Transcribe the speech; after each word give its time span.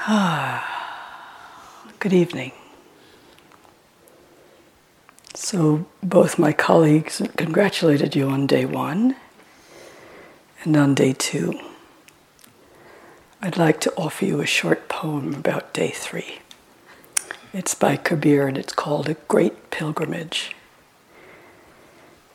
Good 1.98 2.14
evening. 2.14 2.52
So, 5.34 5.84
both 6.02 6.38
my 6.38 6.54
colleagues 6.54 7.20
congratulated 7.36 8.16
you 8.16 8.30
on 8.30 8.46
day 8.46 8.64
one 8.64 9.16
and 10.64 10.74
on 10.74 10.94
day 10.94 11.12
two. 11.12 11.60
I'd 13.42 13.58
like 13.58 13.78
to 13.82 13.94
offer 13.94 14.24
you 14.24 14.40
a 14.40 14.46
short 14.46 14.88
poem 14.88 15.34
about 15.34 15.74
day 15.74 15.90
three. 15.90 16.38
It's 17.52 17.74
by 17.74 17.96
Kabir 17.96 18.48
and 18.48 18.56
it's 18.56 18.72
called 18.72 19.06
A 19.06 19.14
Great 19.28 19.70
Pilgrimage. 19.70 20.56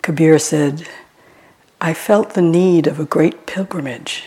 Kabir 0.03 0.37
said, 0.37 0.87
I 1.81 1.95
felt 1.95 2.35
the 2.35 2.43
need 2.43 2.85
of 2.85 2.99
a 2.99 3.05
great 3.05 3.47
pilgrimage, 3.47 4.25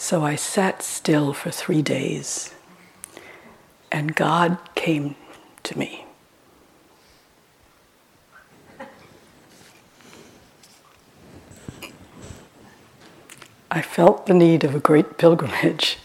so 0.00 0.24
I 0.24 0.34
sat 0.34 0.82
still 0.82 1.34
for 1.34 1.50
three 1.50 1.82
days, 1.82 2.54
and 3.92 4.16
God 4.16 4.56
came 4.74 5.14
to 5.62 5.78
me. 5.78 6.06
I 13.70 13.82
felt 13.82 14.24
the 14.24 14.32
need 14.32 14.64
of 14.64 14.74
a 14.74 14.80
great 14.80 15.18
pilgrimage, 15.18 15.98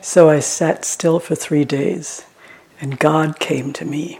so 0.00 0.30
I 0.30 0.40
sat 0.40 0.86
still 0.86 1.20
for 1.20 1.34
three 1.34 1.66
days, 1.66 2.24
and 2.80 2.98
God 2.98 3.38
came 3.38 3.74
to 3.74 3.84
me. 3.84 4.18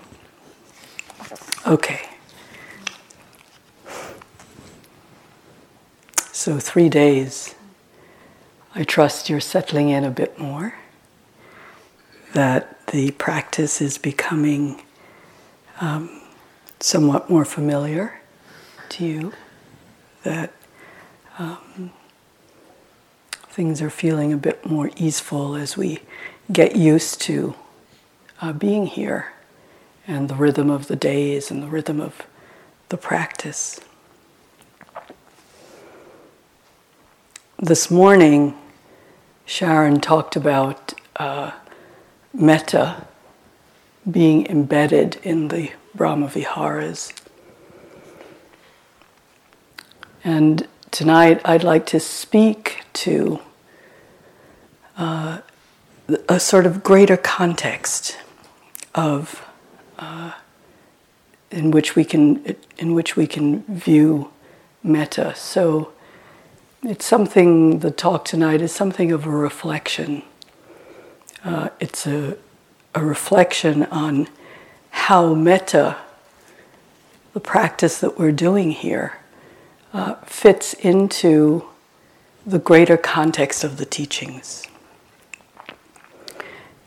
Okay. 1.66 2.10
So, 6.32 6.60
three 6.60 6.90
days. 6.90 7.55
I 8.78 8.84
trust 8.84 9.30
you're 9.30 9.40
settling 9.40 9.88
in 9.88 10.04
a 10.04 10.10
bit 10.10 10.38
more, 10.38 10.74
that 12.34 12.86
the 12.88 13.10
practice 13.12 13.80
is 13.80 13.96
becoming 13.96 14.82
um, 15.80 16.20
somewhat 16.78 17.30
more 17.30 17.46
familiar 17.46 18.20
to 18.90 19.06
you, 19.06 19.32
that 20.24 20.52
um, 21.38 21.90
things 23.48 23.80
are 23.80 23.88
feeling 23.88 24.30
a 24.34 24.36
bit 24.36 24.66
more 24.66 24.90
easeful 24.98 25.56
as 25.56 25.78
we 25.78 26.00
get 26.52 26.76
used 26.76 27.18
to 27.22 27.54
uh, 28.42 28.52
being 28.52 28.84
here 28.84 29.32
and 30.06 30.28
the 30.28 30.34
rhythm 30.34 30.68
of 30.68 30.88
the 30.88 30.96
days 30.96 31.50
and 31.50 31.62
the 31.62 31.68
rhythm 31.68 31.98
of 31.98 32.26
the 32.90 32.98
practice. 32.98 33.80
This 37.58 37.90
morning, 37.90 38.54
Sharon 39.46 40.00
talked 40.00 40.34
about 40.34 40.92
uh, 41.14 41.52
metta 42.34 43.06
being 44.10 44.44
embedded 44.46 45.16
in 45.22 45.48
the 45.48 45.70
Brahma 45.94 46.26
Viharas. 46.26 47.12
And 50.24 50.66
tonight 50.90 51.40
I'd 51.44 51.62
like 51.62 51.86
to 51.86 52.00
speak 52.00 52.82
to 52.94 53.40
uh, 54.98 55.38
a 56.28 56.40
sort 56.40 56.66
of 56.66 56.82
greater 56.82 57.16
context 57.16 58.18
of 58.96 59.46
uh, 59.98 60.32
in 61.52 61.70
which 61.70 61.94
we 61.94 62.04
can 62.04 62.56
in 62.78 62.94
which 62.94 63.16
we 63.16 63.28
can 63.28 63.62
view 63.62 64.32
metta. 64.82 65.34
So 65.36 65.92
it's 66.82 67.04
something. 67.04 67.80
The 67.80 67.90
talk 67.90 68.24
tonight 68.24 68.60
is 68.60 68.72
something 68.72 69.12
of 69.12 69.26
a 69.26 69.30
reflection. 69.30 70.22
Uh, 71.44 71.68
it's 71.80 72.06
a 72.06 72.36
a 72.96 73.04
reflection 73.04 73.84
on 73.84 74.26
how 74.88 75.34
metta, 75.34 75.98
the 77.34 77.40
practice 77.40 78.00
that 78.00 78.18
we're 78.18 78.32
doing 78.32 78.70
here, 78.70 79.18
uh, 79.92 80.14
fits 80.24 80.72
into 80.72 81.62
the 82.46 82.58
greater 82.58 82.96
context 82.96 83.64
of 83.64 83.76
the 83.76 83.84
teachings. 83.84 84.66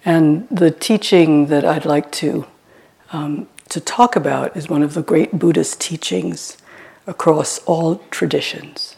And 0.04 0.48
the 0.50 0.72
teaching 0.72 1.46
that 1.48 1.64
I'd 1.64 1.86
like 1.86 2.12
to, 2.14 2.48
um, 3.14 3.48
to 3.70 3.80
talk 3.80 4.16
about 4.16 4.58
is 4.58 4.68
one 4.68 4.82
of 4.82 4.96
the 4.96 5.04
great 5.04 5.38
Buddhist 5.38 5.80
teachings 5.80 6.58
across 7.06 7.60
all 7.66 7.98
traditions. 8.10 8.96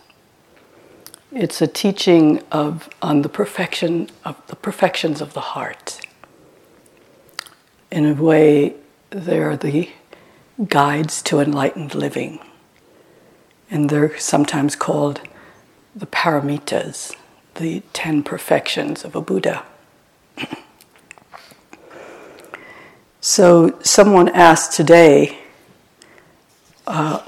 It's 1.33 1.61
a 1.61 1.67
teaching 1.67 2.43
of, 2.51 2.89
on 3.01 3.21
the 3.21 3.29
perfection 3.29 4.09
of 4.25 4.35
the 4.47 4.55
perfections 4.57 5.21
of 5.21 5.33
the 5.33 5.39
heart. 5.39 6.05
In 7.89 8.05
a 8.05 8.13
way, 8.21 8.75
they're 9.11 9.55
the 9.55 9.89
guides 10.67 11.21
to 11.23 11.39
enlightened 11.39 11.95
living. 11.95 12.39
And 13.69 13.89
they're 13.89 14.17
sometimes 14.19 14.75
called 14.75 15.21
the 15.95 16.05
paramitas, 16.05 17.15
the 17.55 17.81
ten 17.93 18.23
perfections 18.23 19.05
of 19.05 19.15
a 19.15 19.21
Buddha. 19.21 19.63
So, 23.23 23.77
someone 23.83 24.29
asked 24.29 24.75
today, 24.75 25.37
uh, 26.87 27.23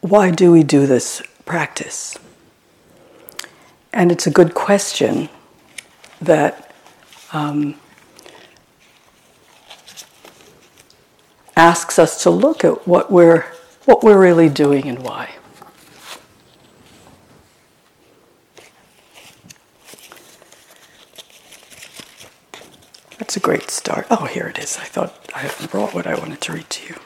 why 0.00 0.32
do 0.32 0.50
we 0.50 0.64
do 0.64 0.88
this 0.88 1.22
practice? 1.44 2.18
And 3.94 4.10
it's 4.10 4.26
a 4.26 4.30
good 4.30 4.54
question 4.54 5.28
that 6.20 6.74
um, 7.32 7.76
asks 11.56 11.96
us 12.00 12.20
to 12.24 12.30
look 12.30 12.64
at 12.64 12.88
what 12.88 13.12
we're, 13.12 13.42
what 13.84 14.02
we're 14.02 14.20
really 14.20 14.48
doing 14.48 14.88
and 14.88 14.98
why. 14.98 15.36
That's 23.18 23.36
a 23.36 23.40
great 23.40 23.70
start. 23.70 24.08
Oh, 24.10 24.24
here 24.24 24.48
it 24.48 24.58
is. 24.58 24.76
I 24.76 24.86
thought 24.86 25.14
I 25.36 25.48
brought 25.68 25.94
what 25.94 26.08
I 26.08 26.18
wanted 26.18 26.40
to 26.40 26.52
read 26.52 26.68
to 26.68 26.88
you. 26.88 26.96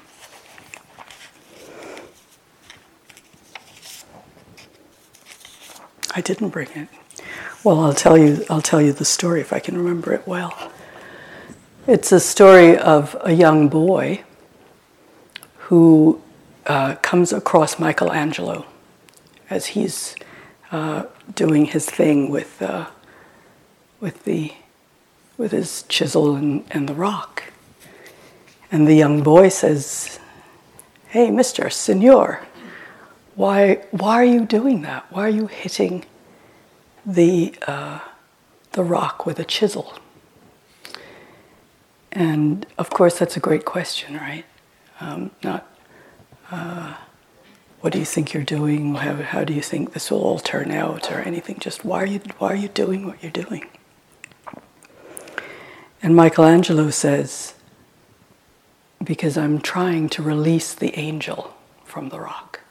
I 6.14 6.20
didn't 6.20 6.50
bring 6.50 6.69
it. 6.74 6.88
Well, 7.64 7.80
I'll 7.80 7.94
tell 7.94 8.16
you. 8.16 8.44
I'll 8.48 8.62
tell 8.62 8.80
you 8.80 8.92
the 8.92 9.04
story 9.04 9.41
if 9.41 9.52
I 9.52 9.58
can 9.58 9.76
remember 9.76 10.12
it 10.12 10.26
well. 10.26 10.72
It's 11.86 12.12
a 12.12 12.20
story 12.20 12.76
of 12.76 13.16
a 13.22 13.32
young 13.32 13.69
boy 13.69 14.22
who 15.56 16.20
uh, 16.66 16.96
comes 16.96 17.32
across 17.32 17.78
Michelangelo 17.78 18.66
as 19.50 19.66
he's 19.66 20.14
uh, 20.70 21.04
doing 21.34 21.66
his 21.66 21.86
thing 21.86 22.30
with 22.30 22.60
uh, 22.62 22.86
with 24.00 24.25
the 24.25 24.52
with 25.36 25.52
his 25.52 25.84
chisel 25.88 26.36
and, 26.36 26.64
and 26.70 26.88
the 26.88 26.94
rock. 26.94 27.44
And 28.70 28.86
the 28.86 28.94
young 28.94 29.22
boy 29.22 29.48
says, 29.48 30.19
Hey, 31.08 31.28
Mr. 31.28 31.72
Senor, 31.72 32.46
why, 33.38 33.76
why 33.93 34.15
are 34.15 34.25
you 34.25 34.44
doing 34.44 34.82
that? 34.82 35.06
Why 35.10 35.22
are 35.22 35.28
you 35.28 35.47
hitting 35.47 36.04
the, 37.06 37.54
uh, 37.69 38.00
the 38.72 38.82
rock 38.82 39.26
with 39.26 39.38
a 39.38 39.44
chisel? 39.44 39.94
And 42.10 42.66
of 42.76 42.91
course, 42.91 43.16
that's 43.16 43.37
a 43.37 43.41
great 43.41 43.65
question, 43.65 44.16
right? 44.16 44.44
Um, 45.00 45.31
not 45.44 45.69
uh, 46.50 46.94
what 47.81 47.93
do 47.93 48.00
you 48.00 48.04
think 48.04 48.32
you're 48.32 48.43
doing? 48.43 48.97
How, 48.97 49.15
how 49.15 49.44
do 49.44 49.53
you 49.53 49.62
think 49.62 49.93
this 49.93 50.10
will 50.10 50.22
all 50.22 50.41
turn 50.41 50.72
out, 50.72 51.12
or 51.12 51.20
anything? 51.20 51.60
Just 51.60 51.84
why 51.84 52.03
are 52.03 52.06
you 52.06 52.20
why 52.38 52.53
are 52.53 52.56
you 52.56 52.66
doing 52.66 53.06
what 53.06 53.23
you're 53.23 53.31
doing? 53.31 53.67
And 56.02 56.17
Michelangelo 56.17 56.90
says, 56.90 57.55
because 59.02 59.37
I'm 59.37 59.61
trying 59.61 60.08
to 60.11 60.23
release 60.23 60.75
the 60.75 60.99
angel 60.99 61.55
from 61.85 62.08
the 62.08 62.19
rock. 62.19 62.62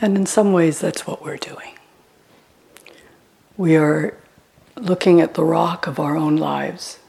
And 0.00 0.16
in 0.16 0.26
some 0.26 0.52
ways, 0.52 0.80
that's 0.80 1.06
what 1.06 1.24
we're 1.24 1.36
doing. 1.36 1.74
We 3.56 3.76
are 3.76 4.16
looking 4.76 5.20
at 5.20 5.34
the 5.34 5.44
rock 5.44 5.86
of 5.86 5.98
our 5.98 6.16
own 6.16 6.36
lives 6.36 7.00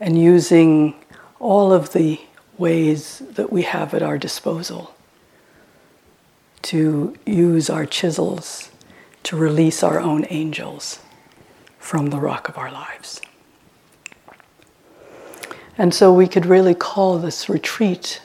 and 0.00 0.20
using 0.20 0.94
all 1.38 1.72
of 1.72 1.92
the 1.92 2.20
ways 2.56 3.22
that 3.32 3.52
we 3.52 3.62
have 3.62 3.92
at 3.94 4.02
our 4.02 4.18
disposal 4.18 4.94
to 6.62 7.16
use 7.26 7.70
our 7.70 7.86
chisels 7.86 8.70
to 9.22 9.36
release 9.36 9.82
our 9.82 10.00
own 10.00 10.26
angels 10.30 11.00
from 11.78 12.06
the 12.06 12.18
rock 12.18 12.48
of 12.48 12.56
our 12.56 12.72
lives. 12.72 13.20
And 15.76 15.94
so 15.94 16.12
we 16.12 16.26
could 16.26 16.46
really 16.46 16.74
call 16.74 17.18
this 17.18 17.48
retreat 17.48 18.20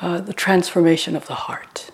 uh, 0.00 0.20
the 0.20 0.32
transformation 0.32 1.16
of 1.16 1.26
the 1.26 1.34
heart. 1.34 1.90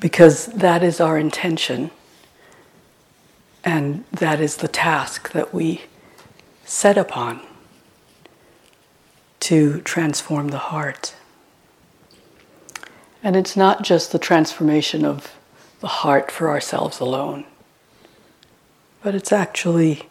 Because 0.00 0.46
that 0.46 0.82
is 0.82 1.00
our 1.00 1.18
intention 1.18 1.90
And 3.64 4.04
that 4.12 4.40
is 4.40 4.56
the 4.56 4.68
task 4.68 5.32
that 5.32 5.52
we 5.52 5.82
set 6.64 6.96
upon 6.96 7.40
to 9.40 9.80
transform 9.82 10.48
the 10.48 10.58
heart. 10.58 11.14
And 13.22 13.36
it's 13.36 13.56
not 13.56 13.82
just 13.82 14.12
the 14.12 14.18
transformation 14.18 15.04
of 15.04 15.34
the 15.80 15.88
heart 15.88 16.30
for 16.30 16.48
ourselves 16.48 17.00
alone, 17.00 17.44
but 19.02 19.14
it's 19.14 19.32
actually, 19.32 20.08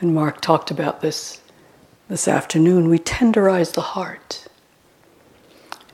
and 0.00 0.14
Mark 0.14 0.40
talked 0.40 0.70
about 0.70 1.00
this 1.00 1.40
this 2.08 2.28
afternoon, 2.28 2.90
we 2.90 2.98
tenderize 2.98 3.72
the 3.72 3.80
heart. 3.80 4.46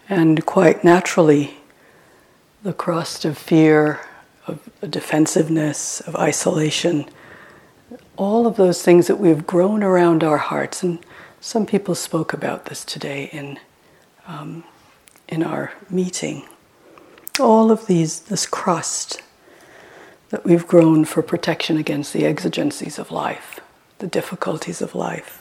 And 0.08 0.44
quite 0.44 0.82
naturally, 0.82 1.59
the 2.62 2.72
crust 2.72 3.24
of 3.24 3.38
fear, 3.38 4.00
of 4.46 4.68
defensiveness, 4.88 6.00
of 6.00 6.14
isolation, 6.16 7.06
all 8.16 8.46
of 8.46 8.56
those 8.56 8.82
things 8.82 9.06
that 9.06 9.16
we've 9.16 9.46
grown 9.46 9.82
around 9.82 10.22
our 10.22 10.36
hearts, 10.36 10.82
and 10.82 10.98
some 11.40 11.64
people 11.64 11.94
spoke 11.94 12.32
about 12.32 12.66
this 12.66 12.84
today 12.84 13.30
in, 13.32 13.58
um, 14.26 14.64
in 15.28 15.42
our 15.42 15.72
meeting. 15.88 16.46
All 17.38 17.70
of 17.70 17.86
these, 17.86 18.20
this 18.20 18.44
crust 18.44 19.22
that 20.28 20.44
we've 20.44 20.66
grown 20.66 21.06
for 21.06 21.22
protection 21.22 21.78
against 21.78 22.12
the 22.12 22.26
exigencies 22.26 22.98
of 22.98 23.10
life, 23.10 23.60
the 23.98 24.06
difficulties 24.06 24.82
of 24.82 24.94
life, 24.94 25.38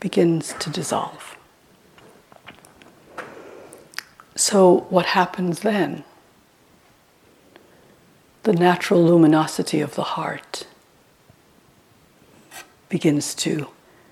begins 0.00 0.54
to 0.54 0.70
dissolve. 0.70 1.36
So, 4.34 4.86
what 4.90 5.06
happens 5.06 5.60
then? 5.60 6.04
The 8.46 8.52
natural 8.52 9.02
luminosity 9.02 9.80
of 9.80 9.96
the 9.96 10.04
heart 10.04 10.68
begins 12.88 13.34
to 13.34 13.66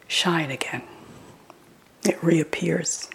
shine 0.08 0.50
again. 0.50 0.82
It 2.02 2.20
reappears. 2.20 3.08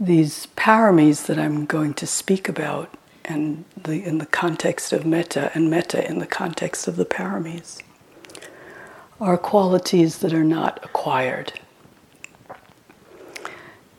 These 0.00 0.48
paramis 0.56 1.26
that 1.26 1.38
I'm 1.38 1.66
going 1.66 1.92
to 1.92 2.06
speak 2.06 2.48
about 2.48 2.88
and 3.22 3.66
the, 3.76 4.02
in 4.02 4.16
the 4.16 4.24
context 4.24 4.94
of 4.94 5.04
metta 5.04 5.50
and 5.54 5.68
metta 5.68 6.08
in 6.08 6.18
the 6.18 6.26
context 6.26 6.88
of 6.88 6.96
the 6.96 7.04
paramis 7.04 7.82
are 9.20 9.36
qualities 9.36 10.20
that 10.20 10.32
are 10.32 10.42
not 10.42 10.82
acquired. 10.82 11.52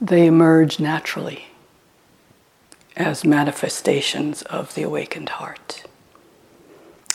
They 0.02 0.26
emerge 0.26 0.80
naturally 0.80 1.47
as 2.98 3.24
manifestations 3.24 4.42
of 4.44 4.74
the 4.74 4.82
awakened 4.82 5.30
heart, 5.30 5.84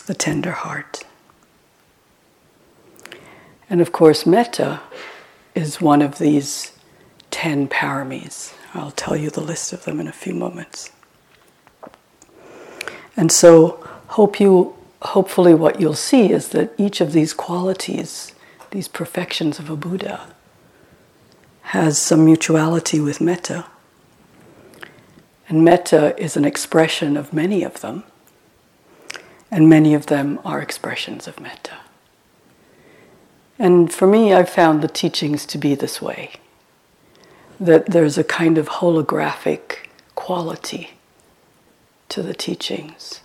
the 0.06 0.14
tender 0.14 0.52
heart. 0.52 1.04
And 3.68 3.80
of 3.80 3.90
course, 3.90 4.24
metta 4.24 4.80
is 5.54 5.80
one 5.80 6.00
of 6.00 6.18
these 6.18 6.72
ten 7.30 7.68
paramis. 7.68 8.54
I'll 8.74 8.92
tell 8.92 9.16
you 9.16 9.28
the 9.28 9.40
list 9.40 9.72
of 9.72 9.84
them 9.84 9.98
in 9.98 10.06
a 10.06 10.12
few 10.12 10.34
moments. 10.34 10.92
And 13.16 13.32
so, 13.32 13.86
hope 14.08 14.38
you, 14.38 14.74
hopefully, 15.02 15.52
what 15.52 15.80
you'll 15.80 15.94
see 15.94 16.30
is 16.30 16.48
that 16.50 16.72
each 16.78 17.00
of 17.00 17.12
these 17.12 17.34
qualities, 17.34 18.32
these 18.70 18.88
perfections 18.88 19.58
of 19.58 19.68
a 19.68 19.76
Buddha, 19.76 20.32
has 21.62 21.98
some 21.98 22.24
mutuality 22.24 23.00
with 23.00 23.20
metta. 23.20 23.66
And 25.52 25.66
metta 25.66 26.18
is 26.18 26.34
an 26.34 26.46
expression 26.46 27.14
of 27.14 27.34
many 27.34 27.62
of 27.62 27.82
them, 27.82 28.04
and 29.50 29.68
many 29.68 29.92
of 29.92 30.06
them 30.06 30.40
are 30.46 30.62
expressions 30.62 31.28
of 31.28 31.38
metta. 31.38 31.76
And 33.58 33.92
for 33.92 34.06
me, 34.06 34.32
I've 34.32 34.48
found 34.48 34.80
the 34.80 34.88
teachings 34.88 35.44
to 35.44 35.58
be 35.58 35.74
this 35.74 36.00
way 36.00 36.30
that 37.60 37.84
there's 37.84 38.16
a 38.16 38.24
kind 38.24 38.56
of 38.56 38.66
holographic 38.80 39.90
quality 40.14 40.92
to 42.08 42.22
the 42.22 42.32
teachings. 42.32 43.20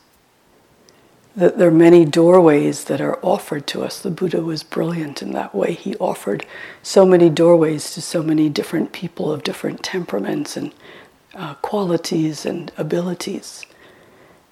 That 1.33 1.57
there 1.57 1.69
are 1.69 1.83
many 1.88 2.03
doorways 2.03 2.83
that 2.83 3.00
are 3.00 3.23
offered 3.23 3.68
to 3.68 3.83
us. 3.83 4.01
The 4.01 4.12
Buddha 4.12 4.41
was 4.41 4.63
brilliant 4.63 5.21
in 5.21 5.31
that 5.31 5.56
way. 5.56 5.75
He 5.75 5.95
offered 5.95 6.45
so 6.83 7.06
many 7.06 7.30
doorways 7.30 7.94
to 7.94 8.01
so 8.01 8.21
many 8.21 8.50
different 8.50 8.91
people 8.91 9.31
of 9.31 9.45
different 9.45 9.81
temperaments 9.81 10.57
and 10.57 10.73
uh, 11.37 11.53
qualities 11.55 12.45
and 12.45 12.71
abilities. 12.77 13.63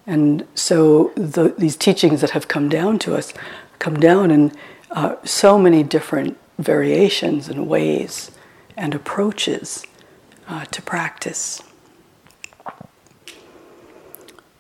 And 0.05 0.47
so 0.53 1.11
the, 1.15 1.55
these 1.57 1.75
teachings 1.75 2.21
that 2.21 2.29
have 2.31 2.47
come 2.47 2.69
down 2.69 2.99
to 2.99 3.15
us 3.15 3.33
come 3.79 3.99
down 3.99 4.31
in 4.31 4.51
uh, 4.91 5.15
so 5.23 5.57
many 5.57 5.83
different 5.83 6.37
variations 6.59 7.49
and 7.49 7.67
ways 7.67 8.31
and 8.77 8.93
approaches 8.93 9.83
uh, 10.47 10.65
to 10.65 10.81
practice. 10.81 11.61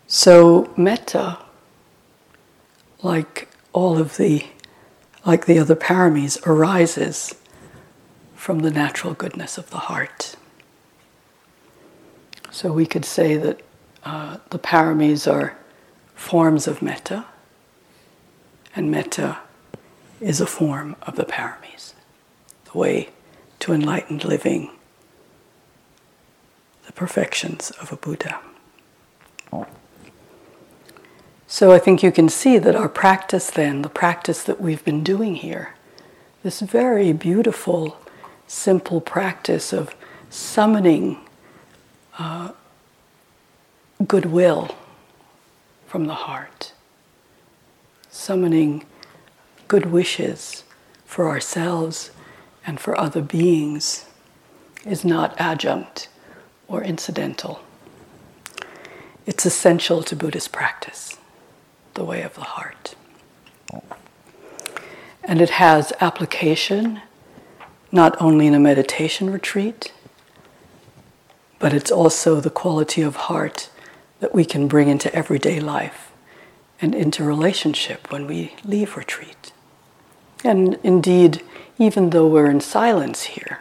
So 0.07 0.73
metta, 0.75 1.37
like 3.03 3.49
all 3.71 3.97
of 3.99 4.17
the, 4.17 4.45
like 5.25 5.45
the 5.45 5.59
other 5.59 5.75
paramis, 5.75 6.45
arises 6.45 7.35
from 8.35 8.59
the 8.59 8.71
natural 8.71 9.13
goodness 9.13 9.57
of 9.57 9.69
the 9.69 9.77
heart. 9.77 10.35
So 12.55 12.71
we 12.71 12.85
could 12.85 13.03
say 13.03 13.35
that 13.35 13.59
uh, 14.05 14.37
the 14.49 14.57
paramis 14.57 15.29
are 15.29 15.57
forms 16.13 16.67
of 16.67 16.81
metta, 16.81 17.25
and 18.73 18.89
metta 18.89 19.39
is 20.21 20.39
a 20.39 20.45
form 20.45 20.95
of 21.01 21.17
the 21.17 21.25
paramis, 21.25 21.91
the 22.71 22.77
way 22.77 23.09
to 23.59 23.73
enlightened 23.73 24.23
living, 24.23 24.71
the 26.85 26.93
perfections 26.93 27.71
of 27.71 27.91
a 27.91 27.97
Buddha. 27.97 28.39
So 31.47 31.73
I 31.73 31.77
think 31.77 32.01
you 32.01 32.11
can 32.13 32.29
see 32.29 32.57
that 32.57 32.73
our 32.73 32.87
practice, 32.87 33.49
then, 33.49 33.81
the 33.81 33.89
practice 33.89 34.43
that 34.43 34.61
we've 34.61 34.85
been 34.85 35.03
doing 35.03 35.35
here, 35.35 35.75
this 36.41 36.61
very 36.61 37.11
beautiful, 37.11 37.97
simple 38.47 39.01
practice 39.01 39.73
of 39.73 39.93
summoning 40.29 41.19
goodwill 44.07 44.75
from 45.87 46.05
the 46.05 46.13
heart, 46.13 46.73
summoning 48.09 48.85
good 49.67 49.85
wishes 49.85 50.63
for 51.05 51.27
ourselves 51.27 52.11
and 52.65 52.79
for 52.79 52.99
other 52.99 53.21
beings 53.21 54.05
is 54.85 55.03
not 55.05 55.39
adjunct 55.39 56.07
or 56.67 56.83
incidental. 56.83 57.61
It's 59.25 59.45
essential 59.45 60.03
to 60.03 60.15
Buddhist 60.15 60.51
practice, 60.51 61.17
the 61.95 62.03
way 62.03 62.21
of 62.21 62.35
the 62.35 62.41
heart. 62.41 62.95
And 65.23 65.41
it 65.41 65.51
has 65.51 65.91
application 65.99 67.01
not 67.91 68.19
only 68.21 68.45
in 68.45 68.53
a 68.53 68.59
meditation 68.59 69.31
retreat, 69.31 69.91
but 71.59 71.73
it's 71.73 71.91
also 71.91 72.39
the 72.39 72.49
quality 72.49 73.01
of 73.01 73.15
heart 73.15 73.69
that 74.19 74.33
we 74.33 74.45
can 74.45 74.67
bring 74.67 74.87
into 74.87 75.13
everyday 75.15 75.59
life 75.59 76.11
and 76.81 76.93
into 76.93 77.23
relationship 77.23 78.11
when 78.11 78.27
we 78.27 78.53
leave 78.63 78.97
retreat. 78.97 79.51
And 80.43 80.77
indeed, 80.83 81.41
even 81.77 82.11
though 82.11 82.27
we're 82.27 82.49
in 82.49 82.61
silence 82.61 83.23
here, 83.23 83.59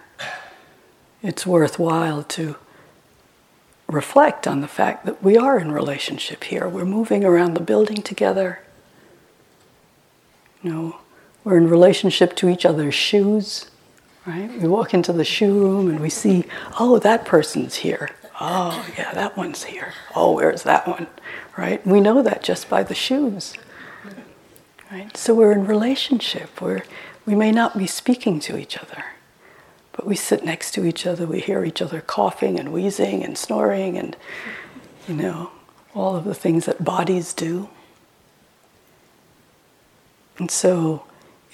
it's 1.22 1.46
worthwhile 1.46 2.22
to 2.24 2.56
reflect 3.88 4.46
on 4.46 4.60
the 4.60 4.68
fact 4.68 5.06
that 5.06 5.22
we 5.22 5.36
are 5.36 5.58
in 5.58 5.70
relationship 5.72 6.44
here. 6.44 6.68
We're 6.68 6.84
moving 6.84 7.24
around 7.24 7.54
the 7.54 7.60
building 7.60 8.02
together. 8.02 8.60
You 10.62 10.70
know, 10.70 10.96
we're 11.44 11.56
in 11.56 11.68
relationship 11.68 12.34
to 12.36 12.48
each 12.48 12.64
other's 12.64 12.94
shoes, 12.94 13.70
right? 14.26 14.50
We 14.60 14.68
walk 14.68 14.94
into 14.94 15.12
the 15.12 15.24
shoe 15.24 15.58
room 15.58 15.88
and 15.88 16.00
we 16.00 16.10
see, 16.10 16.44
oh, 16.78 16.98
that 16.98 17.24
person's 17.24 17.76
here. 17.76 18.10
Oh, 18.40 18.86
yeah, 18.98 19.12
that 19.12 19.36
one's 19.36 19.64
here. 19.64 19.92
Oh, 20.14 20.32
where's 20.32 20.64
that 20.64 20.88
one? 20.88 21.06
Right? 21.56 21.86
We 21.86 22.00
know 22.00 22.22
that 22.22 22.42
just 22.42 22.68
by 22.68 22.82
the 22.82 22.94
shoes. 22.94 23.54
Right? 24.90 25.16
So 25.16 25.34
we're 25.34 25.52
in 25.52 25.66
relationship. 25.66 26.60
We're, 26.60 26.82
we 27.26 27.34
may 27.34 27.52
not 27.52 27.78
be 27.78 27.86
speaking 27.86 28.40
to 28.40 28.58
each 28.58 28.76
other, 28.76 29.04
but 29.92 30.06
we 30.06 30.16
sit 30.16 30.44
next 30.44 30.72
to 30.74 30.84
each 30.84 31.06
other. 31.06 31.26
We 31.26 31.40
hear 31.40 31.64
each 31.64 31.80
other 31.80 32.00
coughing 32.00 32.58
and 32.58 32.72
wheezing 32.72 33.22
and 33.24 33.38
snoring 33.38 33.96
and, 33.96 34.16
you 35.08 35.14
know, 35.14 35.50
all 35.94 36.16
of 36.16 36.24
the 36.24 36.34
things 36.34 36.66
that 36.66 36.84
bodies 36.84 37.32
do. 37.32 37.68
And 40.38 40.50
so 40.50 41.04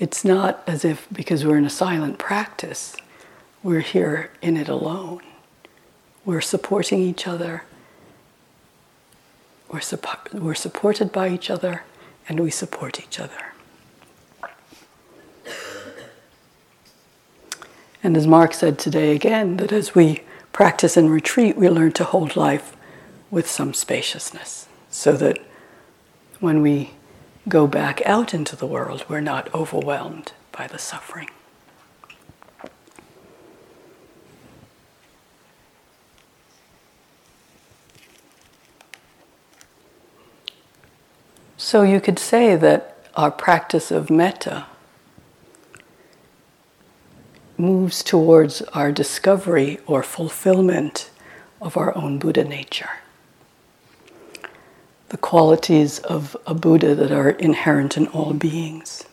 it's 0.00 0.24
not 0.24 0.64
as 0.66 0.84
if 0.84 1.06
because 1.12 1.44
we're 1.44 1.58
in 1.58 1.66
a 1.66 1.70
silent 1.70 2.18
practice, 2.18 2.96
we're 3.62 3.80
here 3.80 4.30
in 4.40 4.56
it 4.56 4.68
alone. 4.68 5.20
We're 6.24 6.40
supporting 6.40 7.00
each 7.00 7.28
other. 7.28 7.64
We're, 9.70 9.82
we're 10.32 10.54
supported 10.54 11.12
by 11.12 11.28
each 11.28 11.50
other 11.50 11.82
and 12.26 12.40
we 12.40 12.50
support 12.50 12.98
each 12.98 13.20
other. 13.20 13.52
And 18.02 18.16
as 18.16 18.26
Mark 18.26 18.54
said 18.54 18.78
today 18.78 19.14
again, 19.14 19.58
that 19.58 19.70
as 19.70 19.94
we 19.94 20.22
practice 20.52 20.96
and 20.96 21.10
retreat, 21.10 21.56
we 21.56 21.68
learn 21.68 21.92
to 21.92 22.04
hold 22.04 22.34
life 22.34 22.74
with 23.30 23.46
some 23.46 23.74
spaciousness 23.74 24.66
so 24.88 25.12
that 25.18 25.38
when 26.40 26.62
we 26.62 26.92
go 27.48 27.66
back 27.66 28.02
out 28.06 28.34
into 28.34 28.56
the 28.56 28.66
world, 28.66 29.04
we're 29.08 29.20
not 29.20 29.52
overwhelmed 29.54 30.32
by 30.52 30.66
the 30.66 30.78
suffering. 30.78 31.30
So 41.56 41.82
you 41.82 42.00
could 42.00 42.18
say 42.18 42.56
that 42.56 42.96
our 43.14 43.30
practice 43.30 43.90
of 43.90 44.10
metta 44.10 44.66
moves 47.56 48.02
towards 48.02 48.62
our 48.72 48.90
discovery 48.90 49.78
or 49.86 50.02
fulfillment 50.02 51.10
of 51.60 51.76
our 51.76 51.96
own 51.96 52.18
Buddha 52.18 52.44
nature. 52.44 52.90
The 55.10 55.18
qualities 55.18 55.98
of 55.98 56.36
a 56.46 56.54
Buddha 56.54 56.94
that 56.94 57.10
are 57.10 57.30
inherent 57.30 57.96
in 57.96 58.06
all 58.08 58.32
beings. 58.32 59.04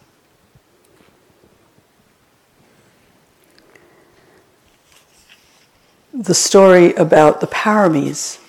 The 6.13 6.35
story 6.35 6.93
about 6.93 7.41
the 7.41 7.47
paramis, 7.47 8.39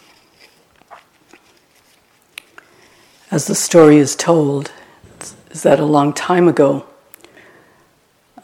as 3.31 3.47
the 3.47 3.55
story 3.55 3.97
is 3.97 4.15
told, 4.15 4.71
is 5.51 5.63
that 5.63 5.81
a 5.81 5.85
long 5.85 6.13
time 6.13 6.49
ago, 6.49 6.87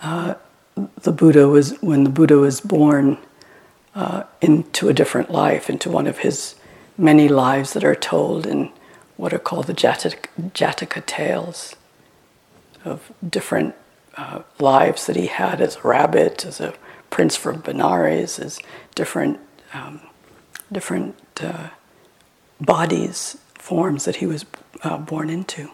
uh, 0.00 0.34
the 1.02 1.12
Buddha 1.12 1.46
was 1.48 1.80
when 1.82 2.04
the 2.04 2.10
Buddha 2.10 2.38
was 2.38 2.60
born 2.62 3.18
uh, 3.94 4.24
into 4.40 4.88
a 4.88 4.94
different 4.94 5.30
life, 5.30 5.68
into 5.68 5.90
one 5.90 6.06
of 6.06 6.18
his 6.18 6.54
many 6.96 7.28
lives 7.28 7.74
that 7.74 7.84
are 7.84 7.94
told 7.94 8.46
in 8.46 8.72
what 9.16 9.32
are 9.32 9.38
called 9.38 9.66
the 9.66 9.74
Jataka, 9.74 10.26
Jataka 10.52 11.04
tales 11.06 11.76
of 12.84 13.12
different 13.28 13.74
uh, 14.16 14.42
lives 14.58 15.06
that 15.06 15.16
he 15.16 15.26
had 15.26 15.60
as 15.60 15.76
a 15.76 15.80
rabbit, 15.82 16.44
as 16.44 16.60
a 16.60 16.74
prince 17.10 17.36
from 17.36 17.62
Benares, 17.62 18.38
as 18.38 18.58
different 18.94 19.40
um, 19.72 20.00
different 20.70 21.16
uh, 21.40 21.68
bodies, 22.60 23.36
forms 23.54 24.04
that 24.04 24.16
he 24.16 24.26
was 24.26 24.44
uh, 24.82 24.98
born 24.98 25.30
into. 25.30 25.70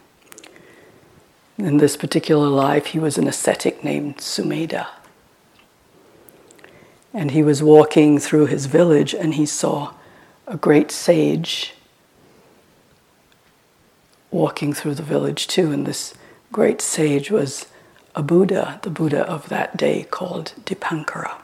In 1.59 1.77
this 1.77 1.97
particular 1.97 2.49
life, 2.49 2.87
he 2.87 2.99
was 2.99 3.19
an 3.19 3.29
ascetic 3.29 3.85
named 3.85 4.19
Sumedha. 4.19 4.87
And 7.13 7.33
he 7.33 7.43
was 7.43 7.63
walking 7.63 8.19
through 8.19 8.47
his 8.47 8.67
village 8.67 9.15
and 9.15 9.35
he 9.35 9.45
saw 9.45 9.93
a 10.47 10.57
great 10.57 10.91
sage 10.91 11.75
walking 14.31 14.73
through 14.73 14.95
the 14.95 15.03
village 15.03 15.47
too. 15.47 15.71
And 15.73 15.87
this 15.87 16.15
great 16.53 16.81
sage 16.81 17.31
was 17.31 17.67
a 18.15 18.23
Buddha, 18.23 18.81
the 18.83 18.91
Buddha 18.91 19.27
of 19.27 19.49
that 19.49 19.77
day 19.77 20.05
called 20.11 20.55
Dipankara. 20.65 21.41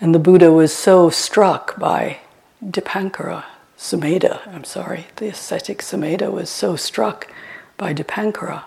And 0.00 0.14
the 0.14 0.20
Buddha 0.20 0.52
was 0.52 0.72
so 0.72 1.10
struck 1.10 1.78
by 1.78 2.18
Dipankara, 2.64 3.44
Sumedha, 3.76 4.46
I'm 4.46 4.64
sorry, 4.64 5.06
the 5.16 5.28
ascetic 5.28 5.78
Sumedha 5.82 6.30
was 6.30 6.50
so 6.50 6.76
struck 6.76 7.28
by 7.76 7.92
Dipankara 7.94 8.64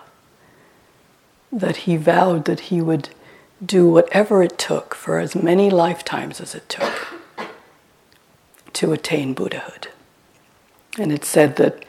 that 1.50 1.78
he 1.78 1.96
vowed 1.96 2.46
that 2.46 2.60
he 2.60 2.80
would 2.80 3.10
do 3.64 3.88
whatever 3.88 4.42
it 4.42 4.58
took 4.58 4.94
for 4.94 5.18
as 5.18 5.34
many 5.34 5.70
lifetimes 5.70 6.40
as 6.40 6.54
it 6.54 6.68
took 6.68 7.08
to 8.72 8.92
attain 8.92 9.34
Buddhahood. 9.34 9.88
And 10.98 11.10
it's 11.10 11.28
said 11.28 11.56
that 11.56 11.84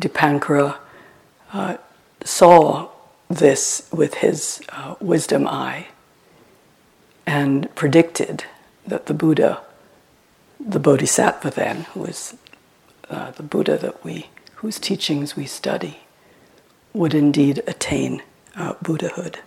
Dipankara 0.00 0.78
uh, 1.52 1.76
saw 2.24 2.88
this 3.28 3.88
with 3.92 4.14
his 4.14 4.62
uh, 4.70 4.94
wisdom 5.00 5.46
eye 5.46 5.88
and 7.26 7.72
predicted 7.74 8.44
that 8.86 9.06
the 9.06 9.14
Buddha, 9.14 9.60
the 10.58 10.80
Bodhisattva 10.80 11.50
then, 11.50 11.82
who 11.92 12.04
is 12.04 12.36
uh, 13.10 13.30
the 13.32 13.42
Buddha 13.42 13.76
that 13.78 14.02
we, 14.04 14.28
whose 14.56 14.78
teachings 14.78 15.36
we 15.36 15.46
study, 15.46 16.00
would 16.94 17.14
indeed 17.14 17.62
attain 17.66 18.22
uh, 18.56 18.74
Buddhahood. 18.82 19.40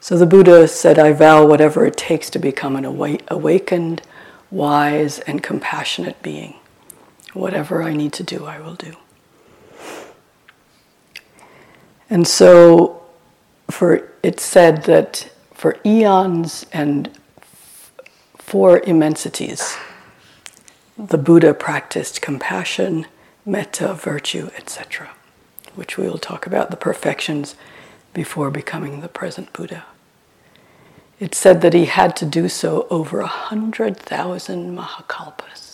So 0.00 0.16
the 0.16 0.26
Buddha 0.26 0.66
said, 0.66 0.98
I 0.98 1.12
vow 1.12 1.46
whatever 1.46 1.84
it 1.84 1.96
takes 1.96 2.30
to 2.30 2.38
become 2.38 2.74
an 2.74 2.86
awakened, 2.86 4.00
wise, 4.50 5.18
and 5.20 5.42
compassionate 5.42 6.22
being. 6.22 6.54
Whatever 7.32 7.82
I 7.82 7.94
need 7.94 8.12
to 8.14 8.22
do, 8.22 8.46
I 8.46 8.60
will 8.60 8.74
do. 8.74 8.94
And 12.08 12.26
so, 12.26 13.02
for 13.70 14.08
it's 14.22 14.42
said 14.42 14.82
that 14.84 15.30
for 15.54 15.76
eons 15.86 16.66
and 16.72 17.10
for 18.34 18.80
immensities, 18.80 19.76
the 20.98 21.18
Buddha 21.18 21.54
practiced 21.54 22.20
compassion, 22.20 23.06
metta, 23.46 23.94
virtue, 23.94 24.50
etc., 24.56 25.10
which 25.76 25.96
we 25.96 26.08
will 26.08 26.18
talk 26.18 26.46
about 26.46 26.70
the 26.70 26.76
perfections 26.76 27.54
before 28.12 28.50
becoming 28.50 29.00
the 29.00 29.08
present 29.08 29.52
Buddha. 29.52 29.84
It 31.20 31.34
said 31.34 31.60
that 31.60 31.74
he 31.74 31.84
had 31.84 32.16
to 32.16 32.26
do 32.26 32.48
so 32.48 32.86
over 32.90 33.20
a 33.20 33.26
hundred 33.26 33.96
thousand 33.96 34.76
Mahakalpas. 34.76 35.69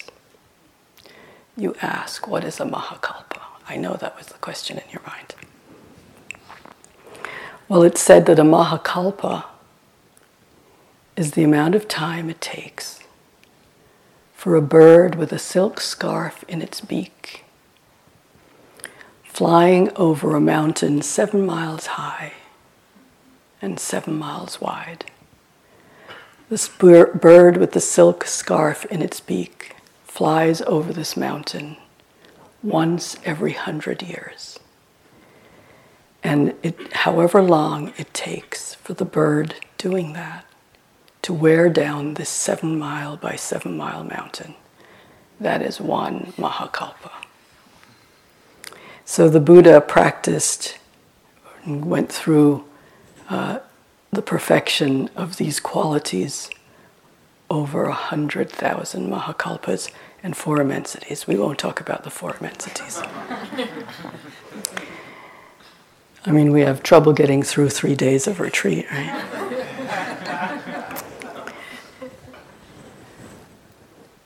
You 1.56 1.74
ask, 1.80 2.26
what 2.26 2.44
is 2.44 2.60
a 2.60 2.64
Mahakalpa? 2.64 3.40
I 3.68 3.76
know 3.76 3.94
that 3.94 4.16
was 4.16 4.26
the 4.26 4.38
question 4.38 4.78
in 4.78 4.84
your 4.90 5.02
mind. 5.06 5.34
Well, 7.68 7.82
it's 7.82 8.00
said 8.00 8.26
that 8.26 8.38
a 8.38 8.44
Mahakalpa 8.44 9.44
is 11.16 11.32
the 11.32 11.44
amount 11.44 11.74
of 11.74 11.88
time 11.88 12.28
it 12.30 12.40
takes 12.40 13.00
for 14.34 14.54
a 14.54 14.62
bird 14.62 15.14
with 15.14 15.32
a 15.32 15.38
silk 15.38 15.80
scarf 15.80 16.44
in 16.46 16.62
its 16.62 16.80
beak 16.80 17.46
flying 19.36 19.90
over 19.96 20.34
a 20.34 20.40
mountain 20.40 21.02
seven 21.02 21.44
miles 21.44 21.84
high 21.88 22.32
and 23.60 23.78
seven 23.78 24.14
miles 24.14 24.62
wide. 24.62 25.04
This 26.48 26.68
bird 26.68 27.58
with 27.58 27.72
the 27.72 27.80
silk 27.80 28.24
scarf 28.24 28.86
in 28.86 29.02
its 29.02 29.20
beak 29.20 29.75
flies 30.16 30.62
over 30.62 30.94
this 30.94 31.14
mountain 31.14 31.76
once 32.62 33.18
every 33.22 33.52
hundred 33.52 34.02
years. 34.02 34.58
And 36.24 36.54
it, 36.62 36.90
however 36.94 37.42
long 37.42 37.92
it 37.98 38.14
takes 38.14 38.74
for 38.76 38.94
the 38.94 39.04
bird 39.04 39.56
doing 39.76 40.14
that 40.14 40.46
to 41.20 41.34
wear 41.34 41.68
down 41.68 42.14
this 42.14 42.30
seven 42.30 42.78
mile 42.78 43.18
by 43.18 43.36
seven 43.36 43.76
mile 43.76 44.04
mountain, 44.04 44.54
that 45.38 45.60
is 45.60 45.82
one 45.82 46.32
Mahakalpa. 46.38 47.12
So 49.04 49.28
the 49.28 49.38
Buddha 49.38 49.82
practiced 49.82 50.78
and 51.64 51.84
went 51.84 52.10
through 52.10 52.64
uh, 53.28 53.58
the 54.10 54.22
perfection 54.22 55.10
of 55.14 55.36
these 55.36 55.60
qualities 55.60 56.48
over 57.50 57.84
a 57.84 57.92
hundred 57.92 58.50
thousand 58.50 59.10
Mahakalpas 59.10 59.90
and 60.22 60.36
four 60.36 60.60
immensities. 60.60 61.26
We 61.26 61.36
won't 61.36 61.58
talk 61.58 61.80
about 61.80 62.04
the 62.04 62.10
four 62.10 62.36
immensities. 62.38 63.00
I 66.24 66.32
mean, 66.32 66.52
we 66.52 66.62
have 66.62 66.82
trouble 66.82 67.12
getting 67.12 67.42
through 67.42 67.70
three 67.70 67.94
days 67.94 68.26
of 68.26 68.40
retreat, 68.40 68.86
right? 68.90 69.24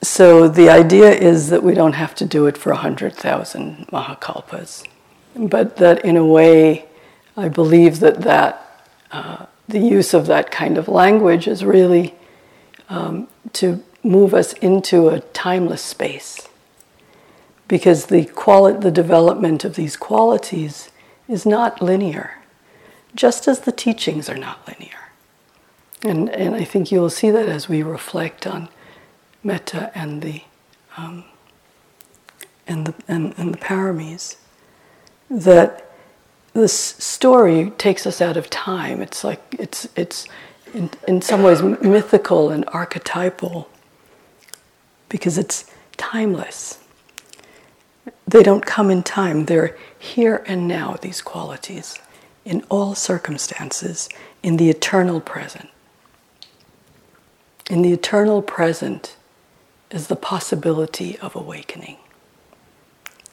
So 0.02 0.48
the 0.48 0.70
idea 0.70 1.10
is 1.12 1.50
that 1.50 1.62
we 1.62 1.74
don't 1.74 1.92
have 1.92 2.14
to 2.16 2.24
do 2.24 2.46
it 2.46 2.56
for 2.56 2.72
100,000 2.72 3.86
Mahakalpas, 3.92 4.86
but 5.36 5.76
that 5.76 6.04
in 6.04 6.16
a 6.16 6.24
way, 6.24 6.86
I 7.36 7.48
believe 7.48 8.00
that, 8.00 8.22
that 8.22 8.86
uh, 9.12 9.46
the 9.68 9.78
use 9.78 10.14
of 10.14 10.26
that 10.26 10.50
kind 10.50 10.78
of 10.78 10.88
language 10.88 11.46
is 11.46 11.64
really 11.64 12.14
um, 12.88 13.28
to 13.54 13.82
move 14.02 14.34
us 14.34 14.52
into 14.54 15.08
a 15.08 15.20
timeless 15.20 15.82
space. 15.82 16.48
Because 17.68 18.06
the, 18.06 18.24
quali- 18.24 18.78
the 18.78 18.90
development 18.90 19.64
of 19.64 19.76
these 19.76 19.96
qualities 19.96 20.90
is 21.28 21.46
not 21.46 21.80
linear, 21.80 22.38
just 23.14 23.46
as 23.46 23.60
the 23.60 23.72
teachings 23.72 24.28
are 24.28 24.36
not 24.36 24.66
linear. 24.66 25.10
And, 26.02 26.30
and 26.30 26.54
I 26.54 26.64
think 26.64 26.90
you 26.90 27.00
will 27.00 27.10
see 27.10 27.30
that 27.30 27.48
as 27.48 27.68
we 27.68 27.82
reflect 27.82 28.46
on 28.46 28.68
metta 29.44 29.92
and 29.94 30.22
the 30.22 30.42
um, 30.96 31.24
and 32.70 32.86
the, 32.86 32.94
and, 33.08 33.34
and 33.36 33.52
the 33.52 33.58
paramis, 33.58 34.36
that 35.28 35.90
this 36.52 36.72
story 36.72 37.72
takes 37.78 38.06
us 38.06 38.20
out 38.20 38.36
of 38.36 38.48
time. 38.48 39.02
It's 39.02 39.24
like, 39.24 39.40
it's, 39.58 39.88
it's 39.96 40.26
in, 40.72 40.90
in 41.06 41.20
some 41.20 41.42
ways 41.42 41.62
mythical 41.62 42.50
and 42.50 42.64
archetypal 42.68 43.68
because 45.10 45.36
it's 45.36 45.70
timeless. 45.98 46.78
They 48.26 48.42
don't 48.42 48.64
come 48.64 48.90
in 48.90 49.02
time, 49.02 49.44
they're 49.44 49.76
here 49.98 50.42
and 50.46 50.66
now, 50.66 50.96
these 51.02 51.20
qualities, 51.20 51.98
in 52.46 52.64
all 52.70 52.94
circumstances, 52.94 54.08
in 54.42 54.56
the 54.56 54.70
eternal 54.70 55.20
present. 55.20 55.68
In 57.68 57.82
the 57.82 57.92
eternal 57.92 58.40
present 58.40 59.16
is 59.90 60.06
the 60.06 60.16
possibility 60.16 61.18
of 61.18 61.36
awakening, 61.36 61.98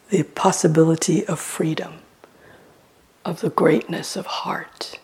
the 0.10 0.24
possibility 0.24 1.26
of 1.26 1.40
freedom, 1.40 2.00
of 3.24 3.42
the 3.42 3.50
greatness 3.50 4.16
of 4.16 4.26
heart, 4.26 5.00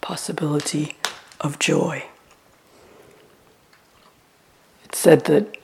possibility 0.00 0.96
of 1.40 1.58
joy. 1.58 2.04
It 4.84 4.94
said 4.94 5.24
that, 5.24 5.56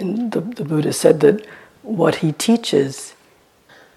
the, 0.00 0.40
the 0.40 0.64
Buddha 0.64 0.92
said 0.92 1.20
that 1.20 1.46
what 1.82 2.16
he 2.16 2.32
teaches, 2.32 3.14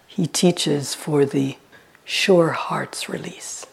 he 0.08 0.28
teaches 0.28 0.94
for 0.94 1.26
the 1.26 1.58
sure 2.06 2.50
heart's 2.50 3.10
release. 3.10 3.66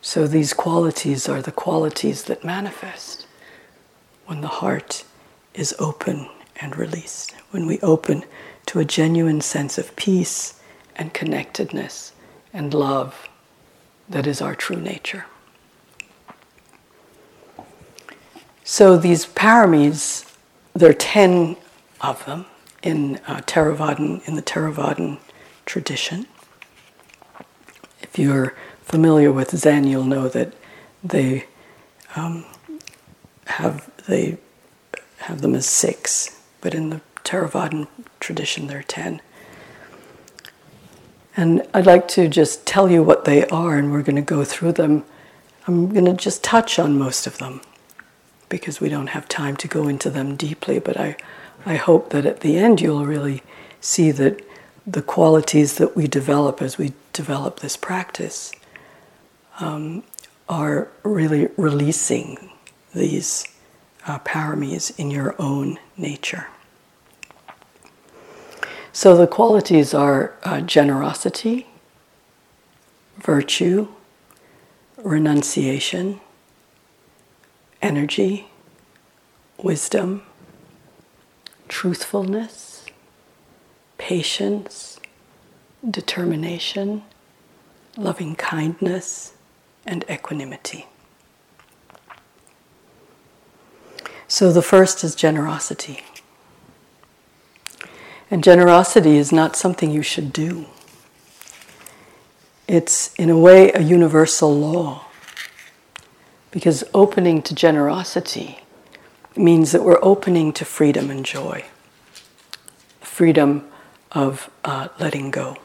So 0.00 0.26
these 0.26 0.52
qualities 0.52 1.28
are 1.28 1.42
the 1.42 1.52
qualities 1.52 2.24
that 2.24 2.44
manifest 2.44 3.26
when 4.26 4.40
the 4.40 4.48
heart 4.48 5.04
is 5.54 5.74
open 5.78 6.28
and 6.60 6.76
released, 6.76 7.32
when 7.50 7.66
we 7.66 7.80
open 7.80 8.24
to 8.66 8.78
a 8.78 8.84
genuine 8.84 9.40
sense 9.40 9.78
of 9.78 9.94
peace 9.96 10.60
and 10.96 11.12
connectedness 11.12 12.12
and 12.52 12.72
love 12.72 13.28
that 14.08 14.26
is 14.26 14.40
our 14.40 14.54
true 14.54 14.80
nature. 14.80 15.26
So 18.62 18.96
these 18.96 19.26
paramis, 19.26 20.33
there 20.74 20.90
are 20.90 20.94
10 20.94 21.56
of 22.00 22.24
them 22.26 22.46
in 22.82 23.16
uh, 23.26 23.40
Theravadan, 23.46 24.26
in 24.28 24.34
the 24.34 24.42
Theravadan 24.42 25.18
tradition. 25.64 26.26
If 28.02 28.18
you're 28.18 28.54
familiar 28.82 29.32
with 29.32 29.56
Zen, 29.56 29.86
you'll 29.86 30.04
know 30.04 30.28
that 30.28 30.52
they 31.02 31.46
um, 32.16 32.44
have 33.46 33.90
they 34.06 34.36
have 35.18 35.40
them 35.40 35.54
as 35.54 35.66
six, 35.66 36.40
but 36.60 36.74
in 36.74 36.90
the 36.90 37.00
Theravadan 37.24 37.88
tradition, 38.20 38.66
there 38.66 38.80
are 38.80 38.82
ten. 38.82 39.22
And 41.36 41.66
I'd 41.72 41.86
like 41.86 42.06
to 42.08 42.28
just 42.28 42.66
tell 42.66 42.90
you 42.90 43.02
what 43.02 43.24
they 43.24 43.46
are, 43.46 43.76
and 43.76 43.90
we're 43.90 44.02
going 44.02 44.16
to 44.16 44.22
go 44.22 44.44
through 44.44 44.72
them. 44.72 45.04
I'm 45.66 45.92
going 45.92 46.04
to 46.04 46.12
just 46.12 46.44
touch 46.44 46.78
on 46.78 46.98
most 46.98 47.26
of 47.26 47.38
them 47.38 47.60
because 48.54 48.80
we 48.80 48.88
don't 48.88 49.08
have 49.08 49.26
time 49.26 49.56
to 49.56 49.66
go 49.66 49.88
into 49.88 50.08
them 50.08 50.36
deeply, 50.36 50.78
but 50.78 50.96
I, 50.96 51.16
I 51.66 51.74
hope 51.74 52.10
that 52.10 52.24
at 52.24 52.38
the 52.38 52.56
end 52.56 52.80
you'll 52.80 53.04
really 53.04 53.42
see 53.80 54.12
that 54.12 54.46
the 54.86 55.02
qualities 55.02 55.76
that 55.78 55.96
we 55.96 56.06
develop 56.06 56.62
as 56.62 56.78
we 56.78 56.92
develop 57.12 57.58
this 57.58 57.76
practice 57.76 58.52
um, 59.58 60.04
are 60.48 60.86
really 61.02 61.48
releasing 61.56 62.48
these 62.94 63.44
uh, 64.06 64.20
paramis 64.20 64.96
in 65.00 65.10
your 65.10 65.34
own 65.40 65.80
nature. 65.96 66.46
So 68.92 69.16
the 69.16 69.26
qualities 69.26 69.92
are 69.92 70.32
uh, 70.44 70.60
generosity, 70.60 71.66
virtue, 73.18 73.88
renunciation, 75.02 76.20
energy, 77.84 78.46
wisdom, 79.62 80.22
truthfulness, 81.68 82.86
patience, 83.98 84.98
determination, 85.88 87.02
loving 87.98 88.34
kindness, 88.36 89.34
and 89.84 90.02
equanimity. 90.10 90.86
So 94.26 94.50
the 94.50 94.62
first 94.62 95.04
is 95.04 95.14
generosity. 95.14 96.00
And 98.30 98.42
generosity 98.42 99.18
is 99.18 99.30
not 99.30 99.56
something 99.56 99.90
you 99.90 100.02
should 100.02 100.32
do. 100.32 100.64
It's, 102.66 103.12
in 103.16 103.28
a 103.28 103.38
way, 103.38 103.72
a 103.72 103.82
universal 103.82 104.58
law. 104.58 105.04
Because 106.54 106.84
opening 106.94 107.42
to 107.42 107.52
generosity 107.52 108.60
means 109.36 109.72
that 109.72 109.82
we're 109.82 109.98
opening 110.02 110.52
to 110.52 110.64
freedom 110.64 111.10
and 111.10 111.26
joy, 111.26 111.64
freedom 113.00 113.66
of 114.12 114.48
uh, 114.64 114.86
letting 115.00 115.32
go. 115.32 115.56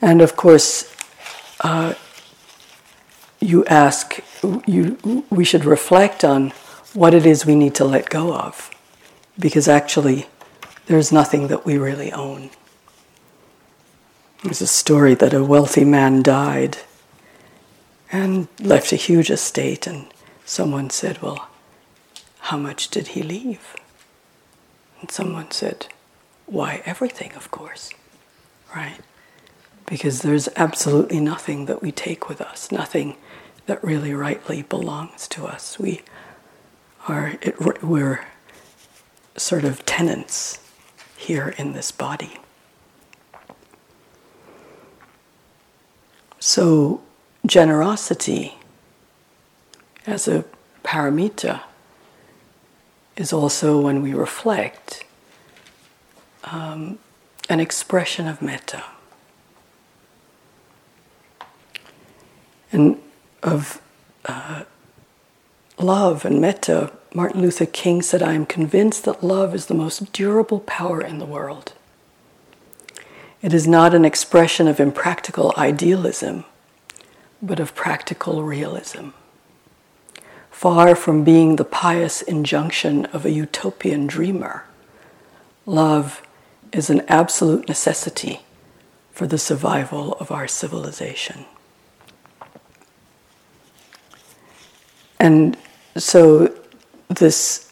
And 0.00 0.22
of 0.22 0.34
course, 0.34 0.96
uh, 1.60 1.92
you 3.38 3.66
ask, 3.66 4.20
you, 4.66 5.24
we 5.28 5.44
should 5.44 5.66
reflect 5.66 6.24
on 6.24 6.54
what 6.94 7.12
it 7.12 7.26
is 7.26 7.44
we 7.44 7.54
need 7.54 7.74
to 7.74 7.84
let 7.84 8.08
go 8.08 8.32
of 8.34 8.70
because 9.38 9.68
actually 9.68 10.26
there's 10.86 11.12
nothing 11.12 11.48
that 11.48 11.66
we 11.66 11.76
really 11.76 12.10
own. 12.12 12.48
There's 14.42 14.62
a 14.62 14.66
story 14.66 15.14
that 15.16 15.34
a 15.34 15.44
wealthy 15.44 15.84
man 15.84 16.22
died 16.22 16.78
and 18.10 18.48
left 18.60 18.92
a 18.92 18.96
huge 18.96 19.30
estate, 19.30 19.86
and 19.86 20.06
someone 20.44 20.90
said, 20.90 21.20
Well, 21.22 21.48
how 22.40 22.56
much 22.56 22.88
did 22.88 23.08
he 23.08 23.22
leave? 23.22 23.76
And 25.00 25.10
someone 25.10 25.50
said, 25.50 25.86
Why, 26.46 26.82
everything, 26.84 27.32
of 27.34 27.50
course, 27.50 27.90
right? 28.74 28.98
Because 29.86 30.22
there's 30.22 30.48
absolutely 30.56 31.20
nothing 31.20 31.66
that 31.66 31.82
we 31.82 31.92
take 31.92 32.28
with 32.28 32.40
us, 32.40 32.72
nothing 32.72 33.16
that 33.66 33.82
really 33.82 34.14
rightly 34.14 34.62
belongs 34.62 35.28
to 35.28 35.46
us. 35.46 35.78
We 35.78 36.02
are, 37.08 37.34
it, 37.40 37.82
we're 37.82 38.26
sort 39.36 39.64
of 39.64 39.84
tenants 39.84 40.58
here 41.16 41.54
in 41.58 41.72
this 41.72 41.90
body. 41.90 42.38
So, 46.38 47.02
generosity 47.46 48.58
as 50.06 50.28
a 50.28 50.44
paramita 50.84 51.62
is 53.16 53.32
also, 53.32 53.80
when 53.80 54.02
we 54.02 54.12
reflect, 54.12 55.04
um, 56.44 56.98
an 57.48 57.60
expression 57.60 58.28
of 58.28 58.42
metta. 58.42 58.84
And 62.72 63.00
of 63.42 63.80
uh, 64.26 64.64
love 65.78 66.24
and 66.24 66.40
metta 66.40 66.92
Martin 67.14 67.40
Luther 67.40 67.64
King 67.64 68.02
said, 68.02 68.22
I 68.22 68.34
am 68.34 68.44
convinced 68.44 69.06
that 69.06 69.24
love 69.24 69.54
is 69.54 69.66
the 69.66 69.74
most 69.74 70.12
durable 70.12 70.60
power 70.60 71.00
in 71.00 71.18
the 71.18 71.24
world. 71.24 71.72
It 73.40 73.54
is 73.54 73.66
not 73.66 73.94
an 73.94 74.04
expression 74.04 74.68
of 74.68 74.78
impractical 74.80 75.54
idealism, 75.56 76.44
but 77.42 77.60
of 77.60 77.74
practical 77.74 78.42
realism. 78.42 79.10
Far 80.50 80.94
from 80.96 81.22
being 81.22 81.56
the 81.56 81.64
pious 81.64 82.22
injunction 82.22 83.06
of 83.06 83.26
a 83.26 83.30
utopian 83.30 84.06
dreamer, 84.06 84.64
love 85.66 86.22
is 86.72 86.88
an 86.88 87.02
absolute 87.08 87.68
necessity 87.68 88.40
for 89.12 89.26
the 89.26 89.38
survival 89.38 90.14
of 90.14 90.30
our 90.30 90.48
civilization. 90.48 91.44
And 95.18 95.56
so 95.96 96.54
this 97.08 97.70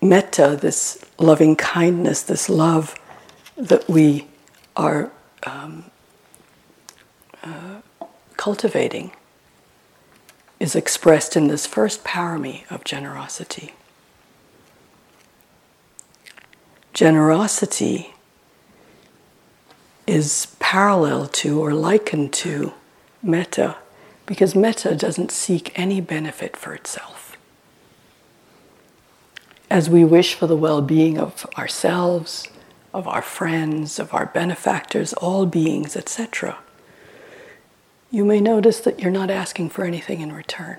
metta, 0.00 0.58
this 0.60 1.04
loving 1.18 1.56
kindness, 1.56 2.22
this 2.22 2.48
love 2.48 2.94
that 3.56 3.88
we 3.88 4.26
are 4.76 5.10
um, 5.44 5.90
uh, 7.42 7.80
cultivating 8.44 9.10
is 10.60 10.76
expressed 10.76 11.34
in 11.34 11.48
this 11.48 11.66
first 11.66 12.04
parami 12.04 12.70
of 12.70 12.84
generosity. 12.84 13.72
Generosity 16.92 18.12
is 20.06 20.54
parallel 20.58 21.26
to 21.26 21.58
or 21.58 21.72
likened 21.72 22.34
to 22.34 22.74
metta 23.22 23.78
because 24.26 24.54
metta 24.54 24.94
doesn't 24.94 25.30
seek 25.30 25.72
any 25.74 26.02
benefit 26.02 26.54
for 26.54 26.74
itself. 26.74 27.38
as 29.70 29.88
we 29.88 30.04
wish 30.04 30.34
for 30.34 30.46
the 30.46 30.62
well 30.66 30.82
being 30.82 31.16
of 31.18 31.46
ourselves, 31.56 32.46
of 32.92 33.08
our 33.08 33.22
friends, 33.22 33.98
of 33.98 34.12
our 34.12 34.26
benefactors, 34.26 35.14
all 35.14 35.46
beings, 35.46 35.96
etc., 35.96 36.58
you 38.14 38.24
may 38.24 38.40
notice 38.40 38.78
that 38.78 39.00
you're 39.00 39.10
not 39.10 39.28
asking 39.28 39.68
for 39.68 39.84
anything 39.84 40.20
in 40.20 40.30
return. 40.30 40.78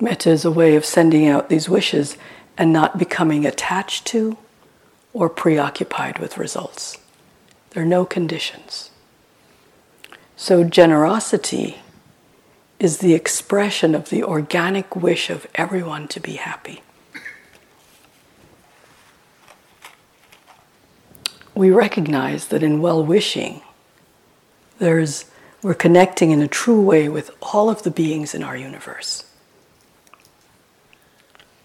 Metta 0.00 0.30
is 0.30 0.44
a 0.44 0.50
way 0.50 0.74
of 0.74 0.84
sending 0.84 1.28
out 1.28 1.48
these 1.48 1.68
wishes 1.68 2.18
and 2.58 2.72
not 2.72 2.98
becoming 2.98 3.46
attached 3.46 4.04
to 4.04 4.36
or 5.12 5.30
preoccupied 5.30 6.18
with 6.18 6.36
results. 6.36 6.98
There 7.70 7.84
are 7.84 7.86
no 7.86 8.04
conditions. 8.04 8.90
So, 10.34 10.64
generosity 10.64 11.78
is 12.80 12.98
the 12.98 13.14
expression 13.14 13.94
of 13.94 14.10
the 14.10 14.24
organic 14.24 14.96
wish 14.96 15.30
of 15.30 15.46
everyone 15.54 16.08
to 16.08 16.18
be 16.18 16.32
happy. 16.32 16.82
We 21.54 21.70
recognize 21.70 22.48
that 22.48 22.64
in 22.64 22.82
well 22.82 23.04
wishing, 23.04 23.62
there's, 24.78 25.26
we're 25.62 25.74
connecting 25.74 26.30
in 26.30 26.42
a 26.42 26.48
true 26.48 26.80
way 26.80 27.08
with 27.08 27.30
all 27.40 27.70
of 27.70 27.82
the 27.82 27.90
beings 27.90 28.34
in 28.34 28.42
our 28.42 28.56
universe. 28.56 29.24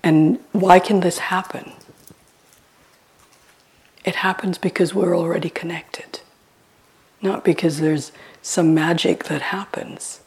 And 0.03 0.39
why 0.51 0.79
can 0.79 1.01
this 1.01 1.19
happen? 1.19 1.73
It 4.03 4.15
happens 4.15 4.57
because 4.57 4.95
we're 4.95 5.15
already 5.15 5.49
connected, 5.49 6.21
not 7.21 7.43
because 7.43 7.79
there's 7.79 8.11
some 8.41 8.73
magic 8.73 9.25
that 9.25 9.41
happens, 9.43 10.21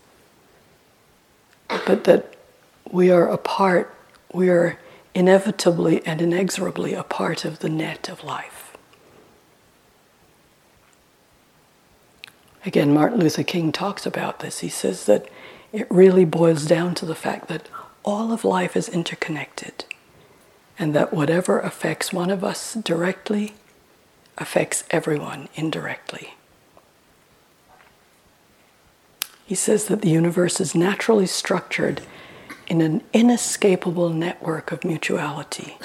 but 1.68 2.04
that 2.04 2.36
we 2.90 3.10
are 3.10 3.28
a 3.28 3.38
part, 3.38 3.92
we 4.32 4.48
are 4.48 4.78
inevitably 5.14 6.06
and 6.06 6.22
inexorably 6.22 6.94
a 6.94 7.02
part 7.02 7.44
of 7.44 7.58
the 7.58 7.68
net 7.68 8.08
of 8.08 8.22
life. 8.22 8.63
Again, 12.66 12.94
Martin 12.94 13.20
Luther 13.20 13.42
King 13.42 13.72
talks 13.72 14.06
about 14.06 14.40
this. 14.40 14.60
He 14.60 14.68
says 14.68 15.04
that 15.06 15.28
it 15.72 15.86
really 15.90 16.24
boils 16.24 16.64
down 16.64 16.94
to 16.96 17.04
the 17.04 17.14
fact 17.14 17.48
that 17.48 17.68
all 18.04 18.32
of 18.32 18.44
life 18.44 18.76
is 18.76 18.88
interconnected, 18.88 19.84
and 20.78 20.94
that 20.94 21.12
whatever 21.12 21.60
affects 21.60 22.12
one 22.12 22.30
of 22.30 22.42
us 22.42 22.74
directly 22.74 23.54
affects 24.38 24.84
everyone 24.90 25.48
indirectly. 25.54 26.34
He 29.46 29.54
says 29.54 29.86
that 29.86 30.00
the 30.00 30.10
universe 30.10 30.60
is 30.60 30.74
naturally 30.74 31.26
structured 31.26 32.00
in 32.66 32.80
an 32.80 33.02
inescapable 33.12 34.08
network 34.08 34.72
of 34.72 34.84
mutuality, 34.84 35.76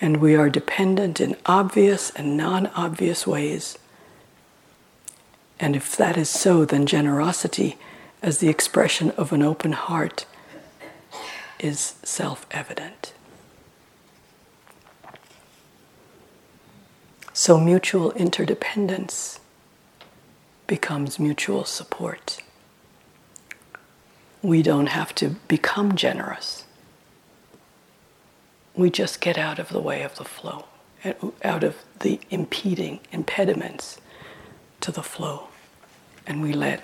and 0.00 0.18
we 0.18 0.36
are 0.36 0.48
dependent 0.48 1.20
in 1.20 1.36
obvious 1.44 2.10
and 2.10 2.36
non 2.36 2.68
obvious 2.68 3.26
ways. 3.26 3.78
And 5.62 5.76
if 5.76 5.96
that 5.96 6.16
is 6.16 6.28
so, 6.28 6.64
then 6.64 6.86
generosity, 6.86 7.78
as 8.20 8.38
the 8.38 8.48
expression 8.48 9.12
of 9.12 9.32
an 9.32 9.44
open 9.44 9.70
heart, 9.70 10.26
is 11.60 11.94
self 12.02 12.46
evident. 12.50 13.14
So, 17.32 17.60
mutual 17.60 18.10
interdependence 18.12 19.38
becomes 20.66 21.20
mutual 21.20 21.64
support. 21.64 22.38
We 24.42 24.64
don't 24.64 24.88
have 24.88 25.14
to 25.14 25.36
become 25.46 25.94
generous. 25.94 26.64
We 28.74 28.90
just 28.90 29.20
get 29.20 29.38
out 29.38 29.60
of 29.60 29.68
the 29.68 29.80
way 29.80 30.02
of 30.02 30.16
the 30.16 30.24
flow, 30.24 30.64
out 31.44 31.62
of 31.62 31.76
the 32.00 32.18
impeding 32.30 32.98
impediments 33.12 34.00
to 34.80 34.90
the 34.90 35.04
flow, 35.04 35.46
and 36.26 36.42
we 36.42 36.52
let 36.52 36.82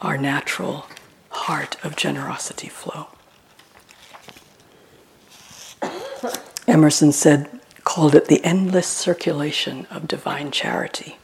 our 0.00 0.16
natural 0.16 0.86
heart 1.30 1.76
of 1.84 1.96
generosity 1.96 2.68
flow. 2.68 3.08
Emerson 6.68 7.12
said, 7.12 7.60
called 7.84 8.14
it 8.14 8.26
the 8.26 8.44
endless 8.44 8.86
circulation 8.86 9.86
of 9.90 10.08
divine 10.08 10.50
charity. 10.50 11.18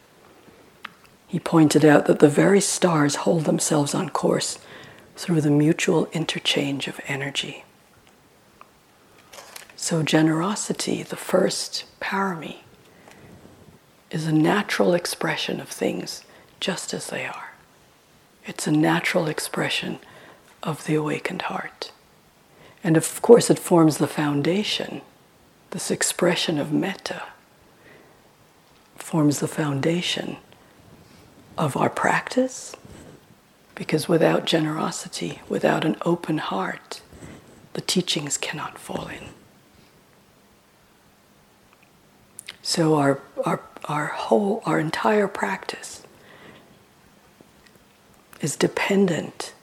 He 1.26 1.38
pointed 1.38 1.84
out 1.84 2.06
that 2.06 2.18
the 2.18 2.28
very 2.28 2.60
stars 2.60 3.16
hold 3.16 3.44
themselves 3.44 3.94
on 3.94 4.08
course 4.10 4.58
through 5.16 5.40
the 5.40 5.50
mutual 5.50 6.06
interchange 6.12 6.88
of 6.88 7.00
energy. 7.06 7.64
So, 9.76 10.02
generosity, 10.02 11.02
the 11.02 11.16
first 11.16 11.84
parami, 12.00 12.58
is 14.10 14.26
a 14.26 14.32
natural 14.32 14.94
expression 14.94 15.60
of 15.60 15.68
things 15.68 16.24
just 16.60 16.94
as 16.94 17.08
they 17.08 17.26
are. 17.26 17.52
It's 18.46 18.66
a 18.66 18.72
natural 18.72 19.28
expression 19.28 19.98
of 20.62 20.84
the 20.86 20.94
awakened 20.94 21.42
heart. 21.42 21.92
And 22.82 22.96
of 22.96 23.20
course, 23.22 23.50
it 23.50 23.58
forms 23.58 23.98
the 23.98 24.06
foundation 24.06 25.02
this 25.70 25.90
expression 25.90 26.58
of 26.58 26.72
metta 26.72 27.24
forms 28.96 29.40
the 29.40 29.48
foundation 29.48 30.38
of 31.56 31.76
our 31.76 31.90
practice 31.90 32.74
because 33.74 34.08
without 34.08 34.44
generosity, 34.44 35.40
without 35.48 35.84
an 35.84 35.96
open 36.04 36.38
heart, 36.38 37.00
the 37.74 37.80
teachings 37.80 38.38
cannot 38.38 38.78
fall 38.78 39.08
in. 39.08 39.28
So 42.62 42.96
our, 42.96 43.20
our, 43.44 43.60
our 43.84 44.06
whole, 44.06 44.62
our 44.64 44.80
entire 44.80 45.28
practice 45.28 46.02
is 48.40 48.56
dependent 48.56 49.54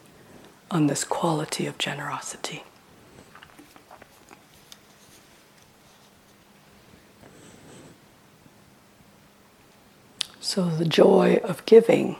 on 0.69 0.87
this 0.87 1.03
quality 1.03 1.65
of 1.65 1.77
generosity. 1.77 2.63
So 10.39 10.69
the 10.69 10.85
joy 10.85 11.41
of 11.43 11.65
giving 11.65 12.17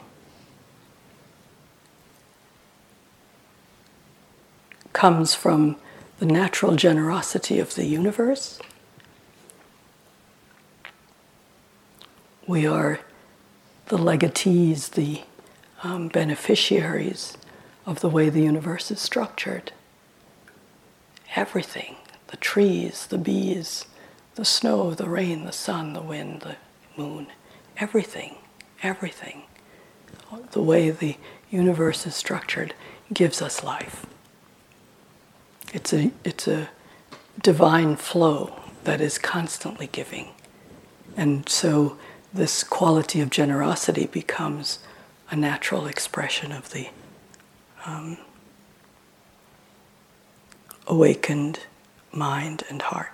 comes 4.94 5.36
from 5.36 5.76
the 6.20 6.26
natural 6.26 6.76
generosity 6.76 7.60
of 7.60 7.76
the 7.76 7.86
universe. 7.86 8.60
We 12.48 12.66
are 12.66 13.00
the 13.88 13.98
legatees, 13.98 14.92
the 14.92 15.22
um, 15.86 16.08
beneficiaries 16.08 17.38
of 17.86 18.00
the 18.00 18.10
way 18.10 18.30
the 18.30 18.42
universe 18.42 18.90
is 18.92 19.00
structured. 19.00 19.72
Everything 21.36 21.96
the 22.30 22.38
trees, 22.38 23.06
the 23.08 23.20
bees, 23.20 23.86
the 24.34 24.44
snow, 24.44 24.96
the 24.96 25.08
rain, 25.08 25.46
the 25.46 25.52
sun, 25.52 25.94
the 25.94 26.02
wind, 26.02 26.42
the 26.42 26.56
moon 26.98 27.28
everything, 27.78 28.36
everything, 28.84 29.44
the 30.52 30.62
way 30.62 30.90
the 30.90 31.18
universe 31.50 32.06
is 32.06 32.16
structured, 32.16 32.74
gives 33.14 33.42
us 33.42 33.64
life. 33.64 34.06
It's 35.74 35.94
a, 35.94 36.12
it's 36.24 36.48
a 36.48 36.70
divine 37.42 37.96
flow 37.96 38.60
that 38.84 39.02
is 39.02 39.18
constantly 39.18 39.88
giving. 39.88 40.30
And 41.18 41.48
so 41.50 41.98
this 42.34 42.64
quality 42.64 43.22
of 43.22 43.30
generosity 43.30 44.08
becomes 44.08 44.80
a 45.30 45.36
natural 45.36 45.88
expression 45.88 46.52
of 46.52 46.72
the 46.72 46.90
um, 47.86 48.18
awakened 50.88 51.60
mind 52.12 52.64
and 52.70 52.82
heart. 52.82 53.12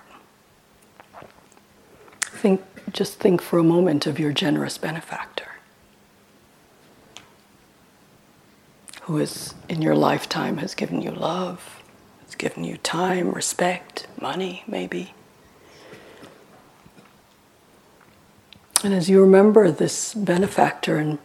Think 2.20 2.62
just 2.92 3.18
think 3.18 3.40
for 3.40 3.58
a 3.58 3.62
moment 3.62 4.06
of 4.06 4.18
your 4.18 4.32
generous 4.32 4.76
benefactor 4.76 5.46
who 9.02 9.16
has, 9.16 9.54
in 9.68 9.82
your 9.82 9.94
lifetime, 9.96 10.58
has 10.58 10.74
given 10.74 11.02
you 11.02 11.10
love, 11.10 11.82
has 12.24 12.34
given 12.34 12.64
you 12.64 12.76
time, 12.78 13.30
respect, 13.30 14.06
money, 14.20 14.62
maybe. 14.66 15.14
And 18.84 18.94
as 18.94 19.08
you 19.08 19.20
remember 19.20 19.70
this 19.70 20.14
benefactor 20.14 20.96
and 20.96 21.18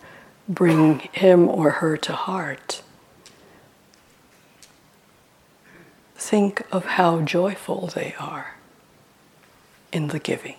bring 0.48 1.00
him 1.12 1.48
or 1.48 1.72
her 1.72 1.98
to 1.98 2.14
heart, 2.14 2.82
think 6.16 6.66
of 6.72 6.86
how 6.86 7.22
joyful 7.22 7.88
they 7.88 8.16
are 8.20 8.56
in 9.92 10.08
the 10.10 10.20
giving. 10.20 10.58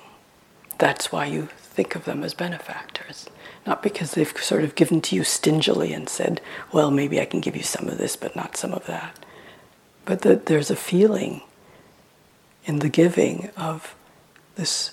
That's 0.79 1.11
why 1.11 1.27
you 1.27 1.49
think 1.57 1.95
of 1.95 2.05
them 2.05 2.23
as 2.23 2.35
benefactors. 2.35 3.29
Not 3.67 3.83
because 3.83 4.13
they've 4.13 4.37
sort 4.43 4.65
of 4.65 4.75
given 4.75 5.01
to 5.03 5.17
you 5.17 5.25
stingily 5.25 5.93
and 5.93 6.09
said, 6.09 6.41
well, 6.73 6.91
maybe 6.91 7.21
I 7.21 7.25
can 7.25 7.41
give 7.41 7.57
you 7.57 7.63
some 7.63 7.89
of 7.89 7.99
this, 7.99 8.17
but 8.17 8.37
not 8.37 8.57
some 8.57 8.73
of 8.73 8.87
that. 8.87 9.19
But 10.05 10.23
that 10.23 10.47
there's 10.47 10.71
a 10.71 10.77
feeling 10.77 11.43
in 12.65 12.79
the 12.79 12.89
giving 12.89 13.51
of 13.57 13.95
this 14.55 14.93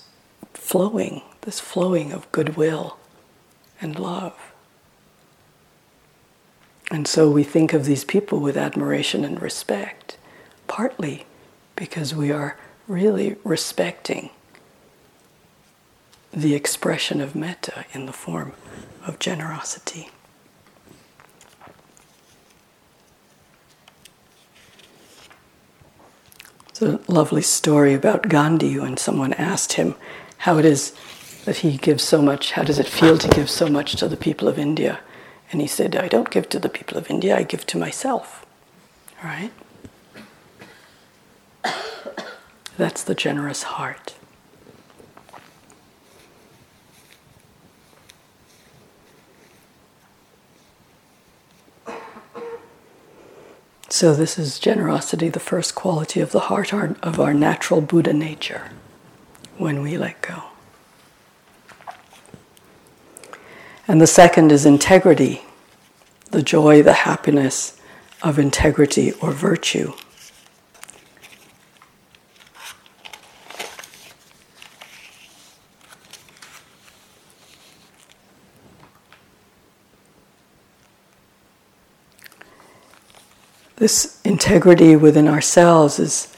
flowing, 0.54 1.22
this 1.42 1.60
flowing 1.60 2.12
of 2.12 2.32
goodwill 2.32 2.98
and 3.80 3.98
love. 3.98 4.54
And 6.91 7.08
so 7.08 7.30
we 7.30 7.43
think 7.43 7.74
of 7.74 7.86
these 7.86 8.04
people 8.04 8.39
with 8.39 8.56
admiration 8.56 9.26
and 9.26 9.41
respect, 9.41 10.17
partly 10.67 11.26
because 11.76 12.13
we 12.13 12.32
are 12.32 12.58
really 12.88 13.36
respecting 13.43 14.30
the 16.32 16.54
expression 16.54 17.21
of 17.21 17.36
metta 17.36 17.86
in 17.93 18.06
the 18.06 18.13
form 18.13 18.54
of 19.06 19.19
generosity. 19.19 20.10
It's 26.69 26.82
a 26.82 27.00
lovely 27.08 27.41
story 27.41 27.93
about 27.93 28.28
Gandhi 28.28 28.78
when 28.78 28.98
someone 28.98 29.32
asked 29.34 29.74
him 29.74 29.95
how 30.39 30.58
it 30.58 30.65
is 30.65 30.93
that 31.45 31.58
he 31.58 31.78
gives 31.78 32.04
so 32.04 32.21
much, 32.21 32.52
how 32.52 32.63
does 32.63 32.80
it 32.80 32.88
feel 32.88 33.17
to 33.17 33.30
give 33.30 33.50
so 33.50 33.69
much 33.69 33.95
to 33.95 34.10
the 34.10 34.17
people 34.17 34.50
of 34.50 34.60
India? 34.60 35.00
And 35.52 35.62
he 35.62 35.68
said, 35.68 35.96
I 35.96 36.08
don't 36.08 36.30
give 36.30 36.50
to 36.50 36.60
the 36.60 36.70
people 36.70 36.98
of 36.98 37.10
India, 37.10 37.38
I 37.38 37.44
give 37.44 37.66
to 37.68 37.78
myself. 37.78 38.46
Right? 39.24 39.52
That's 42.78 43.04
the 43.04 43.16
generous 43.16 43.64
heart. 43.64 44.16
So, 53.88 54.14
this 54.14 54.38
is 54.38 54.60
generosity, 54.60 55.30
the 55.30 55.40
first 55.40 55.74
quality 55.74 56.20
of 56.20 56.32
the 56.32 56.42
heart, 56.42 56.74
of 56.74 57.18
our 57.18 57.34
natural 57.34 57.80
Buddha 57.80 58.12
nature, 58.12 58.72
when 59.58 59.82
we 59.82 59.98
let 59.98 60.22
go. 60.22 60.44
And 63.88 64.02
the 64.02 64.08
second 64.08 64.52
is 64.52 64.65
integrity, 64.65 65.43
the 66.32 66.41
joy, 66.41 66.82
the 66.82 66.93
happiness 66.93 67.80
of 68.24 68.39
integrity 68.39 69.12
or 69.21 69.32
virtue. 69.32 69.93
This 83.76 84.19
integrity 84.24 84.95
within 84.95 85.28
ourselves 85.28 86.00
is 86.00 86.36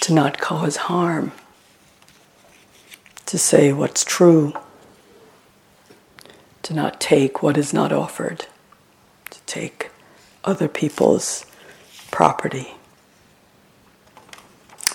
to 0.00 0.14
not 0.14 0.38
cause 0.38 0.76
harm, 0.76 1.32
to 3.26 3.36
say 3.36 3.74
what's 3.74 4.04
true, 4.04 4.54
to 6.62 6.74
not 6.74 7.00
take 7.00 7.42
what 7.42 7.56
is 7.56 7.72
not 7.72 7.92
offered, 7.92 8.46
to 9.30 9.40
take 9.42 9.90
other 10.44 10.68
people's 10.68 11.44
property. 12.10 12.74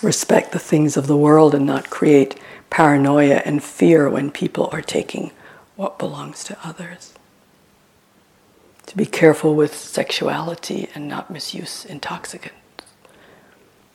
Respect 0.01 0.51
the 0.51 0.59
things 0.59 0.95
of 0.95 1.07
the 1.07 1.17
world 1.17 1.55
and 1.55 1.65
not 1.65 1.89
create 1.89 2.39
paranoia 2.69 3.41
and 3.45 3.63
fear 3.63 4.09
when 4.09 4.31
people 4.31 4.69
are 4.71 4.81
taking 4.81 5.31
what 5.75 5.99
belongs 5.99 6.43
to 6.43 6.57
others 6.63 7.13
to 8.87 8.97
be 8.97 9.05
careful 9.05 9.53
with 9.53 9.75
sexuality 9.75 10.89
and 10.95 11.07
not 11.07 11.29
misuse 11.29 11.85
intoxicants. 11.85 12.55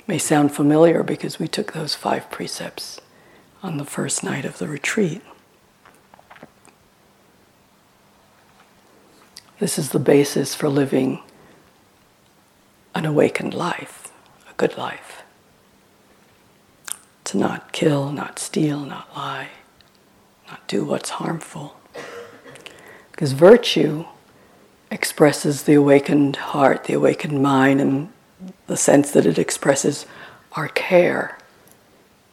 May 0.06 0.18
sound 0.18 0.52
familiar 0.54 1.02
because 1.02 1.38
we 1.38 1.48
took 1.48 1.72
those 1.72 1.94
five 1.94 2.30
precepts 2.30 3.00
on 3.62 3.78
the 3.78 3.84
first 3.84 4.22
night 4.22 4.44
of 4.44 4.58
the 4.58 4.68
retreat. 4.68 5.22
This 9.62 9.78
is 9.78 9.90
the 9.90 10.00
basis 10.00 10.56
for 10.56 10.68
living 10.68 11.20
an 12.96 13.06
awakened 13.06 13.54
life, 13.54 14.10
a 14.50 14.54
good 14.54 14.76
life. 14.76 15.22
To 17.26 17.38
not 17.38 17.70
kill, 17.70 18.10
not 18.10 18.40
steal, 18.40 18.80
not 18.80 19.14
lie, 19.14 19.50
not 20.48 20.66
do 20.66 20.84
what's 20.84 21.10
harmful. 21.10 21.76
Because 23.12 23.34
virtue 23.34 24.04
expresses 24.90 25.62
the 25.62 25.74
awakened 25.74 26.34
heart, 26.34 26.82
the 26.86 26.94
awakened 26.94 27.40
mind, 27.40 27.80
and 27.80 28.12
the 28.66 28.76
sense 28.76 29.12
that 29.12 29.26
it 29.26 29.38
expresses 29.38 30.06
our 30.54 30.66
care 30.66 31.38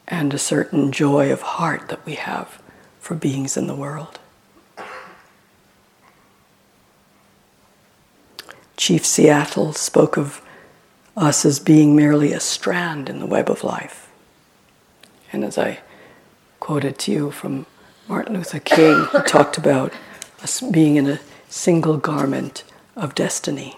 and 0.08 0.34
a 0.34 0.40
certain 0.40 0.92
joy 0.92 1.32
of 1.32 1.44
heart 1.44 1.90
that 1.90 2.04
we 2.08 2.16
have 2.16 2.60
for 3.00 3.14
beings 3.14 3.56
in 3.56 3.68
the 3.68 3.76
world. 3.76 4.18
Chief 8.80 9.06
Seattle 9.06 9.74
spoke 9.74 10.16
of 10.16 10.42
us 11.18 11.44
as 11.44 11.60
being 11.60 11.98
merely 11.98 12.32
a 12.32 12.40
strand 12.40 13.10
in 13.10 13.20
the 13.20 13.26
web 13.26 13.52
of 13.52 13.62
life. 13.62 14.10
And 15.34 15.44
as 15.44 15.58
I 15.58 15.80
quoted 16.62 16.98
to 17.00 17.12
you 17.12 17.30
from 17.30 17.66
Martin 18.08 18.36
Luther 18.36 18.62
King, 18.62 19.06
he 19.12 19.20
talked 19.28 19.58
about 19.58 19.92
us 20.42 20.62
being 20.62 20.96
in 20.96 21.10
a 21.10 21.20
single 21.50 21.98
garment 21.98 22.64
of 22.96 23.16
destiny. 23.16 23.78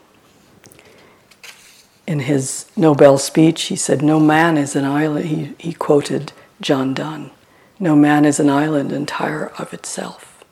In 2.06 2.20
his 2.20 2.68
Nobel 2.78 3.18
speech, 3.18 3.64
he 3.64 3.76
said, 3.76 4.04
No 4.04 4.20
man 4.20 4.56
is 4.56 4.76
an 4.76 4.86
island. 4.86 5.26
He, 5.26 5.56
he 5.58 5.74
quoted 5.74 6.32
John 6.62 6.94
Donne 6.94 7.32
No 7.80 7.96
man 7.96 8.24
is 8.24 8.40
an 8.40 8.52
island 8.52 8.92
entire 8.92 9.48
of 9.58 9.74
itself. 9.74 10.46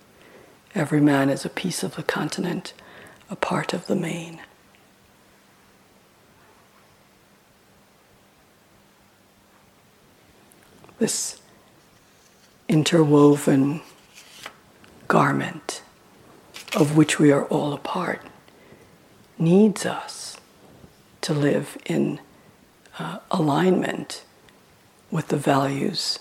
Every 0.73 1.01
man 1.01 1.29
is 1.29 1.45
a 1.45 1.49
piece 1.49 1.83
of 1.83 1.95
the 1.95 2.03
continent, 2.03 2.73
a 3.29 3.35
part 3.35 3.73
of 3.73 3.87
the 3.87 3.95
main. 3.95 4.39
This 10.97 11.41
interwoven 12.67 13.81
garment 15.07 15.81
of 16.75 16.95
which 16.95 17.19
we 17.19 17.31
are 17.31 17.45
all 17.45 17.73
a 17.73 17.77
part, 17.77 18.21
needs 19.37 19.85
us 19.85 20.37
to 21.21 21.33
live 21.33 21.77
in 21.85 22.19
uh, 22.97 23.19
alignment 23.31 24.23
with 25.09 25.29
the 25.29 25.37
values 25.37 26.19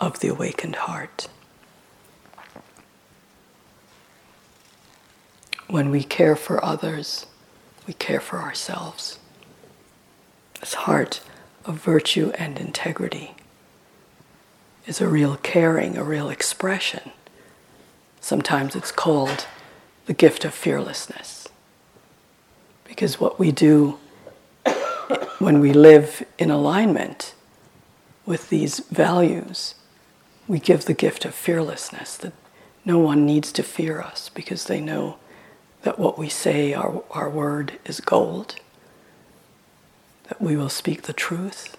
of 0.00 0.20
the 0.20 0.28
awakened 0.28 0.76
heart. 0.76 1.28
When 5.68 5.90
we 5.90 6.02
care 6.02 6.36
for 6.36 6.64
others, 6.64 7.26
we 7.86 7.94
care 7.94 8.20
for 8.20 8.40
ourselves. 8.40 9.18
This 10.60 10.74
heart 10.74 11.20
of 11.64 11.76
virtue 11.76 12.32
and 12.38 12.58
integrity 12.58 13.34
is 14.86 15.00
a 15.00 15.08
real 15.08 15.36
caring, 15.36 15.96
a 15.96 16.04
real 16.04 16.28
expression 16.28 17.12
Sometimes 18.24 18.74
it's 18.74 18.90
called 18.90 19.46
the 20.06 20.14
gift 20.14 20.46
of 20.46 20.54
fearlessness. 20.54 21.46
Because 22.84 23.20
what 23.20 23.38
we 23.38 23.52
do 23.52 23.98
when 25.38 25.60
we 25.60 25.74
live 25.74 26.24
in 26.38 26.50
alignment 26.50 27.34
with 28.24 28.48
these 28.48 28.78
values, 28.78 29.74
we 30.48 30.58
give 30.58 30.86
the 30.86 30.94
gift 30.94 31.26
of 31.26 31.34
fearlessness 31.34 32.16
that 32.16 32.32
no 32.82 32.98
one 32.98 33.26
needs 33.26 33.52
to 33.52 33.62
fear 33.62 34.00
us 34.00 34.30
because 34.30 34.64
they 34.64 34.80
know 34.80 35.18
that 35.84 35.98
what 35.98 36.18
we 36.18 36.30
say, 36.30 36.72
our, 36.72 37.04
our 37.10 37.28
word, 37.28 37.78
is 37.84 38.00
gold, 38.00 38.56
that 40.28 40.40
we 40.40 40.56
will 40.56 40.70
speak 40.70 41.02
the 41.02 41.12
truth, 41.12 41.76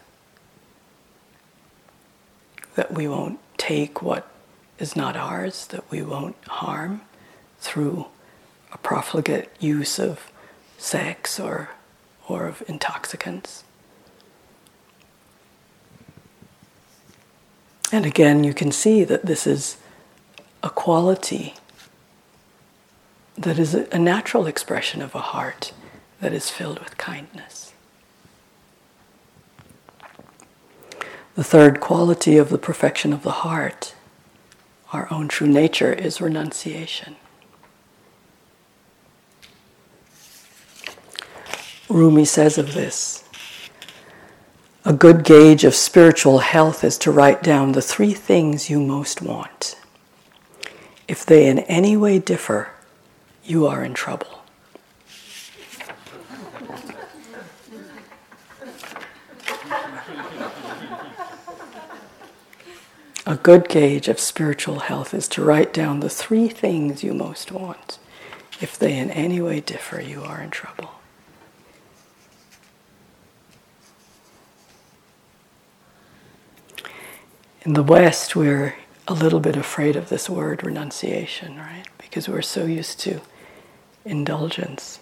that 2.75 2.93
we 2.93 3.07
won't 3.07 3.39
take 3.57 4.03
what 4.03 4.31
is 4.77 4.95
not 4.95 5.17
ours, 5.17 5.65
that 5.67 5.89
we 5.89 6.03
won't 6.03 6.35
harm 6.47 7.01
through 7.59 8.05
a 8.71 8.77
profligate 8.77 9.49
use 9.59 9.97
of 9.97 10.31
sex 10.77 11.39
or, 11.39 11.71
or 12.27 12.45
of 12.45 12.61
intoxicants. 12.67 13.63
And 17.91 18.05
again, 18.05 18.43
you 18.43 18.53
can 18.53 18.71
see 18.71 19.03
that 19.03 19.25
this 19.25 19.47
is 19.47 19.77
a 20.61 20.69
quality 20.69 21.55
that 23.37 23.59
is 23.59 23.73
a 23.73 23.99
natural 23.99 24.47
expression 24.47 25.01
of 25.01 25.13
a 25.13 25.19
heart 25.19 25.73
that 26.21 26.33
is 26.33 26.49
filled 26.49 26.79
with 26.79 26.97
kindness. 26.97 27.73
The 31.35 31.43
third 31.43 31.81
quality 31.81 32.37
of 32.37 32.49
the 32.49 32.57
perfection 32.57 33.11
of 33.11 33.23
the 33.23 33.31
heart 33.31 33.93
our 34.95 35.11
own 35.11 35.27
true 35.27 35.47
nature 35.47 35.91
is 35.91 36.21
renunciation. 36.21 37.17
Rumi 41.89 42.23
says 42.23 42.57
of 42.57 42.73
this 42.73 43.25
A 44.85 44.93
good 44.93 45.25
gauge 45.25 45.65
of 45.65 45.75
spiritual 45.75 46.39
health 46.39 46.83
is 46.85 46.97
to 46.99 47.11
write 47.11 47.43
down 47.43 47.73
the 47.73 47.81
three 47.81 48.13
things 48.13 48.69
you 48.69 48.79
most 48.79 49.21
want. 49.21 49.77
If 51.09 51.25
they 51.25 51.47
in 51.47 51.59
any 51.59 51.97
way 51.97 52.19
differ, 52.19 52.69
you 53.45 53.67
are 53.67 53.83
in 53.83 53.93
trouble. 53.93 54.41
A 63.27 63.35
good 63.35 63.69
gauge 63.69 64.07
of 64.07 64.19
spiritual 64.19 64.79
health 64.79 65.13
is 65.13 65.27
to 65.29 65.43
write 65.43 65.73
down 65.73 65.99
the 65.99 66.09
three 66.09 66.47
things 66.47 67.03
you 67.03 67.13
most 67.13 67.51
want. 67.51 67.97
If 68.61 68.77
they 68.77 68.97
in 68.97 69.09
any 69.11 69.41
way 69.41 69.59
differ, 69.59 70.01
you 70.01 70.23
are 70.23 70.41
in 70.41 70.49
trouble. 70.49 70.91
In 77.63 77.73
the 77.73 77.83
West, 77.83 78.35
we're 78.35 78.75
a 79.07 79.13
little 79.13 79.39
bit 79.39 79.55
afraid 79.55 79.95
of 79.95 80.09
this 80.09 80.29
word 80.29 80.63
renunciation, 80.63 81.57
right? 81.57 81.85
Because 81.97 82.29
we're 82.29 82.43
so 82.43 82.65
used 82.65 82.99
to 83.01 83.21
indulgence. 84.05 84.99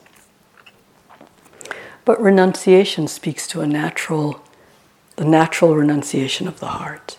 But 2.05 2.21
renunciation 2.21 3.07
speaks 3.07 3.47
to 3.47 3.61
a 3.61 3.67
natural, 3.67 4.43
the 5.15 5.25
natural 5.25 5.75
renunciation 5.75 6.47
of 6.47 6.59
the 6.59 6.67
heart. 6.67 7.17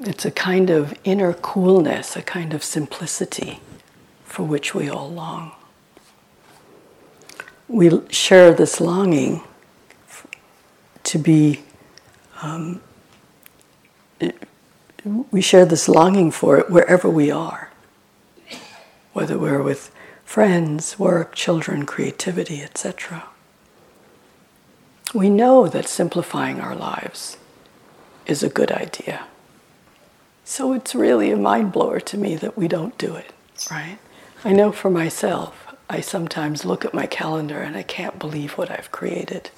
It's 0.00 0.24
a 0.24 0.30
kind 0.30 0.70
of 0.70 0.94
inner 1.04 1.32
coolness, 1.32 2.16
a 2.16 2.22
kind 2.22 2.52
of 2.54 2.62
simplicity 2.62 3.60
for 4.24 4.42
which 4.42 4.74
we 4.74 4.88
all 4.88 5.10
long. 5.10 5.52
We 7.68 8.00
share 8.10 8.52
this 8.52 8.80
longing 8.80 9.42
to 11.04 11.18
be 11.18 11.62
um, 12.42 12.80
we 15.30 15.40
share 15.40 15.64
this 15.64 15.88
longing 15.88 16.30
for 16.30 16.58
it 16.58 16.70
wherever 16.70 17.08
we 17.08 17.30
are, 17.30 17.70
whether 19.12 19.38
we're 19.38 19.62
with 19.62 19.94
friends, 20.26 20.98
work, 20.98 21.34
children, 21.34 21.86
creativity, 21.86 22.60
etc. 22.60 23.24
We 25.14 25.30
know 25.30 25.68
that 25.68 25.88
simplifying 25.88 26.60
our 26.60 26.74
lives 26.74 27.38
is 28.26 28.42
a 28.42 28.50
good 28.50 28.70
idea. 28.70 29.24
So 30.44 30.72
it's 30.74 30.94
really 30.94 31.30
a 31.30 31.36
mind 31.36 31.72
blower 31.72 32.00
to 32.00 32.18
me 32.18 32.36
that 32.36 32.58
we 32.58 32.68
don't 32.68 32.98
do 32.98 33.14
it, 33.14 33.32
right? 33.70 33.98
I 34.44 34.52
know 34.52 34.72
for 34.72 34.90
myself, 34.90 35.74
I 35.88 36.00
sometimes 36.00 36.64
look 36.64 36.84
at 36.84 36.92
my 36.92 37.06
calendar 37.06 37.60
and 37.60 37.76
I 37.76 37.82
can't 37.82 38.18
believe 38.18 38.58
what 38.58 38.70
I've 38.70 38.90
created, 38.90 39.50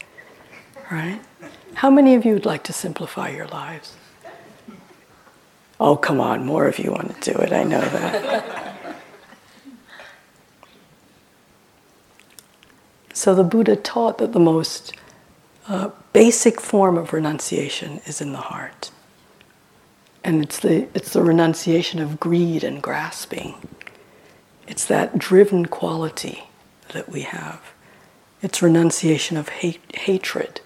right? 0.91 1.21
How 1.75 1.91
many 1.91 2.15
of 2.15 2.25
you 2.25 2.35
would 2.35 2.47
like 2.47 2.63
to 2.65 2.73
simplify 2.73 3.31
your 3.31 3.49
lives? 3.49 3.97
Oh, 5.81 5.97
come 5.97 6.21
on, 6.21 6.45
more 6.45 6.69
of 6.69 6.79
you 6.79 6.93
want 6.93 7.21
to 7.21 7.33
do 7.33 7.39
it, 7.39 7.53
I 7.53 7.65
know 7.65 7.81
that. 7.81 8.68
So 13.19 13.35
the 13.35 13.43
Buddha 13.43 13.75
taught 13.75 14.19
that 14.19 14.33
the 14.33 14.39
most 14.39 14.93
uh, 15.67 15.91
basic 16.13 16.61
form 16.61 16.97
of 16.97 17.13
renunciation 17.13 18.01
is 18.07 18.21
in 18.21 18.31
the 18.31 18.39
heart. 18.39 18.93
And 20.23 20.41
it's 20.41 20.61
the, 20.61 20.87
it's 20.95 21.15
the 21.15 21.23
renunciation 21.25 21.99
of 21.99 22.21
greed 22.21 22.63
and 22.63 22.81
grasping. 22.81 23.57
It's 24.69 24.85
that 24.85 25.19
driven 25.19 25.67
quality 25.67 26.45
that 26.93 27.09
we 27.09 27.23
have. 27.23 27.61
It's 28.41 28.63
renunciation 28.63 29.37
of 29.37 29.49
hate, 29.49 29.81
hatred, 29.97 30.61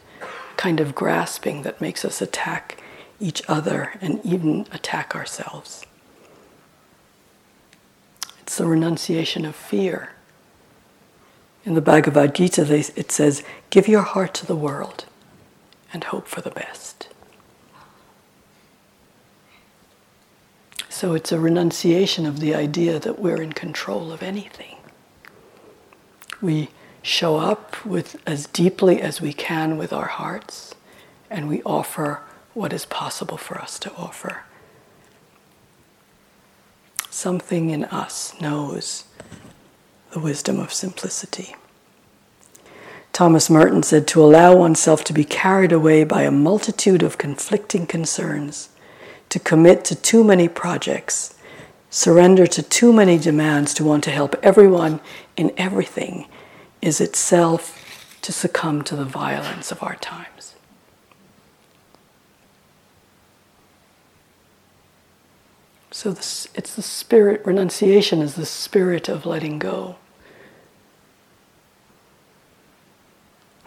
kind 0.59 0.79
of 0.79 0.95
grasping 0.95 1.62
that 1.62 1.81
makes 1.81 2.05
us 2.05 2.21
attack 2.21 2.83
each 3.19 3.43
other 3.49 3.95
and 4.03 4.21
even 4.27 4.67
attack 4.73 5.17
ourselves. 5.17 5.87
It's 8.43 8.59
the 8.59 8.67
renunciation 8.67 9.47
of 9.47 9.57
fear. 9.57 10.11
In 11.64 11.75
the 11.75 11.81
Bhagavad 11.81 12.35
Gita, 12.35 12.64
they, 12.64 12.81
it 12.96 13.12
says, 13.12 13.44
Give 13.70 13.87
your 13.87 14.03
heart 14.03 14.35
to 14.35 14.46
the 14.46 14.57
world 14.57 15.05
and 15.92 16.05
hope 16.05 16.27
for 16.27 16.40
the 16.40 16.51
best. 16.51 17.09
So 20.88 21.14
it's 21.14 21.33
a 21.33 21.40
renunciation 21.40 22.27
of 22.27 22.40
the 22.40 22.55
idea 22.55 22.98
that 22.98 23.18
we're 23.18 23.42
in 23.42 23.53
control 23.53 24.12
of 24.12 24.22
anything. 24.22 24.77
We 26.40 26.70
show 27.03 27.37
up 27.37 27.85
with 27.85 28.16
as 28.27 28.46
deeply 28.46 29.01
as 29.01 29.20
we 29.20 29.33
can 29.33 29.77
with 29.77 29.92
our 29.92 30.07
hearts, 30.07 30.75
and 31.31 31.48
we 31.48 31.62
offer 31.62 32.22
what 32.55 32.72
is 32.72 32.85
possible 32.85 33.37
for 33.37 33.59
us 33.59 33.79
to 33.81 33.92
offer. 33.94 34.44
Something 37.11 37.70
in 37.70 37.85
us 37.85 38.40
knows 38.40 39.05
the 40.12 40.20
wisdom 40.20 40.61
of 40.61 40.72
simplicity. 40.72 41.57
Thomas 43.12 43.51
Merton 43.51 43.83
said 43.83 44.07
to 44.09 44.22
allow 44.22 44.57
oneself 44.57 45.05
to 45.05 45.12
be 45.12 45.25
carried 45.25 45.72
away 45.72 46.05
by 46.05 46.22
a 46.22 46.31
multitude 46.31 47.03
of 47.03 47.18
conflicting 47.18 47.87
concerns, 47.87 48.70
to 49.29 49.38
commit 49.38 49.85
to 49.87 49.94
too 49.94 50.22
many 50.22 50.48
projects, 50.48 51.35
surrender 51.90 52.46
to 52.46 52.62
too 52.62 52.92
many 52.92 53.18
demands, 53.18 53.75
to 53.75 53.85
want 53.85 54.05
to 54.05 54.11
help 54.11 54.35
everyone 54.42 55.01
in 55.37 55.53
everything, 55.57 56.27
is 56.81 57.01
itself 57.01 57.79
to 58.22 58.33
succumb 58.33 58.83
to 58.83 58.96
the 58.96 59.05
violence 59.05 59.70
of 59.70 59.83
our 59.83 59.96
times. 59.96 60.55
So 65.90 66.12
this, 66.12 66.48
it's 66.55 66.75
the 66.75 66.83
spirit, 66.83 67.42
renunciation 67.44 68.22
is 68.22 68.35
the 68.35 68.46
spirit 68.46 69.09
of 69.09 69.27
letting 69.27 69.59
go. 69.59 69.96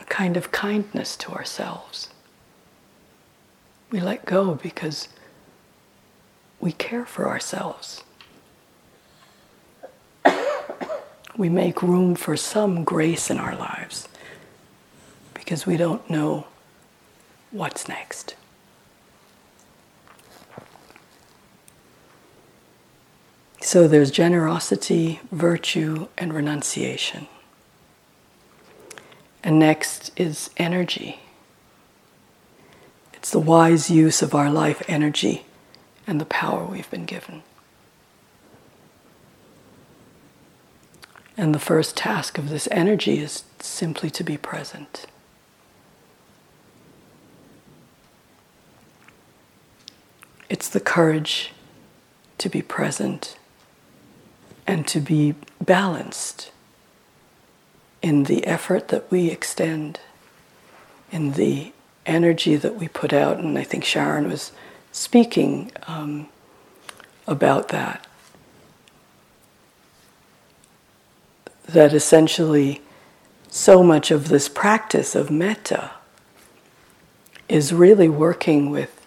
Kind 0.07 0.37
of 0.37 0.51
kindness 0.51 1.15
to 1.17 1.31
ourselves. 1.31 2.09
We 3.91 3.99
let 3.99 4.25
go 4.25 4.55
because 4.55 5.07
we 6.59 6.71
care 6.71 7.05
for 7.05 7.27
ourselves. 7.27 8.03
we 11.37 11.49
make 11.49 11.81
room 11.81 12.15
for 12.15 12.35
some 12.37 12.83
grace 12.83 13.29
in 13.29 13.37
our 13.37 13.55
lives 13.55 14.07
because 15.33 15.65
we 15.65 15.77
don't 15.77 16.09
know 16.09 16.47
what's 17.51 17.87
next. 17.87 18.35
So 23.61 23.87
there's 23.87 24.11
generosity, 24.11 25.21
virtue, 25.31 26.07
and 26.17 26.33
renunciation. 26.33 27.27
And 29.45 29.59
next 29.59 30.11
is 30.19 30.49
energy. 30.57 31.19
It's 33.13 33.29
the 33.29 33.39
wise 33.39 33.91
use 33.91 34.23
of 34.23 34.33
our 34.33 34.49
life 34.49 34.81
energy 34.87 35.45
and 36.07 36.19
the 36.19 36.25
power 36.25 36.65
we've 36.65 36.89
been 36.89 37.05
given. 37.05 37.43
And 41.37 41.53
the 41.53 41.59
first 41.59 41.95
task 41.95 42.39
of 42.39 42.49
this 42.49 42.67
energy 42.71 43.19
is 43.19 43.43
simply 43.59 44.09
to 44.09 44.23
be 44.23 44.35
present. 44.35 45.05
It's 50.49 50.69
the 50.69 50.79
courage 50.79 51.51
to 52.39 52.49
be 52.49 52.63
present 52.63 53.37
and 54.65 54.87
to 54.87 54.99
be 54.99 55.35
balanced 55.63 56.51
in 58.05 58.25
the 58.25 58.45
effort 58.45 58.89
that 58.89 59.09
we 59.09 59.31
extend, 59.31 59.99
in 61.11 61.31
the 61.31 61.73
energy 62.05 62.55
that 62.55 62.75
we 62.75 62.87
put 62.87 63.11
out. 63.11 63.39
And 63.39 63.57
I 63.57 63.63
think 63.63 63.83
Sharon 63.83 64.29
was 64.29 64.51
speaking 64.91 65.71
um, 65.87 66.29
about 67.25 67.69
that. 67.69 68.05
That 71.65 71.93
essentially, 71.93 72.83
so 73.49 73.81
much 73.81 74.11
of 74.11 74.27
this 74.27 74.47
practice 74.47 75.15
of 75.15 75.31
metta 75.31 75.89
is 77.49 77.73
really 77.73 78.07
working 78.07 78.69
with 78.69 79.03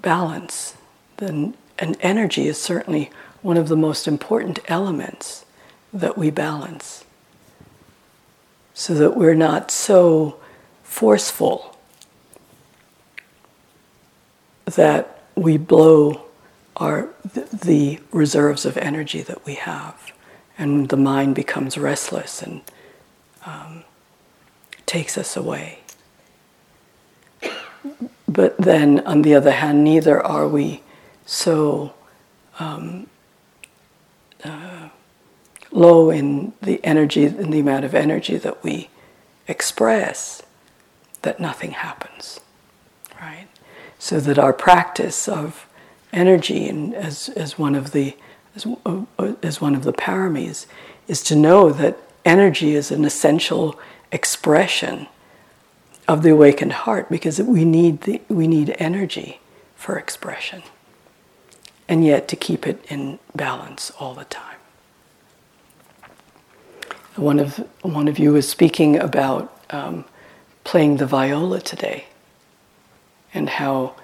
balance. 0.00 0.76
Then, 1.16 1.54
and 1.80 1.96
energy 1.98 2.46
is 2.46 2.62
certainly 2.62 3.10
one 3.42 3.56
of 3.56 3.66
the 3.66 3.76
most 3.76 4.06
important 4.06 4.60
elements 4.68 5.44
that 5.92 6.16
we 6.16 6.30
balance 6.30 7.05
so 8.78 8.92
that 8.92 9.16
we're 9.16 9.34
not 9.34 9.70
so 9.70 10.36
forceful 10.82 11.74
that 14.66 15.22
we 15.34 15.56
blow 15.56 16.26
our 16.76 17.08
the 17.24 17.98
reserves 18.12 18.66
of 18.66 18.76
energy 18.76 19.22
that 19.22 19.42
we 19.46 19.54
have 19.54 20.12
and 20.58 20.90
the 20.90 20.96
mind 20.96 21.34
becomes 21.34 21.78
restless 21.78 22.42
and 22.42 22.60
um, 23.46 23.82
takes 24.84 25.16
us 25.16 25.38
away. 25.38 25.78
But 28.28 28.58
then, 28.58 29.00
on 29.06 29.22
the 29.22 29.34
other 29.34 29.52
hand, 29.52 29.84
neither 29.84 30.20
are 30.20 30.46
we 30.46 30.82
so 31.24 31.94
um, 32.58 33.06
uh, 34.44 34.75
low 35.76 36.10
in 36.10 36.52
the 36.62 36.82
energy, 36.84 37.24
in 37.24 37.50
the 37.50 37.60
amount 37.60 37.84
of 37.84 37.94
energy 37.94 38.36
that 38.38 38.64
we 38.64 38.88
express, 39.46 40.42
that 41.22 41.38
nothing 41.38 41.72
happens, 41.72 42.40
right? 43.20 43.46
So 43.98 44.18
that 44.20 44.38
our 44.38 44.52
practice 44.52 45.28
of 45.28 45.66
energy, 46.12 46.68
and 46.68 46.94
as, 46.94 47.28
as 47.30 47.58
one 47.58 47.74
of 47.74 47.92
the 47.92 48.16
as, 48.54 48.66
uh, 48.86 49.04
as 49.42 49.60
one 49.60 49.74
of 49.74 49.84
the 49.84 49.92
paramis, 49.92 50.66
is 51.08 51.22
to 51.24 51.36
know 51.36 51.70
that 51.70 51.98
energy 52.24 52.74
is 52.74 52.90
an 52.90 53.04
essential 53.04 53.78
expression 54.10 55.06
of 56.08 56.22
the 56.22 56.30
awakened 56.30 56.72
heart 56.72 57.10
because 57.10 57.40
we 57.42 57.64
need 57.64 58.02
the, 58.02 58.22
we 58.28 58.48
need 58.48 58.74
energy 58.78 59.40
for 59.74 59.98
expression 59.98 60.62
and 61.88 62.04
yet 62.04 62.28
to 62.28 62.36
keep 62.36 62.66
it 62.66 62.84
in 62.88 63.18
balance 63.34 63.92
all 63.98 64.14
the 64.14 64.24
time 64.24 64.55
one 67.16 67.38
of 67.38 67.56
one 67.82 68.08
of 68.08 68.18
you 68.18 68.32
was 68.32 68.48
speaking 68.48 68.98
about 68.98 69.52
um, 69.70 70.04
playing 70.64 70.98
the 70.98 71.06
viola 71.06 71.60
today 71.60 72.04
and 73.32 73.48
how 73.48 73.94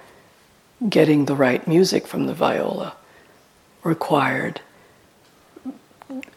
getting 0.88 1.26
the 1.26 1.34
right 1.34 1.66
music 1.66 2.06
from 2.06 2.26
the 2.26 2.34
viola 2.34 2.94
required 3.84 4.60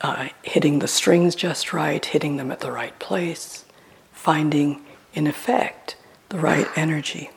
uh, 0.01 0.29
hitting 0.43 0.79
the 0.79 0.87
strings 0.87 1.35
just 1.35 1.73
right, 1.73 2.05
hitting 2.05 2.37
them 2.37 2.51
at 2.51 2.59
the 2.59 2.71
right 2.71 2.97
place, 2.99 3.65
finding, 4.11 4.81
in 5.13 5.27
effect, 5.27 5.95
the 6.29 6.39
right 6.39 6.67
energy. 6.75 7.29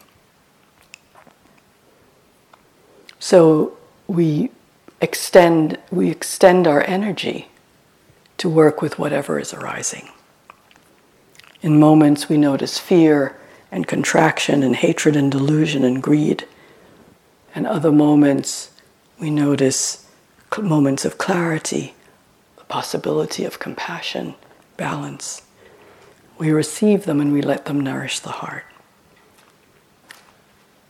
So 3.18 3.76
we 4.07 4.51
extend, 5.01 5.78
we 5.91 6.11
extend 6.11 6.66
our 6.66 6.82
energy 6.82 7.49
to 8.39 8.49
work 8.49 8.80
with 8.80 8.99
whatever 8.99 9.39
is 9.39 9.53
arising. 9.53 10.09
In 11.61 11.78
moments, 11.78 12.28
we 12.28 12.36
notice 12.36 12.78
fear 12.78 13.36
and 13.70 13.86
contraction 13.86 14.62
and 14.62 14.76
hatred 14.76 15.16
and 15.16 15.30
delusion 15.30 15.84
and 15.84 16.03
greed. 16.03 16.47
And 17.55 17.66
other 17.66 17.93
moments, 17.93 18.70
we 19.18 19.30
notice 19.30 20.07
moments 20.57 21.05
of 21.05 21.18
clarity 21.18 21.95
the 22.57 22.64
possibility 22.64 23.45
of 23.45 23.59
compassion, 23.59 24.34
balance. 24.76 25.43
We 26.39 26.51
receive 26.51 27.05
them 27.05 27.20
and 27.20 27.32
we 27.32 27.43
let 27.43 27.66
them 27.66 27.80
nourish 27.80 28.20
the 28.20 28.30
heart. 28.30 28.64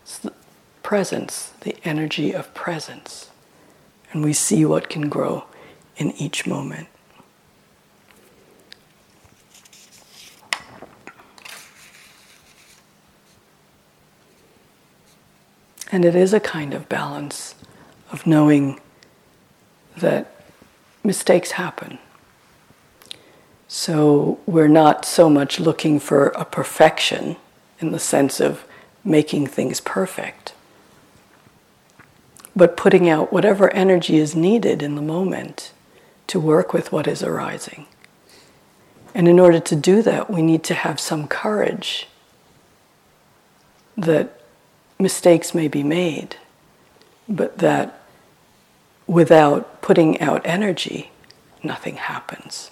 It's 0.03 0.19
the 0.19 0.33
presence, 0.83 1.53
the 1.61 1.77
energy 1.85 2.33
of 2.33 2.53
presence. 2.55 3.31
And 4.13 4.23
we 4.25 4.33
see 4.33 4.65
what 4.65 4.89
can 4.89 5.09
grow 5.09 5.45
in 5.97 6.13
each 6.13 6.47
moment. 6.47 6.89
And 15.91 16.05
it 16.05 16.15
is 16.15 16.35
a 16.35 16.41
kind 16.41 16.75
of 16.75 16.89
balance 16.89 17.55
of 18.11 18.27
knowing 18.27 18.81
that 19.97 20.31
mistakes 21.03 21.53
happen. 21.53 21.99
So 23.69 24.41
we're 24.47 24.69
not 24.69 25.05
so 25.05 25.29
much 25.29 25.61
looking 25.61 26.01
for 26.01 26.29
a 26.29 26.45
perfection 26.45 27.37
in 27.81 27.93
the 27.93 27.99
sense 27.99 28.41
of 28.41 28.65
making 29.05 29.47
things 29.47 29.81
perfect, 29.81 30.53
but 32.57 32.77
putting 32.77 33.09
out 33.09 33.33
whatever 33.33 33.73
energy 33.73 34.17
is 34.17 34.35
needed 34.35 34.83
in 34.83 34.95
the 34.95 35.03
moment 35.03 35.73
to 36.27 36.41
work 36.41 36.73
with 36.73 36.93
what 36.93 37.07
is 37.07 37.23
arising. 37.23 37.87
And 39.15 39.29
in 39.29 39.39
order 39.39 39.61
to 39.61 39.77
do 39.77 40.03
that, 40.03 40.31
we 40.31 40.43
need 40.43 40.63
to 40.65 40.75
have 40.75 41.01
some 41.01 41.29
courage 41.29 42.09
that 43.97 44.38
mistakes 44.99 45.55
may 45.55 45.69
be 45.69 45.83
made, 45.83 46.37
but 47.29 47.59
that 47.59 48.01
without 49.07 49.81
putting 49.81 50.21
out 50.21 50.43
energy, 50.45 51.11
nothing 51.63 51.97
happens. 51.97 52.71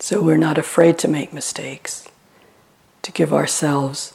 So 0.00 0.20
we're 0.20 0.36
not 0.36 0.58
afraid 0.58 0.98
to 0.98 1.08
make 1.08 1.32
mistakes, 1.32 2.08
to 3.02 3.12
give 3.12 3.32
ourselves, 3.32 4.12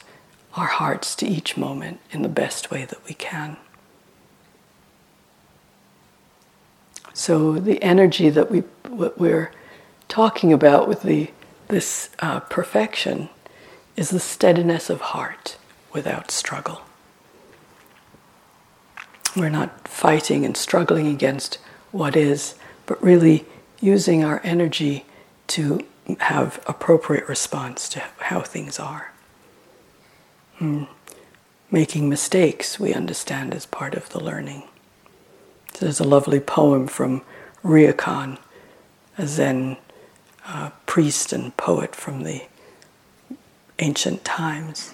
our 0.56 0.68
hearts 0.68 1.16
to 1.16 1.28
each 1.28 1.58
moment 1.58 2.00
in 2.12 2.22
the 2.22 2.30
best 2.30 2.70
way 2.70 2.86
that 2.86 3.04
we 3.08 3.14
can. 3.14 3.58
So 7.14 7.54
the 7.54 7.82
energy 7.82 8.30
that 8.30 8.52
we 8.52 8.60
what 8.88 9.20
we're 9.20 9.52
talking 10.08 10.54
about 10.54 10.88
with 10.88 11.02
the 11.02 11.32
this 11.68 12.10
uh, 12.20 12.40
perfection 12.42 13.30
is 14.00 14.12
the 14.12 14.20
steadiness 14.20 14.90
of 14.90 15.02
heart 15.02 15.58
without 15.92 16.32
struggle. 16.32 16.84
We're 19.36 19.50
not 19.50 19.90
fighting 19.90 20.46
and 20.46 20.56
struggling 20.56 21.06
against 21.08 21.56
what 21.92 22.16
is, 22.16 22.56
but 22.86 23.04
really 23.04 23.46
using 23.82 24.24
our 24.24 24.40
energy 24.42 25.04
to 25.48 25.86
have 26.22 26.64
appropriate 26.66 27.28
response 27.28 27.90
to 27.90 28.02
how 28.20 28.40
things 28.40 28.80
are. 28.80 29.12
Mm. 30.62 30.88
Making 31.70 32.08
mistakes, 32.08 32.80
we 32.80 32.94
understand, 32.94 33.54
as 33.54 33.66
part 33.66 33.96
of 33.96 34.08
the 34.12 34.24
learning. 34.24 34.64
So 35.74 35.86
there's 35.86 36.00
a 36.00 36.08
lovely 36.08 36.40
poem 36.40 36.88
from 36.88 37.22
Ryokan, 37.66 38.38
a 39.18 39.28
Zen 39.28 39.76
uh, 40.46 40.70
priest 40.86 41.34
and 41.34 41.56
poet 41.58 41.94
from 41.98 42.24
the 42.24 42.44
ancient 43.80 44.24
times. 44.24 44.94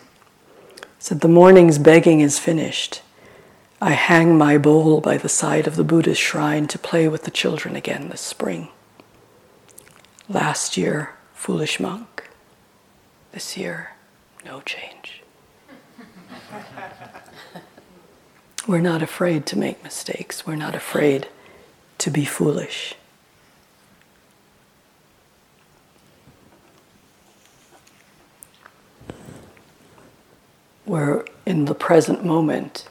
Said, 0.99 1.21
The 1.21 1.27
morning's 1.27 1.77
begging 1.77 2.21
is 2.21 2.39
finished. 2.39 3.01
I 3.81 3.91
hang 3.91 4.37
my 4.37 4.57
bowl 4.57 5.01
by 5.01 5.17
the 5.17 5.29
side 5.29 5.67
of 5.67 5.75
the 5.75 5.83
Buddha's 5.83 6.17
shrine 6.17 6.67
to 6.67 6.79
play 6.79 7.07
with 7.07 7.23
the 7.23 7.31
children 7.31 7.75
again 7.75 8.09
this 8.09 8.21
spring. 8.21 8.69
Last 10.29 10.77
year, 10.77 11.15
foolish 11.33 11.79
monk. 11.79 12.29
This 13.33 13.57
year, 13.57 13.91
no 14.45 14.61
change. 14.61 15.21
We're 18.67 18.79
not 18.79 19.03
afraid 19.03 19.45
to 19.47 19.59
make 19.59 19.83
mistakes. 19.83 20.47
We're 20.47 20.55
not 20.55 20.73
afraid 20.73 21.27
to 21.99 22.09
be 22.09 22.25
foolish. 22.25 22.95
We're 30.85 31.25
in 31.45 31.65
the 31.65 31.75
present 31.75 32.23
moment 32.23 32.87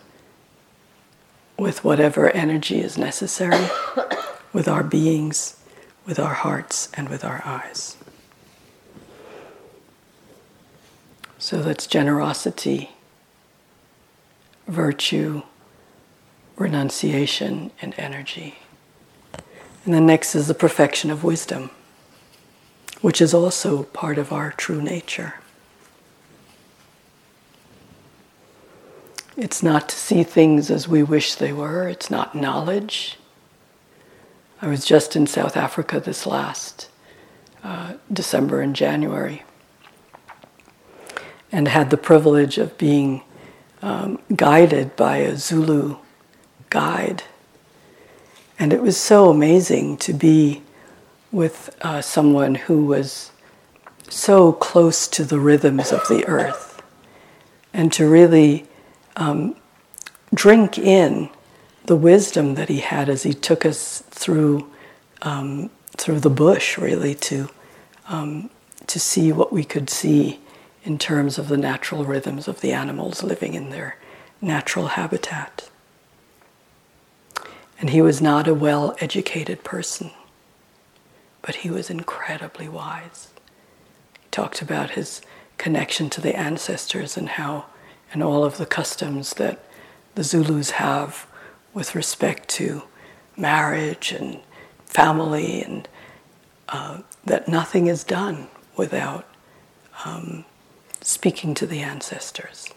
with 1.57 1.85
whatever 1.85 2.31
energy 2.31 2.81
is 2.81 2.99
necessary, 2.99 3.69
with 4.53 4.67
our 4.67 4.83
beings, 4.83 5.63
with 6.05 6.19
our 6.19 6.35
hearts, 6.35 6.89
and 6.95 7.09
with 7.09 7.25
our 7.25 7.41
eyes. 7.45 7.97
So 11.39 11.63
that's 11.63 11.87
generosity, 11.87 12.91
virtue, 14.67 15.43
renunciation, 16.57 17.71
and 17.81 17.95
energy. 17.97 18.57
And 19.85 19.93
then 19.93 20.07
next 20.07 20.35
is 20.35 20.49
the 20.49 20.55
perfection 20.55 21.11
of 21.11 21.23
wisdom, 21.23 21.71
which 23.03 23.21
is 23.21 23.35
also 23.35 23.83
part 23.85 24.19
of 24.19 24.33
our 24.33 24.51
true 24.53 24.81
nature. 24.81 25.35
It's 29.37 29.63
not 29.63 29.89
to 29.89 29.97
see 29.97 30.23
things 30.23 30.71
as 30.71 30.87
we 30.87 31.03
wish 31.03 31.35
they 31.35 31.53
were, 31.53 31.89
it's 31.89 32.11
not 32.11 32.35
knowledge. 32.37 33.19
I 34.63 34.69
was 34.69 34.85
just 34.85 35.17
in 35.17 35.27
South 35.27 35.57
Africa 35.57 35.99
this 35.99 36.25
last 36.25 36.89
uh, 37.65 37.95
December 38.13 38.61
and 38.61 38.77
January 38.77 39.43
and 41.51 41.67
had 41.69 41.91
the 41.91 41.97
privilege 41.97 42.59
of 42.59 42.79
being 42.79 43.23
um, 43.83 44.21
guided 44.35 44.95
by 44.97 45.19
a 45.19 45.37
Zulu 45.37 45.97
guide. 46.71 47.25
And 48.59 48.73
it 48.73 48.83
was 48.83 48.97
so 48.97 49.31
amazing 49.31 49.97
to 49.99 50.13
be 50.13 50.63
with 51.33 51.77
uh, 51.83 52.01
someone 52.01 52.55
who 52.55 52.87
was 52.87 53.33
so 54.09 54.53
close 54.53 55.09
to 55.09 55.25
the 55.25 55.41
rhythms 55.41 55.91
of 55.91 56.07
the 56.09 56.25
earth 56.27 56.83
and 57.73 57.93
to 57.93 58.09
really 58.09 58.69
um, 59.17 59.57
drink 60.33 60.79
in 60.79 61.31
the 61.87 61.97
wisdom 61.97 62.55
that 62.55 62.69
he 62.69 62.81
had 62.81 63.09
as 63.09 63.23
he 63.23 63.35
took 63.35 63.65
us 63.67 64.03
through 64.11 64.71
um, 65.23 65.71
through 65.97 66.21
the 66.21 66.31
bush, 66.31 66.77
really 66.77 67.15
to 67.15 67.49
um, 68.09 68.51
to 68.87 69.01
see 69.01 69.33
what 69.33 69.53
we 69.53 69.65
could 69.65 69.89
see 69.89 70.41
in 70.85 70.99
terms 70.99 71.39
of 71.39 71.49
the 71.49 71.57
natural 71.57 72.05
rhythms 72.05 72.47
of 72.47 72.61
the 72.61 72.73
animals 72.73 73.23
living 73.23 73.55
in 73.55 73.71
their 73.71 73.97
natural 74.41 74.89
habitat. 74.89 75.71
And 77.81 77.91
he 77.91 78.03
was 78.03 78.21
not 78.21 78.47
a 78.47 78.55
well 78.55 78.97
educated 79.01 79.65
person, 79.65 80.11
but 81.43 81.57
he 81.57 81.71
was 81.71 81.91
incredibly 81.91 82.69
wise. 82.69 83.29
He 84.21 84.29
talked 84.31 84.61
about 84.63 84.91
his 84.91 85.23
connection 85.59 86.11
to 86.11 86.21
the 86.21 86.37
ancestors 86.37 87.17
and 87.17 87.31
how, 87.31 87.67
and 88.15 88.23
all 88.23 88.45
of 88.45 88.59
the 88.59 88.65
customs 88.65 89.35
that 89.35 89.59
the 90.15 90.23
Zulus 90.23 90.71
have 90.71 91.27
with 91.75 91.97
respect 91.97 92.49
to 92.51 92.85
marriage 93.37 94.13
and 94.13 94.41
family, 94.87 95.61
and 95.61 95.89
uh, 96.69 97.01
that 97.25 97.49
nothing 97.49 97.89
is 97.89 98.05
done 98.05 98.47
without 98.77 99.27
um, 100.05 100.45
speaking 101.01 101.55
to 101.55 101.67
the 101.67 101.81
ancestors. 101.81 102.69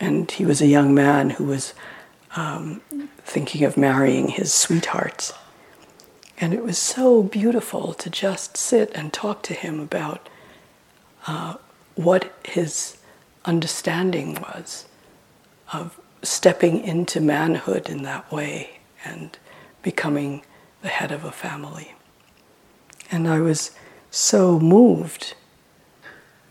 And 0.00 0.30
he 0.30 0.46
was 0.46 0.62
a 0.62 0.66
young 0.66 0.94
man 0.94 1.30
who 1.30 1.44
was 1.44 1.74
um, 2.36 2.80
thinking 3.18 3.64
of 3.64 3.76
marrying 3.76 4.28
his 4.28 4.52
sweetheart. 4.52 5.32
And 6.38 6.54
it 6.54 6.64
was 6.64 6.78
so 6.78 7.22
beautiful 7.22 7.92
to 7.94 8.08
just 8.08 8.56
sit 8.56 8.90
and 8.94 9.12
talk 9.12 9.42
to 9.44 9.54
him 9.54 9.78
about 9.78 10.26
uh, 11.26 11.56
what 11.94 12.32
his 12.46 12.95
understanding 13.46 14.34
was 14.34 14.86
of 15.72 15.98
stepping 16.22 16.82
into 16.82 17.20
manhood 17.20 17.88
in 17.88 18.02
that 18.02 18.30
way 18.30 18.80
and 19.04 19.38
becoming 19.82 20.42
the 20.82 20.88
head 20.88 21.12
of 21.12 21.24
a 21.24 21.32
family. 21.32 21.94
And 23.10 23.28
I 23.28 23.40
was 23.40 23.70
so 24.10 24.58
moved 24.58 25.34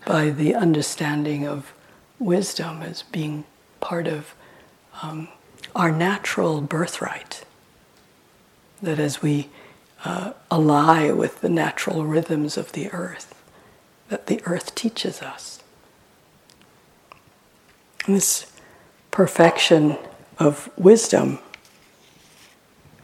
by 0.04 0.30
the 0.30 0.54
understanding 0.54 1.46
of 1.46 1.72
wisdom 2.18 2.82
as 2.82 3.02
being 3.02 3.44
part 3.80 4.06
of 4.06 4.34
um, 5.02 5.28
our 5.74 5.92
natural 5.92 6.60
birthright. 6.60 7.44
That 8.80 8.98
as 8.98 9.20
we 9.20 9.48
uh, 10.04 10.32
ally 10.50 11.10
with 11.10 11.40
the 11.40 11.48
natural 11.48 12.04
rhythms 12.04 12.56
of 12.56 12.72
the 12.72 12.90
earth, 12.92 13.34
that 14.08 14.26
the 14.26 14.40
earth 14.44 14.74
teaches 14.74 15.20
us. 15.20 15.62
This 18.06 18.46
perfection 19.10 19.98
of 20.38 20.70
wisdom 20.78 21.40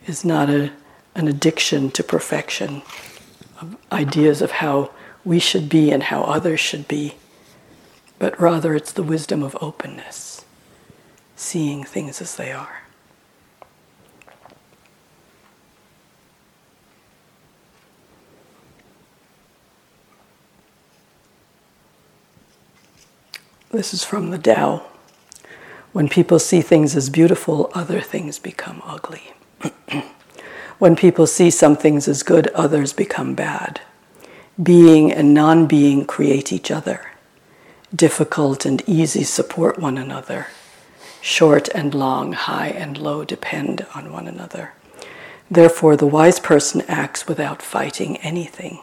is 0.06 0.24
not 0.24 0.48
a, 0.48 0.70
an 1.16 1.26
addiction 1.26 1.90
to 1.92 2.04
perfection, 2.04 2.82
of 3.60 3.76
ideas 3.90 4.40
of 4.42 4.52
how 4.52 4.90
we 5.24 5.40
should 5.40 5.68
be 5.68 5.90
and 5.90 6.04
how 6.04 6.22
others 6.22 6.60
should 6.60 6.86
be, 6.86 7.16
but 8.20 8.40
rather 8.40 8.76
it's 8.76 8.92
the 8.92 9.02
wisdom 9.02 9.42
of 9.42 9.56
openness, 9.60 10.44
seeing 11.34 11.82
things 11.82 12.20
as 12.20 12.36
they 12.36 12.52
are. 12.52 12.82
This 23.72 23.92
is 23.92 24.04
from 24.04 24.30
the 24.30 24.38
Tao. 24.38 24.91
When 25.92 26.08
people 26.08 26.38
see 26.38 26.62
things 26.62 26.96
as 26.96 27.10
beautiful, 27.10 27.70
other 27.74 28.00
things 28.00 28.38
become 28.38 28.80
ugly. 28.84 29.34
when 30.78 30.96
people 30.96 31.26
see 31.26 31.50
some 31.50 31.76
things 31.76 32.08
as 32.08 32.22
good, 32.22 32.48
others 32.48 32.94
become 32.94 33.34
bad. 33.34 33.82
Being 34.62 35.12
and 35.12 35.34
non 35.34 35.66
being 35.66 36.06
create 36.06 36.50
each 36.50 36.70
other. 36.70 37.10
Difficult 37.94 38.64
and 38.64 38.82
easy 38.88 39.22
support 39.22 39.78
one 39.78 39.98
another. 39.98 40.46
Short 41.20 41.68
and 41.74 41.94
long, 41.94 42.32
high 42.32 42.68
and 42.68 42.96
low 42.96 43.22
depend 43.22 43.86
on 43.94 44.10
one 44.10 44.26
another. 44.26 44.72
Therefore, 45.50 45.96
the 45.96 46.06
wise 46.06 46.40
person 46.40 46.82
acts 46.88 47.28
without 47.28 47.60
fighting 47.60 48.16
anything 48.18 48.80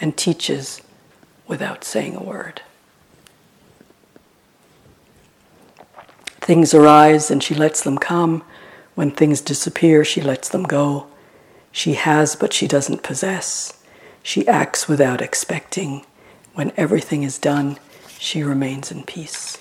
and 0.00 0.16
teaches 0.16 0.82
without 1.46 1.84
saying 1.84 2.16
a 2.16 2.22
word. 2.22 2.62
Things 6.50 6.74
arise 6.74 7.30
and 7.30 7.44
she 7.44 7.54
lets 7.54 7.80
them 7.80 7.96
come. 7.96 8.42
When 8.96 9.12
things 9.12 9.40
disappear, 9.40 10.04
she 10.04 10.20
lets 10.20 10.48
them 10.48 10.64
go. 10.64 11.06
She 11.70 11.94
has, 11.94 12.34
but 12.34 12.52
she 12.52 12.66
doesn't 12.66 13.04
possess. 13.04 13.80
She 14.24 14.48
acts 14.48 14.88
without 14.88 15.22
expecting. 15.22 16.04
When 16.54 16.72
everything 16.76 17.22
is 17.22 17.38
done, 17.38 17.78
she 18.18 18.42
remains 18.42 18.90
in 18.90 19.04
peace. 19.04 19.58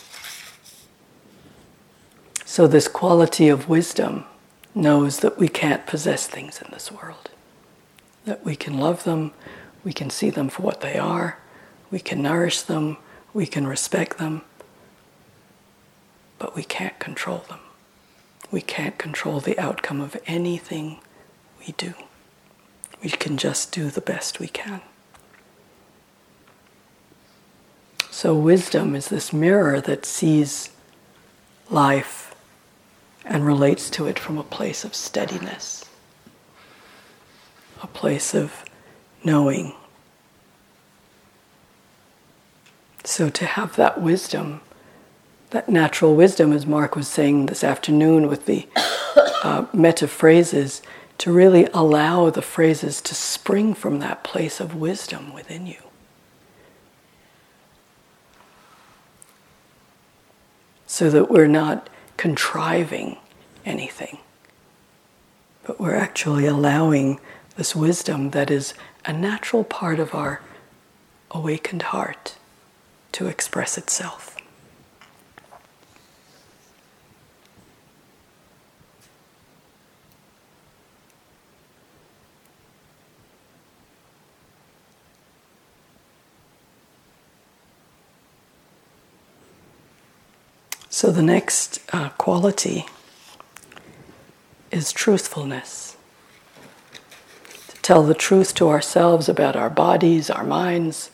So, 2.43 2.65
this 2.65 2.87
quality 2.87 3.49
of 3.49 3.69
wisdom 3.69 4.25
knows 4.73 5.19
that 5.19 5.37
we 5.37 5.47
can't 5.47 5.85
possess 5.85 6.25
things 6.25 6.59
in 6.59 6.71
this 6.71 6.91
world, 6.91 7.29
that 8.25 8.43
we 8.43 8.55
can 8.55 8.79
love 8.79 9.03
them, 9.03 9.31
we 9.83 9.93
can 9.93 10.09
see 10.09 10.31
them 10.31 10.49
for 10.49 10.63
what 10.63 10.81
they 10.81 10.97
are, 10.97 11.37
we 11.91 11.99
can 11.99 12.23
nourish 12.23 12.63
them, 12.63 12.97
we 13.31 13.45
can 13.45 13.67
respect 13.67 14.17
them, 14.17 14.41
but 16.39 16.55
we 16.55 16.63
can't 16.63 16.97
control 16.97 17.43
them. 17.49 17.59
We 18.49 18.61
can't 18.61 18.97
control 18.97 19.39
the 19.39 19.59
outcome 19.59 20.01
of 20.01 20.17
anything 20.25 20.99
we 21.59 21.73
do. 21.73 21.93
We 23.03 23.09
can 23.09 23.37
just 23.37 23.71
do 23.71 23.89
the 23.89 24.01
best 24.01 24.39
we 24.39 24.47
can. 24.47 24.81
So, 28.09 28.33
wisdom 28.33 28.95
is 28.95 29.09
this 29.09 29.31
mirror 29.31 29.79
that 29.81 30.05
sees 30.05 30.71
life 31.69 32.35
and 33.23 33.45
relates 33.45 33.89
to 33.91 34.07
it 34.07 34.17
from 34.17 34.37
a 34.37 34.43
place 34.43 34.83
of 34.83 34.95
steadiness, 34.95 35.85
a 37.81 37.87
place 37.87 38.33
of 38.33 38.65
knowing. 39.23 39.73
So, 43.03 43.29
to 43.29 43.45
have 43.45 43.75
that 43.75 44.01
wisdom 44.01 44.61
that 45.51 45.69
natural 45.69 46.15
wisdom, 46.15 46.53
as 46.53 46.65
Mark 46.65 46.95
was 46.95 47.07
saying 47.07 47.47
this 47.47 47.63
afternoon 47.63 48.27
with 48.27 48.45
the 48.45 48.67
uh, 49.43 49.65
metta 49.73 50.07
phrases, 50.07 50.81
to 51.17 51.31
really 51.31 51.67
allow 51.73 52.29
the 52.29 52.41
phrases 52.41 53.01
to 53.01 53.13
spring 53.13 53.73
from 53.73 53.99
that 53.99 54.23
place 54.23 54.59
of 54.59 54.75
wisdom 54.75 55.33
within 55.33 55.65
you. 55.65 55.77
So 60.87 61.09
that 61.09 61.29
we're 61.29 61.47
not 61.47 61.89
contriving 62.17 63.17
anything, 63.65 64.19
but 65.63 65.79
we're 65.79 65.95
actually 65.95 66.45
allowing 66.45 67.19
this 67.55 67.75
wisdom 67.75 68.31
that 68.31 68.49
is 68.49 68.73
a 69.05 69.13
natural 69.13 69.63
part 69.63 69.99
of 69.99 70.15
our 70.15 70.41
awakened 71.31 71.81
heart 71.83 72.35
to 73.11 73.27
express 73.27 73.77
itself. 73.77 74.28
So 90.99 91.11
the 91.11 91.23
next 91.23 91.79
uh, 91.93 92.09
quality 92.17 92.85
is 94.69 94.91
truthfulness. 94.91 95.95
To 97.69 97.77
tell 97.77 98.03
the 98.03 98.13
truth 98.13 98.53
to 98.55 98.67
ourselves 98.67 99.29
about 99.29 99.55
our 99.55 99.69
bodies, 99.69 100.29
our 100.29 100.43
minds, 100.43 101.11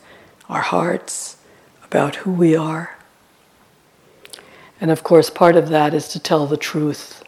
our 0.48 0.62
hearts, 0.62 1.36
about 1.84 2.16
who 2.16 2.32
we 2.32 2.56
are. 2.56 2.96
And 4.80 4.90
of 4.90 5.04
course, 5.04 5.30
part 5.30 5.54
of 5.54 5.68
that 5.68 5.94
is 5.94 6.08
to 6.08 6.18
tell 6.18 6.48
the 6.48 6.56
truth 6.56 7.22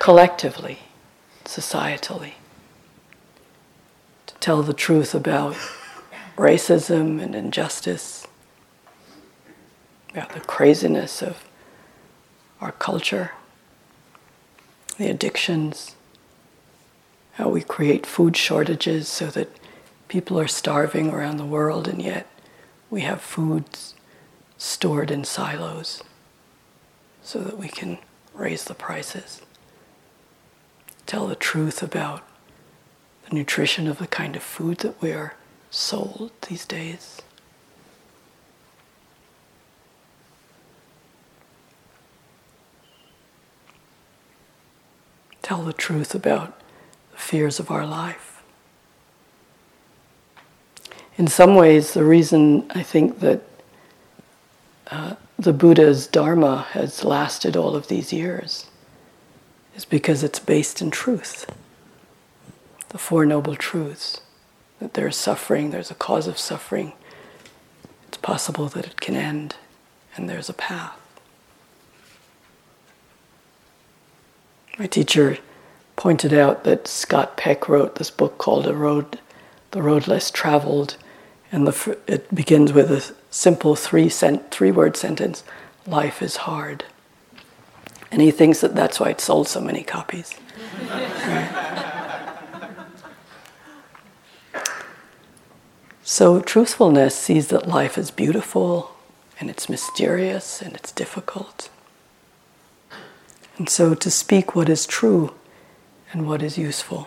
collectively, 0.00 0.80
societally. 1.44 2.32
To 4.26 4.34
tell 4.40 4.64
the 4.64 4.74
truth 4.74 5.14
about 5.14 5.54
racism 6.36 7.22
and 7.22 7.36
injustice 7.36 8.21
about 10.12 10.30
the 10.30 10.40
craziness 10.40 11.22
of 11.22 11.44
our 12.60 12.72
culture, 12.72 13.32
the 14.98 15.08
addictions, 15.08 15.96
how 17.32 17.48
we 17.48 17.62
create 17.62 18.04
food 18.04 18.36
shortages 18.36 19.08
so 19.08 19.26
that 19.26 19.48
people 20.08 20.38
are 20.38 20.48
starving 20.48 21.10
around 21.10 21.38
the 21.38 21.46
world 21.46 21.88
and 21.88 22.02
yet 22.02 22.26
we 22.90 23.00
have 23.00 23.22
foods 23.22 23.94
stored 24.58 25.10
in 25.10 25.24
silos 25.24 26.02
so 27.22 27.38
that 27.38 27.58
we 27.58 27.68
can 27.68 27.98
raise 28.34 28.64
the 28.64 28.74
prices. 28.74 29.40
Tell 31.06 31.26
the 31.26 31.34
truth 31.34 31.82
about 31.82 32.22
the 33.28 33.34
nutrition 33.34 33.88
of 33.88 33.98
the 33.98 34.06
kind 34.06 34.36
of 34.36 34.42
food 34.42 34.78
that 34.78 35.00
we 35.00 35.12
are 35.12 35.34
sold 35.70 36.32
these 36.48 36.66
days 36.66 37.22
tell 45.42 45.62
the 45.62 45.72
truth 45.72 46.14
about 46.14 46.58
the 47.12 47.18
fears 47.18 47.58
of 47.58 47.70
our 47.70 47.86
life. 47.86 48.42
In 51.16 51.26
some 51.26 51.54
ways, 51.54 51.92
the 51.92 52.04
reason 52.04 52.70
I 52.74 52.82
think 52.82 53.20
that 53.20 53.42
uh, 54.90 55.14
the 55.38 55.52
Buddha's 55.52 56.06
Dharma 56.06 56.66
has 56.70 57.04
lasted 57.04 57.56
all 57.56 57.76
of 57.76 57.88
these 57.88 58.12
years 58.12 58.66
is 59.74 59.84
because 59.84 60.22
it's 60.22 60.38
based 60.38 60.80
in 60.80 60.90
truth. 60.90 61.46
The 62.90 62.98
Four 62.98 63.26
Noble 63.26 63.56
Truths 63.56 64.20
that 64.80 64.94
there's 64.94 65.16
suffering, 65.16 65.70
there's 65.70 65.90
a 65.90 65.94
cause 65.94 66.26
of 66.26 66.38
suffering, 66.38 66.92
it's 68.08 68.18
possible 68.18 68.68
that 68.68 68.86
it 68.86 69.00
can 69.00 69.16
end, 69.16 69.56
and 70.16 70.28
there's 70.28 70.48
a 70.48 70.54
path. 70.54 71.01
My 74.82 74.88
teacher 74.88 75.38
pointed 75.94 76.34
out 76.34 76.64
that 76.64 76.88
Scott 76.88 77.36
Peck 77.36 77.68
wrote 77.68 77.94
this 77.94 78.10
book 78.10 78.36
called 78.36 78.66
"A 78.66 78.74
Road, 78.74 79.20
The 79.70 79.80
Road 79.80 80.08
Less 80.08 80.28
Traveled," 80.28 80.96
and 81.52 81.68
the, 81.68 81.96
it 82.08 82.34
begins 82.34 82.72
with 82.72 82.90
a 82.90 83.14
simple 83.30 83.76
three 83.76 84.08
cent, 84.08 84.50
three 84.50 84.72
word 84.72 84.96
sentence: 84.96 85.44
"Life 85.86 86.20
is 86.20 86.48
hard." 86.48 86.84
And 88.10 88.20
he 88.20 88.32
thinks 88.32 88.60
that 88.60 88.74
that's 88.74 88.98
why 88.98 89.10
it 89.10 89.20
sold 89.20 89.46
so 89.46 89.60
many 89.60 89.84
copies. 89.84 90.34
So 96.04 96.40
truthfulness 96.40 97.14
sees 97.14 97.46
that 97.48 97.68
life 97.68 97.96
is 97.96 98.10
beautiful 98.10 98.96
and 99.38 99.48
it's 99.48 99.68
mysterious 99.68 100.60
and 100.60 100.74
it's 100.74 100.90
difficult. 100.90 101.70
And 103.62 103.70
so 103.70 103.94
to 103.94 104.10
speak 104.10 104.56
what 104.56 104.68
is 104.68 104.86
true 104.86 105.34
and 106.12 106.26
what 106.26 106.42
is 106.42 106.58
useful. 106.58 107.06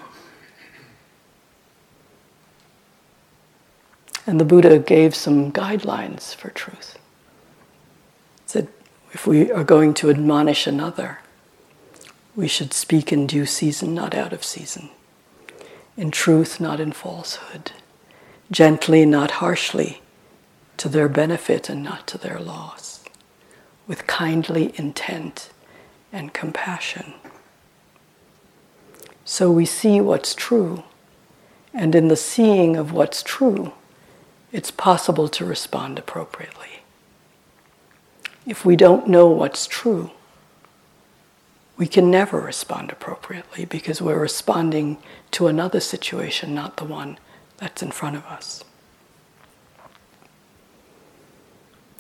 And 4.25 4.39
the 4.39 4.45
Buddha 4.45 4.79
gave 4.79 5.15
some 5.15 5.51
guidelines 5.51 6.33
for 6.33 6.51
truth. 6.51 6.97
He 8.43 8.43
said, 8.45 8.69
if 9.11 9.27
we 9.27 9.51
are 9.51 9.65
going 9.65 9.93
to 9.95 10.09
admonish 10.09 10.65
another, 10.65 11.19
we 12.37 12.47
should 12.47 12.71
speak 12.71 13.11
in 13.11 13.27
due 13.27 13.45
season, 13.45 13.93
not 13.93 14.15
out 14.15 14.31
of 14.31 14.45
season, 14.45 14.91
in 15.97 16.09
truth, 16.09 16.61
not 16.61 16.79
in 16.79 16.93
falsehood, 16.93 17.73
gently, 18.49 19.05
not 19.05 19.43
harshly, 19.43 20.01
to 20.77 20.87
their 20.87 21.09
benefit 21.09 21.67
and 21.67 21.83
not 21.83 22.07
to 22.07 22.17
their 22.17 22.39
loss, 22.39 23.03
with 23.87 24.07
kindly 24.07 24.73
intent 24.77 25.49
and 26.15 26.33
compassion. 26.33 27.13
So 29.25 29.51
we 29.51 29.65
see 29.65 29.99
what's 29.99 30.33
true, 30.33 30.83
and 31.73 31.93
in 31.93 32.07
the 32.07 32.15
seeing 32.15 32.77
of 32.77 32.93
what's 32.93 33.21
true, 33.21 33.73
it's 34.53 34.71
possible 34.71 35.27
to 35.27 35.43
respond 35.43 35.99
appropriately. 35.99 36.83
If 38.47 38.63
we 38.63 38.77
don't 38.77 39.09
know 39.09 39.27
what's 39.27 39.67
true, 39.67 40.11
we 41.75 41.85
can 41.85 42.09
never 42.09 42.39
respond 42.39 42.91
appropriately 42.91 43.65
because 43.65 44.01
we're 44.01 44.17
responding 44.17 44.97
to 45.31 45.47
another 45.47 45.81
situation, 45.81 46.55
not 46.55 46.77
the 46.77 46.85
one 46.85 47.17
that's 47.57 47.83
in 47.83 47.91
front 47.91 48.15
of 48.15 48.25
us. 48.27 48.63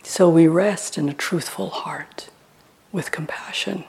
So 0.03 0.29
we 0.29 0.47
rest 0.47 0.97
in 0.97 1.09
a 1.09 1.13
truthful 1.13 1.69
heart 1.69 2.29
with 2.93 3.11
compassion 3.11 3.83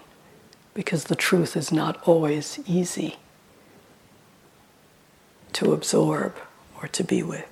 because 0.76 1.04
the 1.04 1.16
truth 1.16 1.56
is 1.56 1.72
not 1.72 1.98
always 2.06 2.60
easy 2.66 3.16
to 5.54 5.72
absorb 5.72 6.36
or 6.78 6.86
to 6.86 7.02
be 7.02 7.22
with. 7.22 7.48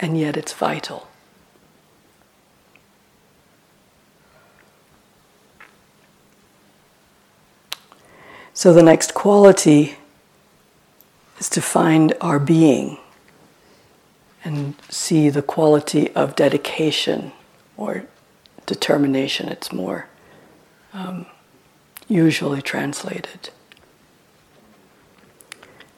And 0.00 0.18
yet 0.18 0.38
it's 0.38 0.54
vital. 0.54 1.06
So 8.54 8.72
the 8.72 8.82
next 8.82 9.12
quality 9.12 9.96
is 11.38 11.50
to 11.50 11.60
find 11.60 12.14
our 12.22 12.38
being 12.38 12.96
and 14.42 14.76
see 14.88 15.28
the 15.28 15.42
quality 15.42 16.10
of 16.12 16.36
dedication 16.36 17.32
or 17.76 18.06
determination. 18.64 19.50
It's 19.50 19.70
more 19.74 20.06
um, 20.94 21.26
usually 22.12 22.62
translated. 22.62 23.50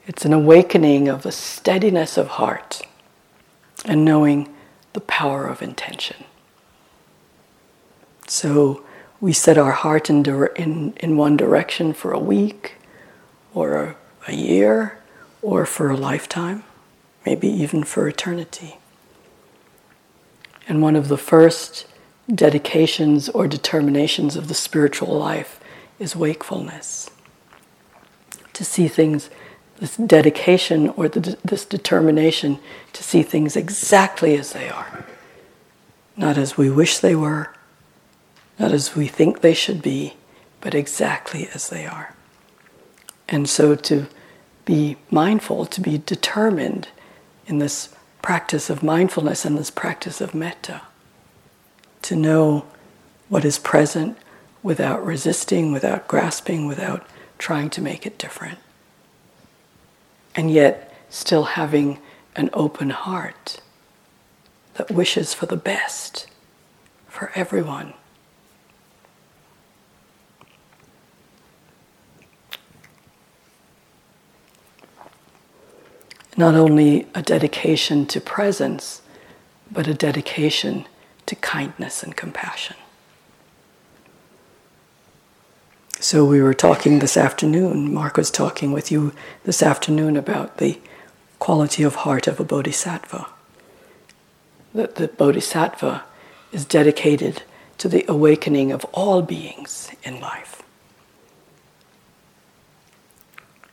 It's 0.07 0.25
an 0.25 0.33
awakening 0.33 1.09
of 1.09 1.27
a 1.27 1.33
steadiness 1.33 2.17
of 2.17 2.29
heart 2.29 2.83
and 3.85 4.05
knowing 4.05 4.55
the 4.93 5.01
power 5.01 5.47
of 5.47 5.63
intention. 5.63 6.25
So 8.27 8.85
we 9.21 9.33
set 9.33 9.59
our 9.59 9.73
heart 9.73 10.09
in, 10.11 10.25
in, 10.57 10.95
in 10.97 11.17
one 11.17 11.37
direction 11.37 11.93
for 11.93 12.13
a 12.13 12.19
week 12.19 12.77
or 13.53 13.77
a, 13.77 13.97
a 14.29 14.35
year 14.35 14.99
or 15.43 15.67
for 15.67 15.91
a 15.91 15.97
lifetime, 15.97 16.65
maybe 17.25 17.49
even 17.49 17.85
for 17.85 18.07
eternity. 18.07 18.77
And 20.69 20.81
one 20.83 20.97
of 20.97 21.09
the 21.09 21.19
first 21.19 21.87
dedications 22.33 23.29
or 23.29 23.47
determinations 23.47 24.37
of 24.37 24.49
the 24.49 24.55
spiritual 24.55 25.19
life 25.19 25.61
is 25.99 26.17
wakefulness. 26.17 27.11
To 28.53 28.65
see 28.65 28.89
things, 28.89 29.31
this 29.79 29.97
dedication 29.97 30.89
or 30.91 31.09
the, 31.09 31.37
this 31.45 31.65
determination 31.65 32.59
to 32.93 33.03
see 33.03 33.23
things 33.23 33.57
exactly 33.57 34.37
as 34.37 34.53
they 34.53 34.69
are, 34.69 35.05
not 36.17 36.39
as 36.39 36.57
we 36.57 36.71
wish 36.71 36.99
they 36.99 37.17
were, 37.17 37.53
not 38.59 38.73
as 38.73 38.95
we 38.95 39.09
think 39.09 39.41
they 39.41 39.55
should 39.55 39.83
be, 39.83 40.15
but 40.61 40.75
exactly 40.75 41.49
as 41.53 41.69
they 41.69 41.87
are. 41.87 42.15
And 43.29 43.49
so 43.49 43.75
to 43.75 44.07
be 44.65 44.97
mindful, 45.11 45.67
to 45.67 45.81
be 45.81 45.99
determined 45.99 46.89
in 47.47 47.59
this 47.59 47.95
practice 48.23 48.71
of 48.71 48.83
mindfulness 48.83 49.45
and 49.45 49.59
this 49.59 49.71
practice 49.71 50.21
of 50.21 50.35
metta, 50.35 50.83
to 52.03 52.17
know 52.17 52.65
what 53.29 53.45
is 53.45 53.59
present 53.59 54.17
without 54.65 55.05
resisting, 55.05 55.71
without 55.71 56.09
grasping, 56.09 56.67
without 56.67 57.07
trying 57.39 57.69
to 57.69 57.83
make 57.83 58.07
it 58.07 58.19
different. 58.19 58.59
And 60.35 60.51
yet, 60.51 60.93
still 61.11 61.45
having 61.45 62.01
an 62.35 62.51
open 62.55 62.91
heart 62.91 63.61
that 64.75 64.91
wishes 64.91 65.35
for 65.35 65.47
the 65.47 65.57
best 65.57 66.27
for 67.07 67.31
everyone. 67.37 67.93
Not 76.37 76.57
only 76.57 77.07
a 77.15 77.23
dedication 77.23 78.07
to 78.07 78.21
presence, 78.21 79.03
but 79.71 79.87
a 79.87 79.95
dedication 79.95 80.87
to 81.27 81.37
kindness 81.37 82.03
and 82.03 82.17
compassion. 82.17 82.77
So 86.05 86.27
we 86.27 86.43
were 86.43 86.53
talking 86.53 86.99
this 86.99 87.17
afternoon, 87.17 87.95
Mark 87.95 88.19
was 88.19 88.31
talking 88.31 88.73
with 88.73 88.93
you 88.93 89.15
this 89.45 89.63
afternoon 89.63 90.19
about 90.19 90.59
the 90.59 90.79
quality 91.39 91.83
of 91.83 91.95
heart 91.95 92.27
of 92.27 92.39
a 92.39 92.45
bodhisattva. 92.45 93.27
That 94.75 94.97
the 94.97 95.09
bodhisattva 95.09 96.05
is 96.53 96.67
dedicated 96.67 97.43
to 97.79 97.89
the 97.89 98.05
awakening 98.07 98.71
of 98.71 98.85
all 98.93 99.23
beings 99.23 99.93
in 100.03 100.21
life. 100.21 100.63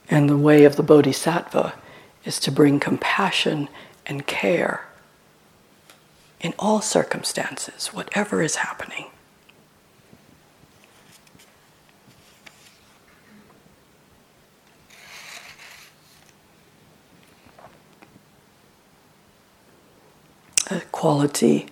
And 0.08 0.26
the 0.30 0.38
way 0.38 0.64
of 0.64 0.76
the 0.76 0.82
bodhisattva 0.82 1.74
is 2.24 2.40
to 2.40 2.50
bring 2.50 2.80
compassion 2.80 3.68
and 4.06 4.26
care 4.26 4.86
in 6.40 6.54
all 6.58 6.80
circumstances, 6.80 7.88
whatever 7.88 8.40
is 8.40 8.56
happening. 8.56 9.10
A 20.70 20.80
quality 20.92 21.66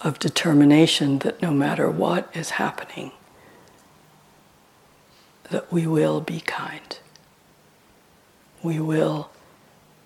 of 0.00 0.18
determination 0.18 1.18
that 1.20 1.40
no 1.42 1.52
matter 1.52 1.90
what 1.90 2.30
is 2.34 2.50
happening, 2.50 3.12
that 5.50 5.70
we 5.72 5.86
will 5.86 6.20
be 6.20 6.40
kind. 6.40 6.98
We 8.62 8.80
will 8.80 9.30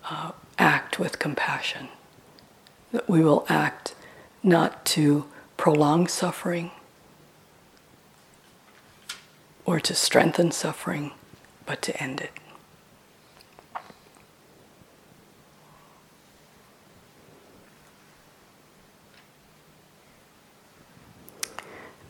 uh, 0.09 0.31
act 0.57 0.99
with 0.99 1.19
compassion. 1.19 1.89
That 2.91 3.09
we 3.09 3.21
will 3.21 3.45
act 3.47 3.95
not 4.43 4.85
to 4.85 5.25
prolong 5.57 6.07
suffering 6.07 6.71
or 9.65 9.79
to 9.79 9.95
strengthen 9.95 10.51
suffering, 10.51 11.11
but 11.65 11.81
to 11.83 12.01
end 12.01 12.21
it. 12.21 12.31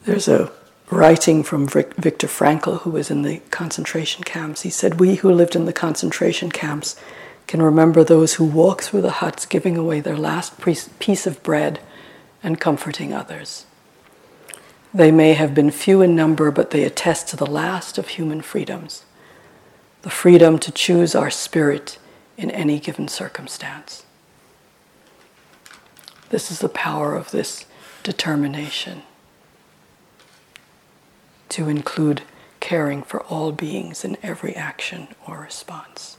There's 0.05 0.27
a 0.27 0.51
writing 0.91 1.41
from 1.41 1.67
Viktor 1.67 2.27
Frankl, 2.27 2.81
who 2.81 2.91
was 2.91 3.09
in 3.09 3.23
the 3.23 3.39
concentration 3.49 4.23
camps. 4.23 4.61
He 4.61 4.69
said, 4.69 4.99
We 4.99 5.15
who 5.15 5.31
lived 5.31 5.55
in 5.55 5.65
the 5.65 5.73
concentration 5.73 6.51
camps 6.51 6.95
can 7.47 7.59
remember 7.59 8.03
those 8.03 8.35
who 8.35 8.45
walk 8.45 8.83
through 8.83 9.01
the 9.01 9.13
huts 9.13 9.47
giving 9.47 9.77
away 9.77 10.01
their 10.01 10.15
last 10.15 10.61
piece 10.61 11.25
of 11.25 11.41
bread 11.41 11.79
and 12.43 12.61
comforting 12.61 13.13
others. 13.13 13.65
They 14.93 15.11
may 15.11 15.33
have 15.33 15.55
been 15.55 15.71
few 15.71 16.03
in 16.03 16.15
number, 16.15 16.51
but 16.51 16.69
they 16.69 16.83
attest 16.83 17.27
to 17.29 17.35
the 17.35 17.47
last 17.47 17.97
of 17.97 18.09
human 18.09 18.41
freedoms 18.41 19.05
the 20.03 20.11
freedom 20.11 20.59
to 20.59 20.71
choose 20.71 21.15
our 21.15 21.31
spirit 21.31 21.97
in 22.37 22.51
any 22.51 22.79
given 22.79 23.07
circumstance. 23.07 24.05
This 26.29 26.51
is 26.51 26.59
the 26.59 26.69
power 26.69 27.15
of 27.15 27.31
this 27.31 27.65
determination 28.03 29.01
to 31.49 31.69
include 31.69 32.23
caring 32.59 33.03
for 33.03 33.21
all 33.23 33.51
beings 33.51 34.03
in 34.03 34.17
every 34.23 34.55
action 34.55 35.07
or 35.27 35.39
response. 35.39 36.17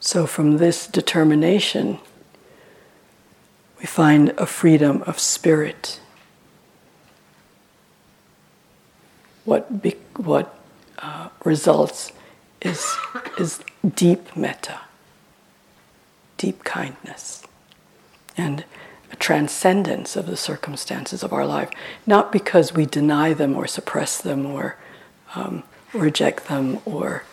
So, 0.00 0.26
from 0.26 0.58
this 0.58 0.86
determination, 0.86 1.98
we 3.78 3.86
find 3.86 4.30
a 4.38 4.46
freedom 4.46 5.02
of 5.02 5.18
spirit. 5.18 6.00
What, 9.44 9.82
be, 9.82 9.96
what 10.16 10.58
uh, 10.98 11.28
results 11.44 12.12
is, 12.62 12.96
is 13.38 13.60
deep 13.94 14.36
metta, 14.36 14.80
deep 16.36 16.64
kindness, 16.64 17.44
and 18.36 18.64
transcendence 19.18 20.16
of 20.16 20.26
the 20.26 20.36
circumstances 20.36 21.22
of 21.22 21.32
our 21.32 21.46
life, 21.46 21.70
not 22.06 22.32
because 22.32 22.72
we 22.72 22.86
deny 22.86 23.32
them 23.32 23.56
or 23.56 23.66
suppress 23.66 24.20
them 24.20 24.46
or 24.46 24.76
um, 25.34 25.62
reject 25.92 26.48
them 26.48 26.78
or 26.84 27.24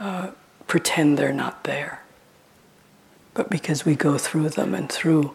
uh, 0.00 0.30
pretend 0.66 1.16
they're 1.16 1.32
not 1.32 1.64
there 1.64 2.02
but 3.38 3.50
because 3.50 3.84
we 3.84 3.94
go 3.94 4.18
through 4.18 4.48
them 4.48 4.74
and 4.74 4.90
through 4.90 5.32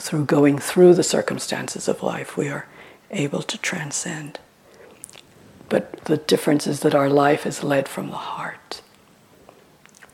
through 0.00 0.24
going 0.24 0.58
through 0.58 0.92
the 0.92 1.04
circumstances 1.04 1.86
of 1.86 2.02
life 2.02 2.36
we 2.36 2.48
are 2.48 2.66
able 3.12 3.40
to 3.40 3.56
transcend. 3.58 4.40
But 5.68 6.06
the 6.06 6.16
difference 6.16 6.66
is 6.66 6.80
that 6.80 6.92
our 6.92 7.08
life 7.08 7.46
is 7.46 7.62
led 7.62 7.86
from 7.86 8.10
the 8.10 8.16
heart 8.16 8.82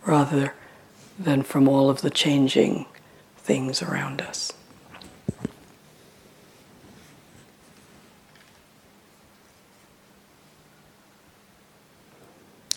rather 0.05 0.53
than 1.19 1.43
from 1.43 1.67
all 1.67 1.89
of 1.89 2.03
the 2.03 2.11
changing 2.11 2.85
things 3.39 3.81
around 3.81 4.21
us 4.21 4.53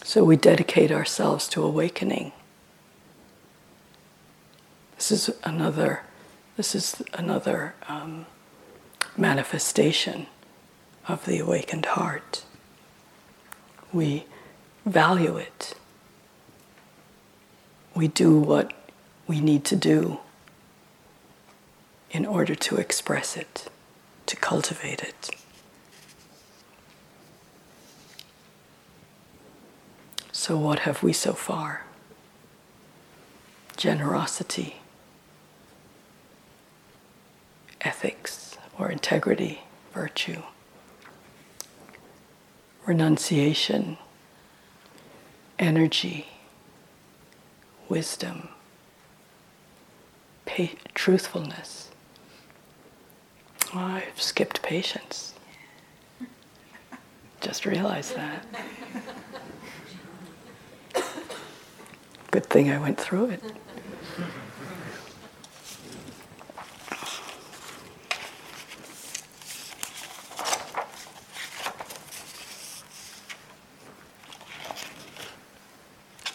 So 0.09 0.23
we 0.23 0.37
dedicate 0.37 0.91
ourselves 0.91 1.47
to 1.49 1.63
awakening 1.63 2.31
this 4.95 5.11
is 5.11 5.29
another, 5.43 6.01
this 6.57 6.73
is 6.73 7.03
another 7.13 7.75
um, 7.87 8.25
manifestation 9.15 10.25
of 11.07 11.25
the 11.25 11.37
awakened 11.37 11.85
heart. 11.85 12.43
We 13.93 14.25
value 14.83 15.37
it. 15.37 15.75
We 17.93 18.07
do 18.07 18.39
what 18.39 18.73
we 19.27 19.39
need 19.39 19.63
to 19.65 19.75
do 19.75 20.21
in 22.09 22.25
order 22.25 22.55
to 22.55 22.77
express 22.77 23.37
it, 23.37 23.69
to 24.25 24.35
cultivate 24.35 25.03
it. 25.03 25.38
So, 30.49 30.57
what 30.57 30.79
have 30.79 31.03
we 31.03 31.13
so 31.13 31.33
far? 31.33 31.83
Generosity 33.77 34.77
ethics 37.81 38.57
or 38.75 38.89
integrity, 38.89 39.61
virtue, 39.93 40.41
renunciation, 42.83 43.99
energy, 45.59 46.25
wisdom, 47.87 48.49
pa- 50.47 50.73
truthfulness. 50.95 51.91
Oh, 53.75 53.77
I've 53.77 54.19
skipped 54.19 54.63
patience. 54.63 55.35
Just 57.39 57.67
realized 57.67 58.15
that. 58.15 58.43
Good 62.31 62.45
thing 62.45 62.69
I 62.71 62.77
went 62.77 62.99
through 62.99 63.31
it. 63.31 63.43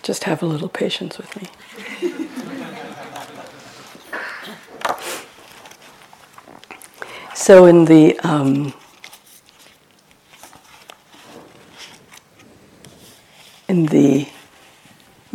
Just 0.03 0.25
have 0.25 0.43
a 0.43 0.47
little 0.47 0.69
patience 0.69 1.17
with 1.17 1.37
me. 1.41 1.49
so, 7.35 7.67
in 7.67 7.85
the 7.85 8.19
um, 8.21 8.75
in 13.69 13.87
the 13.87 14.29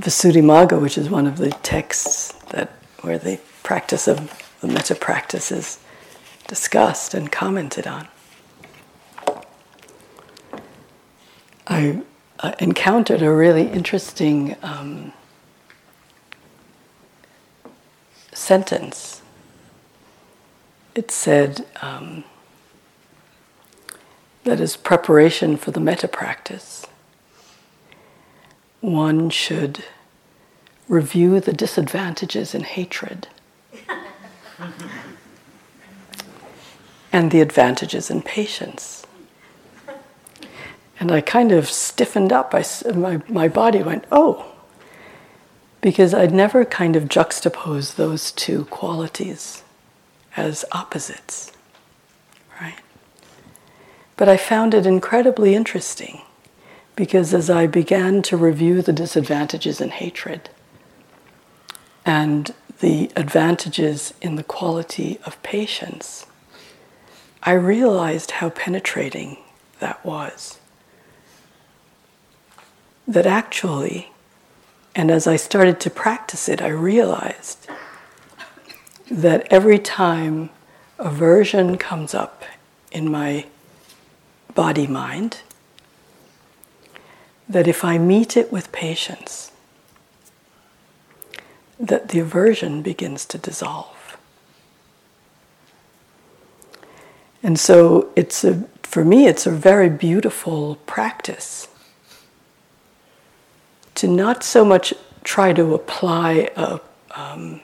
Visuddhimagga, 0.10 0.82
which 0.82 0.98
is 0.98 1.08
one 1.08 1.28
of 1.28 1.38
the 1.38 1.52
texts 1.62 2.32
that 2.50 2.72
where 3.02 3.20
the 3.20 3.40
practice 3.62 4.08
of 4.08 4.34
the 4.60 4.68
metta 4.68 4.96
practice 4.96 5.52
is 5.52 5.78
discussed 6.48 7.14
and 7.14 7.32
commented 7.32 7.86
on, 7.86 8.08
I 11.68 12.02
encountered 12.58 13.22
a 13.22 13.32
really 13.32 13.68
interesting 13.68 14.56
um, 14.64 15.14
sentence. 18.34 19.22
It 20.96 21.12
said 21.12 21.68
um, 21.84 22.24
that 24.44 24.60
as 24.60 24.76
preparation 24.76 25.56
for 25.56 25.70
the 25.70 25.80
metta 25.80 26.08
practice, 26.08 26.88
one 28.82 29.30
should 29.30 29.84
review 30.90 31.40
the 31.40 31.54
disadvantages 31.54 32.54
in 32.54 32.64
hatred 32.64 33.30
and 37.14 37.32
the 37.32 37.40
advantages 37.40 38.10
in 38.10 38.22
patience. 38.22 39.06
And 41.00 41.12
I 41.12 41.22
kind 41.22 41.54
of 41.54 41.70
stiffened 41.70 42.34
up. 42.34 42.54
I, 42.54 42.66
my, 42.94 43.22
my 43.30 43.48
body 43.48 43.82
went, 43.82 44.04
oh, 44.12 44.52
because 45.80 46.14
I'd 46.14 46.34
never 46.34 46.66
kind 46.66 46.98
of 46.98 47.08
juxtaposed 47.08 47.96
those 47.96 48.34
two 48.34 48.66
qualities 48.66 49.64
as 50.36 50.66
opposites, 50.74 51.54
right? 52.60 52.80
But 54.18 54.28
I 54.28 54.36
found 54.36 54.74
it 54.74 54.86
incredibly 54.86 55.56
interesting 55.56 56.24
because 56.98 57.34
as 57.34 57.50
I 57.50 57.66
began 57.66 58.22
to 58.24 58.36
review 58.36 58.82
the 58.82 58.92
disadvantages 58.92 59.80
in 59.80 59.90
hatred 59.92 60.50
and 62.10 62.56
the 62.80 63.12
advantages 63.16 64.16
in 64.20 64.34
the 64.34 64.44
quality 64.44 65.20
of 65.28 65.42
patience, 65.44 66.26
I 67.44 67.52
realized 67.52 68.32
how 68.32 68.50
penetrating 68.50 69.38
that 69.80 70.04
was. 70.04 70.58
That 73.08 73.28
actually, 73.28 74.12
and 74.96 75.12
as 75.12 75.28
I 75.28 75.36
started 75.36 75.80
to 75.82 75.92
practice 75.92 76.50
it, 76.50 76.64
I 76.64 76.70
realized 76.70 77.70
that 79.12 79.46
every 79.52 79.78
time 79.78 80.50
aversion 80.98 81.78
comes 81.78 82.16
up 82.16 82.44
in 82.92 83.12
my 83.12 83.46
body 84.56 84.88
mind, 84.88 85.42
that 87.48 87.68
if 87.68 87.86
I 87.86 88.00
meet 88.00 88.36
it 88.36 88.52
with 88.52 88.72
patience, 88.72 89.49
that 91.80 92.10
the 92.10 92.20
aversion 92.20 92.82
begins 92.82 93.26
to 93.26 93.38
dissolve. 93.38 94.18
And 97.42 97.58
so 97.58 98.12
it's 98.16 98.44
a, 98.44 98.68
for 98.84 99.06
me, 99.06 99.28
it's 99.28 99.48
a 99.48 99.52
very 99.52 99.90
beautiful 99.90 100.76
practice 100.86 101.68
to 103.96 104.08
not 104.08 104.44
so 104.44 104.66
much 104.66 104.94
try 105.24 105.54
to 105.54 105.74
apply 105.74 106.50
a, 106.56 106.80
um, 107.12 107.62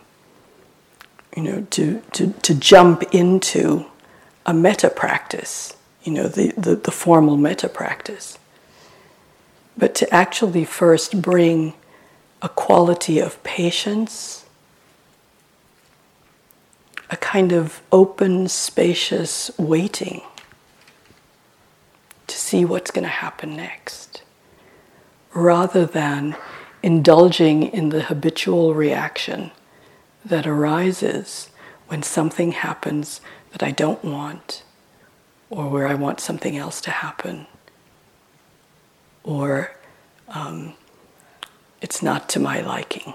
you 1.35 1.43
know, 1.43 1.67
to, 1.71 2.01
to, 2.13 2.31
to 2.31 2.55
jump 2.55 3.03
into 3.13 3.85
a 4.45 4.53
metta 4.53 4.89
practice, 4.89 5.75
you 6.03 6.13
know, 6.13 6.27
the, 6.27 6.53
the, 6.57 6.75
the 6.75 6.91
formal 6.91 7.35
metta 7.35 7.67
practice, 7.67 8.37
but 9.77 9.95
to 9.95 10.13
actually 10.13 10.63
first 10.63 11.21
bring 11.21 11.73
a 12.45 12.49
quality 12.49 13.17
of 13.17 13.41
patience, 13.41 14.45
a 17.09 17.17
kind 17.17 17.51
of 17.51 17.81
open, 17.91 18.47
spacious 18.47 19.49
waiting 19.57 20.21
to 22.27 22.37
see 22.37 22.63
what's 22.63 22.91
going 22.91 23.03
to 23.03 23.09
happen 23.09 23.55
next, 23.55 24.21
rather 25.33 25.87
than 25.87 26.35
indulging 26.83 27.63
in 27.63 27.89
the 27.89 28.03
habitual 28.03 28.75
reaction 28.75 29.49
that 30.23 30.45
arises 30.45 31.49
when 31.87 32.03
something 32.03 32.51
happens 32.51 33.21
that 33.53 33.63
I 33.63 33.71
don't 33.71 34.03
want, 34.05 34.61
or 35.49 35.67
where 35.67 35.87
I 35.87 35.95
want 35.95 36.19
something 36.19 36.55
else 36.55 36.79
to 36.81 36.91
happen, 36.91 37.47
or 39.23 39.71
um, 40.27 40.75
it's 41.81 42.01
not 42.01 42.29
to 42.29 42.39
my 42.39 42.61
liking. 42.61 43.13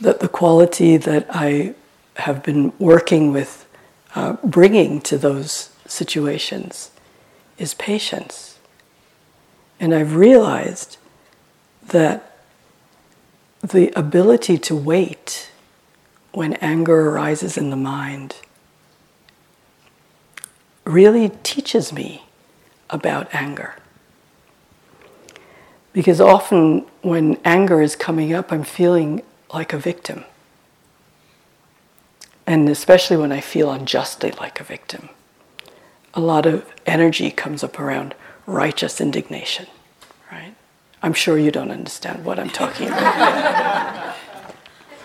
That 0.00 0.20
the 0.20 0.28
quality 0.28 0.96
that 0.96 1.26
I 1.30 1.74
have 2.16 2.42
been 2.42 2.72
working 2.78 3.32
with 3.32 3.66
uh, 4.14 4.34
bringing 4.44 5.00
to 5.02 5.18
those 5.18 5.70
situations 5.86 6.90
is 7.58 7.74
patience. 7.74 8.58
And 9.80 9.94
I've 9.94 10.14
realized 10.14 10.96
that 11.88 12.38
the 13.60 13.92
ability 13.98 14.58
to 14.58 14.76
wait 14.76 15.50
when 16.32 16.54
anger 16.54 17.10
arises 17.10 17.56
in 17.56 17.70
the 17.70 17.76
mind 17.76 18.36
really 20.84 21.30
teaches 21.42 21.92
me 21.92 22.24
about 22.90 23.32
anger. 23.34 23.76
Because 25.94 26.20
often 26.20 26.80
when 27.02 27.38
anger 27.44 27.80
is 27.80 27.96
coming 27.96 28.34
up, 28.34 28.52
I'm 28.52 28.64
feeling 28.64 29.22
like 29.54 29.72
a 29.72 29.78
victim. 29.78 30.24
And 32.46 32.68
especially 32.68 33.16
when 33.16 33.32
I 33.32 33.40
feel 33.40 33.70
unjustly 33.70 34.32
like 34.32 34.60
a 34.60 34.64
victim, 34.64 35.08
a 36.12 36.20
lot 36.20 36.46
of 36.46 36.66
energy 36.84 37.30
comes 37.30 37.64
up 37.64 37.78
around 37.78 38.14
righteous 38.44 39.00
indignation, 39.00 39.66
right? 40.30 40.54
I'm 41.00 41.14
sure 41.14 41.38
you 41.38 41.52
don't 41.52 41.70
understand 41.70 42.24
what 42.24 42.38
I'm 42.40 42.50
talking 42.50 42.88
about. 42.88 44.16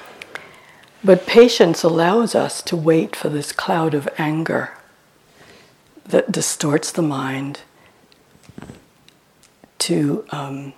but 1.03 1.27
patience 1.27 1.83
allows 1.83 2.33
us 2.33 2.63
to 2.63 2.75
wait 2.75 3.15
for 3.15 3.29
this 3.29 3.51
cloud 3.51 3.93
of 3.93 4.09
anger 4.17 4.71
that 6.03 6.31
distorts 6.31 6.91
the 6.91 7.03
mind 7.03 7.61
to, 9.77 10.25
um, 10.31 10.73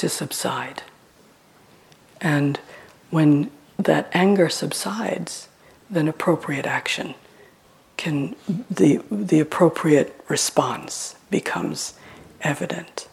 to 0.00 0.08
subside. 0.08 0.82
And 2.20 2.58
when 3.10 3.50
that 3.78 4.10
anger 4.12 4.48
subsides, 4.48 5.48
then 5.88 6.08
appropriate 6.08 6.66
action 6.66 7.14
can, 7.98 8.34
the, 8.70 9.02
the 9.10 9.40
appropriate 9.40 10.18
response 10.28 11.16
becomes 11.30 11.94
evident. 12.40 13.08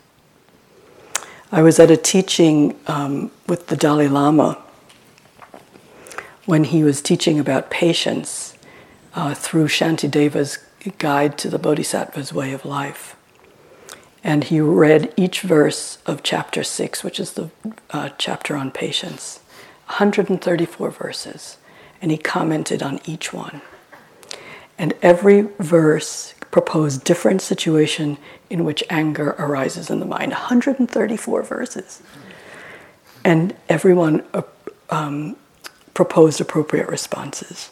I 1.51 1.61
was 1.61 1.77
at 1.77 1.91
a 1.91 1.97
teaching 1.97 2.79
um, 2.88 3.31
with 3.47 3.67
the 3.67 3.75
Dalai 3.75 4.07
Lama 4.07 4.61
when 6.45 6.63
he 6.63 6.83
was 6.83 7.01
teaching 7.01 7.38
about 7.38 7.69
patience 7.69 8.57
uh, 9.13 9.33
through 9.33 9.67
Shantideva's 9.67 10.59
guide 10.97 11.38
to 11.39 11.49
the 11.49 11.59
Bodhisattva's 11.59 12.31
way 12.31 12.53
of 12.53 12.63
life. 12.63 13.16
And 14.28 14.43
he 14.43 14.59
read 14.59 15.13
each 15.15 15.39
verse 15.39 15.99
of 16.05 16.21
chapter 16.21 16.61
6, 16.61 17.01
which 17.01 17.17
is 17.17 17.32
the 17.32 17.49
uh, 17.91 18.09
chapter 18.17 18.57
on 18.57 18.71
patience, 18.71 19.39
134 19.86 20.91
verses, 20.91 21.55
and 22.01 22.11
he 22.11 22.17
commented 22.17 22.84
on 22.84 22.99
each 23.05 23.32
one. 23.32 23.61
And 24.78 24.93
every 25.01 25.43
verse 25.59 26.34
proposed 26.51 27.05
different 27.05 27.41
situation 27.41 28.17
in 28.49 28.65
which 28.65 28.84
anger 28.89 29.30
arises 29.39 29.89
in 29.89 30.01
the 30.01 30.05
mind. 30.05 30.34
134 30.34 31.43
verses. 31.43 32.01
And 33.23 33.55
everyone 33.69 34.25
uh, 34.34 34.41
um, 34.89 35.38
proposed 35.93 36.41
appropriate 36.41 36.89
responses. 36.89 37.69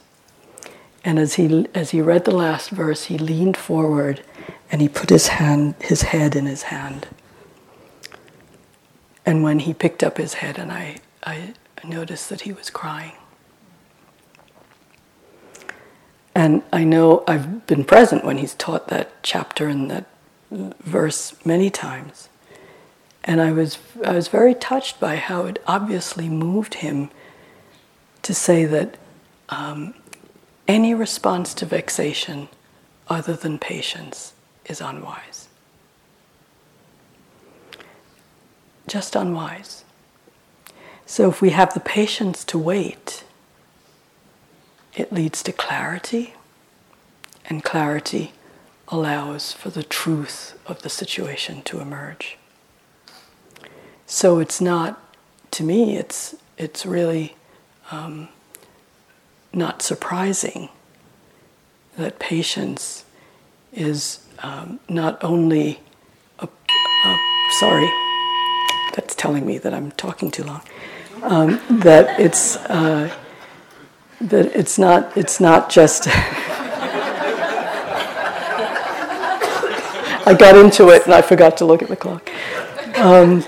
And 1.06 1.20
as 1.20 1.36
he, 1.36 1.68
as 1.76 1.91
he 1.91 2.01
read 2.01 2.26
the 2.26 2.36
last 2.36 2.72
verse, 2.72 3.06
he 3.06 3.20
leaned 3.20 3.56
forward 3.56 4.24
and 4.72 4.82
he 4.82 4.89
put 4.89 5.12
his, 5.12 5.28
hand, 5.28 5.76
his 5.80 6.01
head 6.01 6.36
in 6.36 6.47
his 6.47 6.64
hand. 6.64 7.08
And 9.24 9.43
when 9.43 9.60
he 9.60 9.74
picked 9.74 10.03
up 10.03 10.18
his 10.18 10.36
head, 10.36 10.58
and 10.58 10.72
I, 10.72 10.97
I 11.24 11.53
noticed 11.84 12.30
that 12.30 12.41
he 12.41 12.51
was 12.51 12.72
crying. 12.72 13.14
And 16.34 16.64
I 16.74 16.84
know 16.84 17.24
I've 17.28 17.68
been 17.68 17.86
present 17.86 18.26
when 18.26 18.39
he's 18.39 18.56
taught 18.56 18.88
that 18.88 19.12
chapter 19.22 19.68
and 19.68 19.89
that 19.91 20.06
verse 20.51 21.36
many 21.45 21.70
times. 21.70 22.30
And 23.24 23.41
I 23.41 23.51
was, 23.51 23.78
I 24.03 24.14
was 24.14 24.28
very 24.28 24.56
touched 24.56 24.99
by 24.99 25.18
how 25.18 25.45
it 25.45 25.62
obviously 25.68 26.30
moved 26.30 26.76
him 26.76 27.12
to 28.24 28.34
say 28.34 28.66
that 28.66 28.97
um, 29.49 29.93
any 30.68 30.93
response 30.93 31.53
to 31.55 31.66
vexation 31.66 32.49
other 33.07 33.34
than 33.34 33.59
patience 33.59 34.34
is 34.66 34.82
unwise. 34.82 35.47
Just 38.88 39.16
unwise. 39.16 39.84
So 41.05 41.30
if 41.30 41.41
we 41.41 41.51
have 41.51 41.74
the 41.74 41.80
patience 41.80 42.43
to 42.45 42.57
wait, 42.57 43.24
it 44.95 45.13
leads 45.13 45.43
to 45.43 45.51
clarity, 45.51 46.34
and 47.47 47.63
clarity 47.63 48.34
allows 48.88 49.51
for 49.51 49.70
the 49.70 49.84
truth 49.84 50.57
of 50.66 50.82
the 50.82 50.89
situation 50.89 51.61
to 51.63 51.80
emerge. 51.80 52.38
So 54.07 54.39
it's 54.39 54.61
not, 54.61 55.01
to 55.51 55.63
me, 55.63 55.97
it's, 55.97 56.36
it's 56.57 56.86
really 56.86 57.36
um, 57.91 58.30
not 59.56 59.82
surprising 59.82 60.70
that 61.97 62.20
patience 62.20 63.06
is 63.74 64.20
um, 64.39 64.80
not 64.89 65.24
only 65.24 65.80
a, 66.39 66.47
a, 66.47 67.18
sorry, 67.60 67.89
that's 68.93 69.16
telling 69.16 69.45
me 69.45 69.58
that 69.58 69.74
I'm 69.74 69.91
talking 69.91 70.30
too 70.32 70.43
long. 70.43 70.62
Um, 71.24 71.62
that 71.70 72.20
it's 72.20 72.58
uh, 72.58 73.12
that 74.22 74.56
it's 74.56 74.78
not 74.78 75.16
it's 75.18 75.39
not 75.39 75.70
just 75.70 76.08
I 80.28 80.36
got 80.38 80.58
into 80.58 80.89
it 80.89 81.06
and 81.06 81.14
I 81.14 81.22
forgot 81.22 81.58
to 81.58 81.66
look 81.66 81.82
at 81.82 81.89
the 81.89 81.95
clock. 81.95 82.30
Um, 82.97 83.43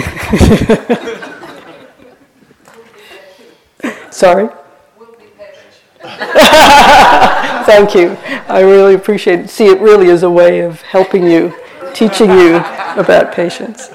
Sorry? 4.10 4.48
Thank 7.66 7.94
you. 7.94 8.16
I 8.48 8.60
really 8.60 8.94
appreciate 8.94 9.40
it. 9.40 9.50
See, 9.50 9.66
it 9.66 9.80
really 9.80 10.08
is 10.08 10.22
a 10.22 10.30
way 10.30 10.60
of 10.60 10.80
helping 10.82 11.26
you 11.26 11.54
teaching 11.94 12.30
you 12.30 12.56
about 12.96 13.32
patience. 13.32 13.90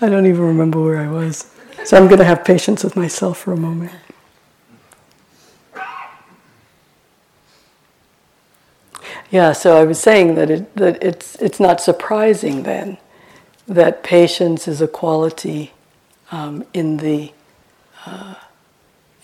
I 0.00 0.08
don't 0.08 0.26
even 0.26 0.42
remember 0.42 0.82
where 0.82 0.98
I 0.98 1.08
was. 1.08 1.52
So 1.84 1.96
I'm 1.96 2.06
going 2.06 2.18
to 2.18 2.24
have 2.24 2.44
patience 2.44 2.84
with 2.84 2.96
myself 2.96 3.38
for 3.38 3.52
a 3.52 3.56
moment. 3.56 3.92
Yeah, 9.30 9.52
so 9.52 9.76
I 9.76 9.84
was 9.84 10.00
saying 10.00 10.36
that, 10.36 10.50
it, 10.50 10.76
that 10.76 11.02
it's, 11.02 11.34
it's 11.36 11.58
not 11.58 11.80
surprising 11.80 12.62
then 12.62 12.98
that 13.66 14.04
patience 14.04 14.68
is 14.68 14.80
a 14.80 14.86
quality 14.86 15.72
um, 16.30 16.64
in, 16.72 16.98
the, 16.98 17.32
uh, 18.04 18.34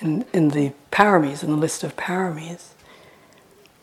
in, 0.00 0.24
in 0.32 0.48
the 0.48 0.72
paramis, 0.90 1.44
in 1.44 1.50
the 1.50 1.56
list 1.56 1.84
of 1.84 1.96
paramis, 1.96 2.70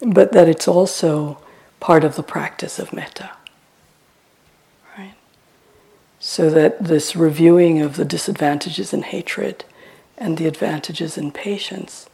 but 0.02 0.34
that 0.34 0.50
it's 0.50 0.68
also 0.68 1.38
part 1.80 2.04
of 2.04 2.16
the 2.16 2.24
practice 2.24 2.80
of 2.80 2.92
metta. 2.92 3.32
Right? 4.98 5.16
So 6.20 6.50
that 6.50 6.84
this 6.84 7.16
reviewing 7.16 7.82
of 7.82 7.96
the 7.96 8.06
disadvantages 8.06 8.94
in 8.94 9.04
hatred 9.04 9.64
and 10.18 10.38
the 10.38 10.48
advantages 10.48 11.18
in 11.18 11.32
patience 11.32 12.10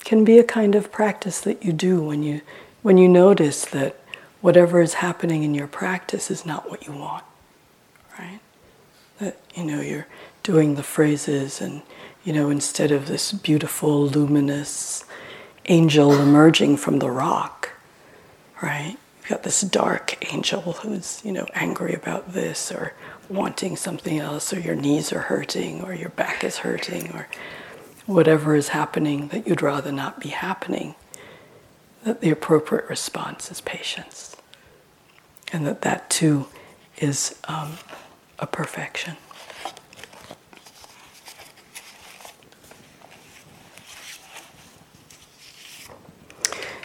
can 0.00 0.24
be 0.24 0.38
a 0.38 0.44
kind 0.44 0.74
of 0.74 0.90
practice 0.90 1.40
that 1.42 1.64
you 1.64 1.72
do 1.72 2.02
when 2.02 2.24
you 2.24 2.40
when 2.82 2.98
you 2.98 3.08
notice 3.08 3.64
that 3.66 3.96
whatever 4.40 4.80
is 4.80 4.94
happening 4.94 5.42
in 5.42 5.54
your 5.54 5.66
practice 5.66 6.30
is 6.30 6.46
not 6.46 6.70
what 6.70 6.86
you 6.86 6.92
want. 6.92 7.24
Right? 8.18 8.40
That 9.18 9.40
you 9.54 9.64
know 9.64 9.80
you're 9.80 10.06
doing 10.42 10.74
the 10.74 10.82
phrases 10.82 11.60
and 11.60 11.82
you 12.24 12.32
know 12.32 12.50
instead 12.50 12.90
of 12.90 13.06
this 13.06 13.32
beautiful 13.32 14.06
luminous 14.06 15.04
angel 15.68 16.18
emerging 16.20 16.76
from 16.76 16.98
the 16.98 17.10
rock, 17.10 17.70
right? 18.62 18.96
You've 19.20 19.28
got 19.28 19.42
this 19.42 19.60
dark 19.60 20.32
angel 20.32 20.60
who's, 20.72 21.20
you 21.24 21.32
know, 21.32 21.46
angry 21.54 21.92
about 21.92 22.32
this 22.32 22.72
or 22.72 22.94
wanting 23.28 23.76
something 23.76 24.18
else, 24.18 24.52
or 24.54 24.60
your 24.60 24.74
knees 24.74 25.12
are 25.12 25.20
hurting, 25.20 25.82
or 25.82 25.92
your 25.92 26.08
back 26.10 26.42
is 26.42 26.58
hurting, 26.58 27.12
or 27.12 27.28
whatever 28.06 28.54
is 28.54 28.68
happening 28.68 29.28
that 29.28 29.46
you'd 29.46 29.60
rather 29.60 29.92
not 29.92 30.18
be 30.18 30.30
happening, 30.30 30.94
that 32.08 32.22
the 32.22 32.30
appropriate 32.30 32.88
response 32.88 33.50
is 33.50 33.60
patience. 33.60 34.34
And 35.52 35.66
that 35.66 35.82
that 35.82 36.08
too 36.08 36.46
is 36.96 37.38
um, 37.44 37.76
a 38.38 38.46
perfection. 38.46 39.18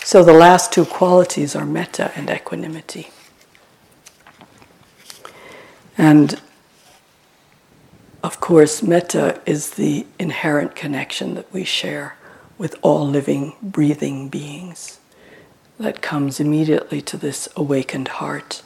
So 0.04 0.24
the 0.26 0.34
last 0.34 0.74
two 0.74 0.84
qualities 0.84 1.56
are 1.56 1.66
metta 1.66 2.12
and 2.18 2.30
equanimity. 2.30 3.10
And 5.98 6.42
of 8.22 8.42
course, 8.42 8.84
metta 8.84 9.42
is 9.46 9.72
the 9.72 10.06
inherent 10.20 10.76
connection 10.76 11.36
that 11.36 11.52
we 11.54 11.64
share 11.64 12.18
with 12.58 12.76
all 12.82 13.08
living, 13.08 13.56
breathing 13.62 14.28
beings 14.28 15.00
that 15.80 16.02
comes 16.02 16.40
immediately 16.40 17.02
to 17.02 17.18
this 17.18 17.50
awakened 17.56 18.08
heart 18.08 18.62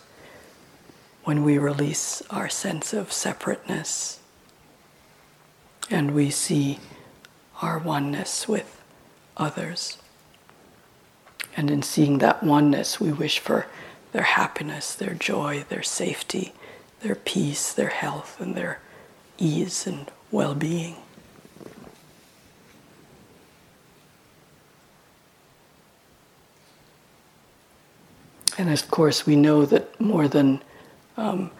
when 1.24 1.44
we 1.44 1.58
release 1.58 2.22
our 2.30 2.50
sense 2.50 2.94
of 2.94 3.12
separateness 3.12 4.20
and 5.90 6.14
we 6.14 6.30
see 6.30 6.80
our 7.62 7.78
oneness 7.78 8.48
with 8.48 8.82
others. 9.36 9.98
And 11.56 11.72
in 11.72 11.82
seeing 11.82 12.20
that 12.20 12.44
oneness, 12.44 13.00
we 13.00 13.12
wish 13.12 13.40
for 13.40 13.68
their 14.12 14.24
happiness, 14.24 14.94
their 14.94 15.14
joy, 15.14 15.66
their 15.70 15.84
safety, 15.84 16.54
their 17.02 17.16
peace, 17.16 17.74
their 17.74 17.90
health, 17.90 18.40
and 18.40 18.56
their 18.56 18.80
ease 19.38 19.88
and 19.88 20.12
well 20.32 20.56
being. 20.56 20.98
And 28.58 28.72
of 28.72 28.90
course, 28.90 29.26
we 29.26 29.36
know 29.36 29.66
that 29.66 30.00
more 30.02 30.28
than 30.28 30.62
um, 31.16 31.52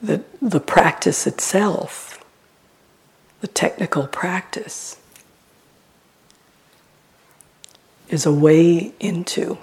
the, 0.00 0.24
the 0.40 0.60
practice 0.60 1.26
itself, 1.26 2.24
the 3.40 3.46
technical 3.46 4.06
practice, 4.06 4.96
is 8.08 8.26
a 8.26 8.32
way 8.32 8.92
into 8.98 9.58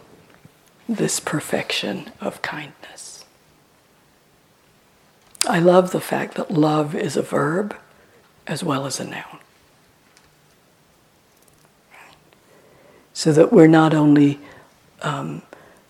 this 0.88 1.20
perfection 1.20 2.12
of 2.22 2.42
kindness. 2.42 3.26
I 5.48 5.60
love 5.60 5.92
the 5.92 6.02
fact 6.02 6.36
that 6.36 6.52
love 6.52 6.96
is 6.96 7.18
a 7.18 7.22
verb 7.22 7.76
as 8.46 8.64
well 8.64 8.86
as 8.86 9.00
a 9.00 9.06
noun. 9.06 9.40
So 13.14 13.32
that 13.34 13.52
we're 13.52 13.68
not 13.68 13.94
only 13.94 14.40
um, 15.02 15.42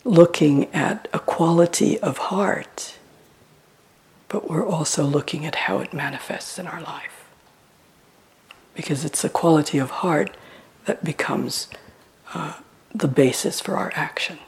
looking 0.07 0.73
at 0.73 1.07
a 1.13 1.19
quality 1.19 1.99
of 1.99 2.17
heart, 2.17 2.95
but 4.29 4.49
we're 4.49 4.65
also 4.65 5.03
looking 5.03 5.45
at 5.45 5.55
how 5.55 5.79
it 5.79 5.93
manifests 5.93 6.57
in 6.57 6.65
our 6.65 6.81
life. 6.81 7.25
Because 8.73 9.03
it's 9.03 9.23
a 9.25 9.29
quality 9.29 9.77
of 9.77 9.89
heart 9.89 10.35
that 10.85 11.03
becomes 11.03 11.67
uh, 12.33 12.53
the 12.95 13.07
basis 13.07 13.59
for 13.59 13.75
our 13.75 13.91
action. 13.95 14.39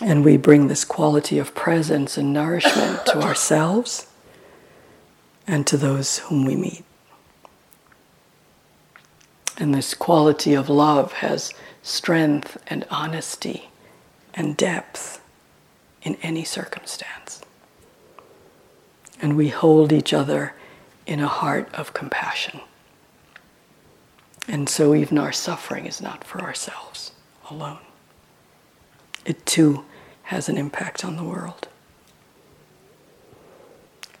And 0.00 0.24
we 0.24 0.36
bring 0.36 0.68
this 0.68 0.84
quality 0.84 1.38
of 1.38 1.54
presence 1.54 2.16
and 2.16 2.32
nourishment 2.32 3.04
to 3.06 3.20
ourselves 3.20 4.06
and 5.46 5.66
to 5.66 5.76
those 5.76 6.18
whom 6.18 6.44
we 6.44 6.56
meet. 6.56 6.85
And 9.58 9.74
this 9.74 9.94
quality 9.94 10.54
of 10.54 10.68
love 10.68 11.12
has 11.14 11.52
strength 11.82 12.58
and 12.66 12.84
honesty 12.90 13.70
and 14.34 14.56
depth 14.56 15.20
in 16.02 16.16
any 16.22 16.44
circumstance. 16.44 17.40
And 19.20 19.36
we 19.36 19.48
hold 19.48 19.92
each 19.92 20.12
other 20.12 20.54
in 21.06 21.20
a 21.20 21.28
heart 21.28 21.72
of 21.74 21.94
compassion. 21.94 22.60
And 24.48 24.68
so 24.68 24.94
even 24.94 25.18
our 25.18 25.32
suffering 25.32 25.86
is 25.86 26.00
not 26.00 26.22
for 26.22 26.40
ourselves 26.40 27.12
alone. 27.50 27.78
It 29.24 29.44
too 29.46 29.84
has 30.24 30.48
an 30.48 30.58
impact 30.58 31.04
on 31.04 31.16
the 31.16 31.24
world. 31.24 31.68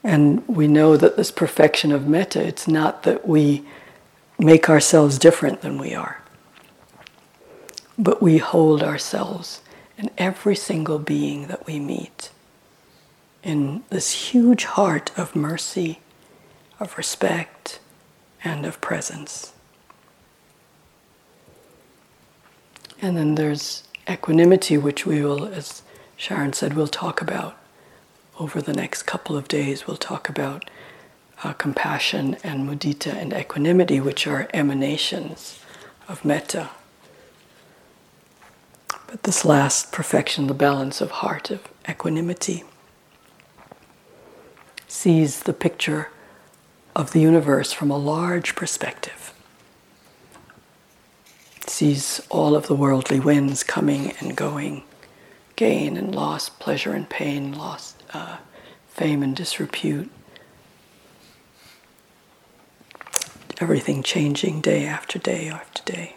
And 0.02 0.46
we 0.48 0.68
know 0.68 0.96
that 0.96 1.16
this 1.16 1.30
perfection 1.30 1.92
of 1.92 2.06
metta, 2.06 2.44
it's 2.44 2.68
not 2.68 3.02
that 3.02 3.26
we 3.26 3.64
make 4.38 4.68
ourselves 4.68 5.18
different 5.18 5.62
than 5.62 5.78
we 5.78 5.94
are, 5.94 6.22
but 7.98 8.22
we 8.22 8.38
hold 8.38 8.82
ourselves 8.82 9.62
and 9.98 10.10
every 10.18 10.54
single 10.54 10.98
being 10.98 11.46
that 11.46 11.66
we 11.66 11.78
meet 11.78 12.30
in 13.42 13.82
this 13.90 14.30
huge 14.32 14.64
heart 14.64 15.10
of 15.16 15.34
mercy 15.36 16.00
of 16.78 16.98
respect 16.98 17.78
and 18.44 18.66
of 18.66 18.80
presence. 18.80 19.52
And 23.00 23.16
then 23.16 23.34
there's 23.34 23.84
equanimity, 24.08 24.76
which 24.76 25.06
we 25.06 25.22
will, 25.22 25.46
as 25.46 25.82
Sharon 26.16 26.52
said, 26.52 26.74
we'll 26.74 26.86
talk 26.86 27.20
about 27.20 27.56
over 28.38 28.60
the 28.60 28.72
next 28.72 29.04
couple 29.04 29.36
of 29.36 29.48
days. 29.48 29.86
We'll 29.86 29.96
talk 29.96 30.28
about 30.28 30.68
uh, 31.46 31.52
compassion 31.52 32.36
and 32.42 32.68
mudita 32.68 33.12
and 33.14 33.32
equanimity, 33.32 34.00
which 34.00 34.26
are 34.26 34.48
emanations 34.52 35.60
of 36.08 36.24
metta. 36.24 36.70
But 39.06 39.22
this 39.22 39.44
last 39.44 39.92
perfection, 39.92 40.48
the 40.48 40.54
balance 40.54 41.00
of 41.00 41.10
heart, 41.22 41.50
of 41.52 41.60
equanimity, 41.88 42.64
sees 44.88 45.44
the 45.44 45.52
picture 45.52 46.10
of 46.96 47.12
the 47.12 47.20
universe 47.20 47.72
from 47.72 47.90
a 47.92 47.98
large 47.98 48.56
perspective. 48.56 49.32
sees 51.68 52.22
all 52.30 52.56
of 52.56 52.68
the 52.68 52.74
worldly 52.74 53.20
winds 53.20 53.62
coming 53.62 54.12
and 54.20 54.34
going, 54.34 54.82
gain 55.56 55.96
and 55.96 56.14
loss, 56.14 56.48
pleasure 56.48 56.92
and 56.92 57.08
pain, 57.10 57.52
loss, 57.52 57.94
uh, 58.14 58.38
fame 58.88 59.22
and 59.22 59.36
disrepute. 59.36 60.10
Everything 63.58 64.02
changing 64.02 64.60
day 64.60 64.84
after 64.86 65.18
day 65.18 65.48
after 65.48 65.82
day. 65.90 66.16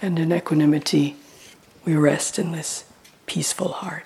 And 0.00 0.18
in 0.18 0.32
equanimity, 0.32 1.16
we 1.84 1.96
rest 1.96 2.38
in 2.38 2.52
this 2.52 2.84
peaceful 3.26 3.72
heart. 3.72 4.04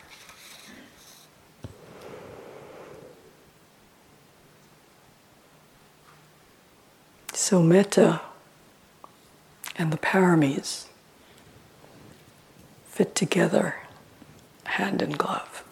So, 7.34 7.62
metta 7.62 8.20
and 9.76 9.92
the 9.92 9.96
paramis 9.96 10.86
fit 12.86 13.14
together 13.14 13.76
hand 14.64 15.00
in 15.00 15.12
glove. 15.12 15.64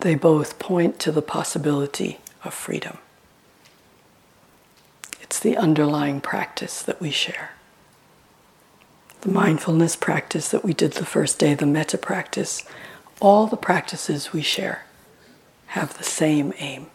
They 0.00 0.14
both 0.14 0.58
point 0.58 0.98
to 1.00 1.12
the 1.12 1.22
possibility 1.22 2.18
of 2.44 2.54
freedom. 2.54 2.98
It's 5.22 5.40
the 5.40 5.56
underlying 5.56 6.20
practice 6.20 6.82
that 6.82 7.00
we 7.00 7.10
share. 7.10 7.50
The 9.22 9.30
mindfulness 9.30 9.96
practice 9.96 10.50
that 10.50 10.64
we 10.64 10.72
did 10.72 10.92
the 10.92 11.06
first 11.06 11.38
day, 11.38 11.54
the 11.54 11.66
metta 11.66 11.98
practice, 11.98 12.64
all 13.20 13.46
the 13.46 13.56
practices 13.56 14.32
we 14.32 14.42
share 14.42 14.84
have 15.68 15.96
the 15.96 16.04
same 16.04 16.52
aim 16.58 16.86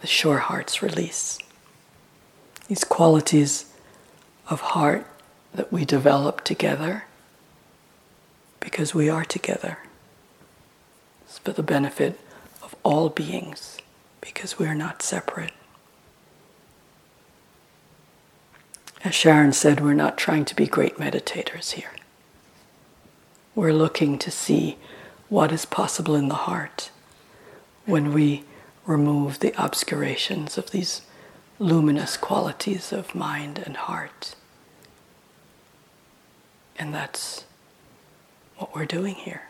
the 0.00 0.06
sure 0.06 0.38
heart's 0.38 0.82
release. 0.82 1.38
These 2.68 2.84
qualities 2.84 3.66
of 4.48 4.60
heart 4.60 5.06
that 5.54 5.72
we 5.72 5.84
develop 5.84 6.44
together 6.44 7.04
because 8.60 8.94
we 8.94 9.08
are 9.08 9.24
together. 9.24 9.78
For 11.46 11.52
the 11.52 11.62
benefit 11.62 12.18
of 12.60 12.74
all 12.82 13.08
beings 13.08 13.78
because 14.20 14.58
we 14.58 14.66
are 14.66 14.74
not 14.74 15.00
separate. 15.00 15.52
As 19.04 19.14
Sharon 19.14 19.52
said, 19.52 19.78
we're 19.78 19.94
not 19.94 20.18
trying 20.18 20.44
to 20.46 20.56
be 20.56 20.66
great 20.66 20.96
meditators 20.96 21.74
here. 21.74 21.92
We're 23.54 23.72
looking 23.72 24.18
to 24.18 24.30
see 24.32 24.76
what 25.28 25.52
is 25.52 25.66
possible 25.66 26.16
in 26.16 26.26
the 26.26 26.34
heart 26.34 26.90
when 27.84 28.12
we 28.12 28.42
remove 28.84 29.38
the 29.38 29.54
obscurations 29.56 30.58
of 30.58 30.72
these 30.72 31.02
luminous 31.60 32.16
qualities 32.16 32.92
of 32.92 33.14
mind 33.14 33.62
and 33.64 33.76
heart. 33.76 34.34
And 36.76 36.92
that's 36.92 37.44
what 38.56 38.74
we're 38.74 38.84
doing 38.84 39.14
here. 39.14 39.42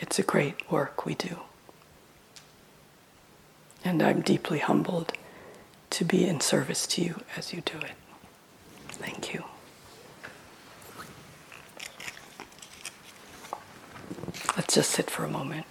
It's 0.00 0.18
a 0.18 0.22
great 0.22 0.70
work 0.70 1.06
we 1.06 1.14
do. 1.14 1.40
And 3.84 4.02
I'm 4.02 4.20
deeply 4.20 4.58
humbled 4.58 5.12
to 5.90 6.04
be 6.04 6.26
in 6.26 6.40
service 6.40 6.86
to 6.88 7.02
you 7.02 7.20
as 7.36 7.52
you 7.52 7.62
do 7.62 7.78
it. 7.78 7.92
Thank 8.88 9.32
you. 9.32 9.44
Let's 14.56 14.74
just 14.74 14.90
sit 14.90 15.10
for 15.10 15.24
a 15.24 15.28
moment. 15.28 15.66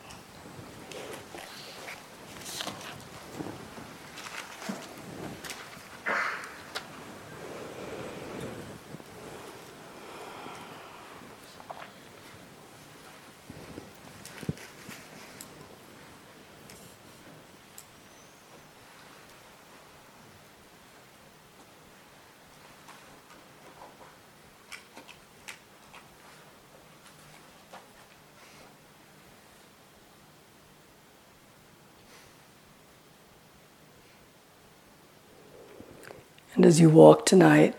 And 36.55 36.65
as 36.65 36.79
you 36.79 36.89
walk 36.89 37.25
tonight, 37.25 37.77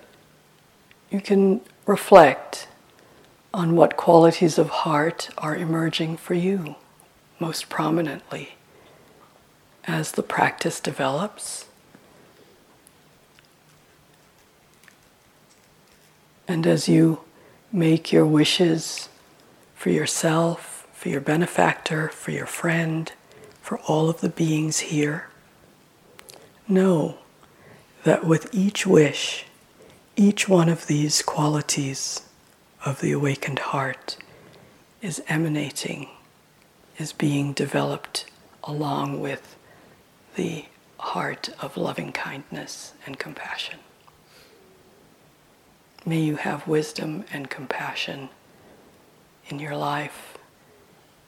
you 1.10 1.20
can 1.20 1.62
reflect 1.86 2.68
on 3.54 3.74
what 3.74 3.96
qualities 3.96 4.58
of 4.58 4.68
heart 4.68 5.30
are 5.38 5.56
emerging 5.56 6.18
for 6.18 6.34
you 6.34 6.76
most 7.40 7.70
prominently 7.70 8.56
as 9.86 10.12
the 10.12 10.22
practice 10.22 10.78
develops. 10.78 11.66
And 16.46 16.66
as 16.66 16.88
you 16.88 17.20
make 17.72 18.12
your 18.12 18.26
wishes 18.26 19.08
for 19.74 19.88
yourself, 19.90 20.86
for 20.92 21.08
your 21.08 21.20
benefactor, 21.20 22.08
for 22.08 22.30
your 22.30 22.46
friend, 22.46 23.10
for 23.62 23.78
all 23.80 24.10
of 24.10 24.20
the 24.20 24.28
beings 24.28 24.80
here, 24.80 25.28
know 26.68 27.18
that 28.06 28.24
with 28.24 28.48
each 28.54 28.86
wish, 28.86 29.46
each 30.14 30.48
one 30.48 30.68
of 30.68 30.86
these 30.86 31.22
qualities 31.22 32.22
of 32.84 33.00
the 33.00 33.10
awakened 33.10 33.58
heart 33.58 34.16
is 35.02 35.20
emanating, 35.26 36.08
is 36.98 37.12
being 37.12 37.52
developed 37.52 38.24
along 38.62 39.20
with 39.20 39.56
the 40.36 40.64
heart 41.00 41.48
of 41.60 41.76
loving 41.76 42.12
kindness 42.12 42.92
and 43.04 43.18
compassion. 43.18 43.80
May 46.04 46.20
you 46.20 46.36
have 46.36 46.68
wisdom 46.68 47.24
and 47.32 47.50
compassion 47.50 48.28
in 49.48 49.58
your 49.58 49.76
life, 49.76 50.38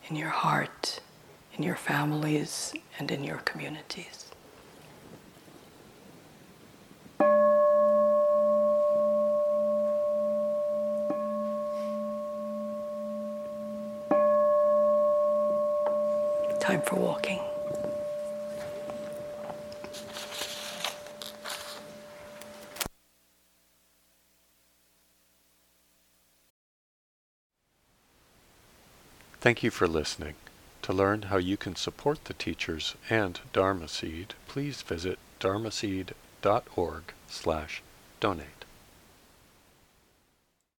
in 0.08 0.14
your 0.14 0.28
heart, 0.28 1.00
in 1.56 1.64
your 1.64 1.74
families, 1.74 2.72
and 3.00 3.10
in 3.10 3.24
your 3.24 3.38
communities. 3.38 4.27
Time 16.68 16.82
for 16.82 16.96
walking. 16.96 17.38
Thank 29.40 29.62
you 29.62 29.70
for 29.70 29.88
listening. 29.88 30.34
To 30.82 30.92
learn 30.92 31.22
how 31.22 31.38
you 31.38 31.56
can 31.56 31.74
support 31.74 32.26
the 32.26 32.34
teachers 32.34 32.96
and 33.08 33.40
Dharma 33.54 33.88
Seed, 33.88 34.34
please 34.46 34.82
visit 34.82 35.18
dharmaseed.org 35.40 37.02
slash 37.28 37.82
donate. 38.20 38.57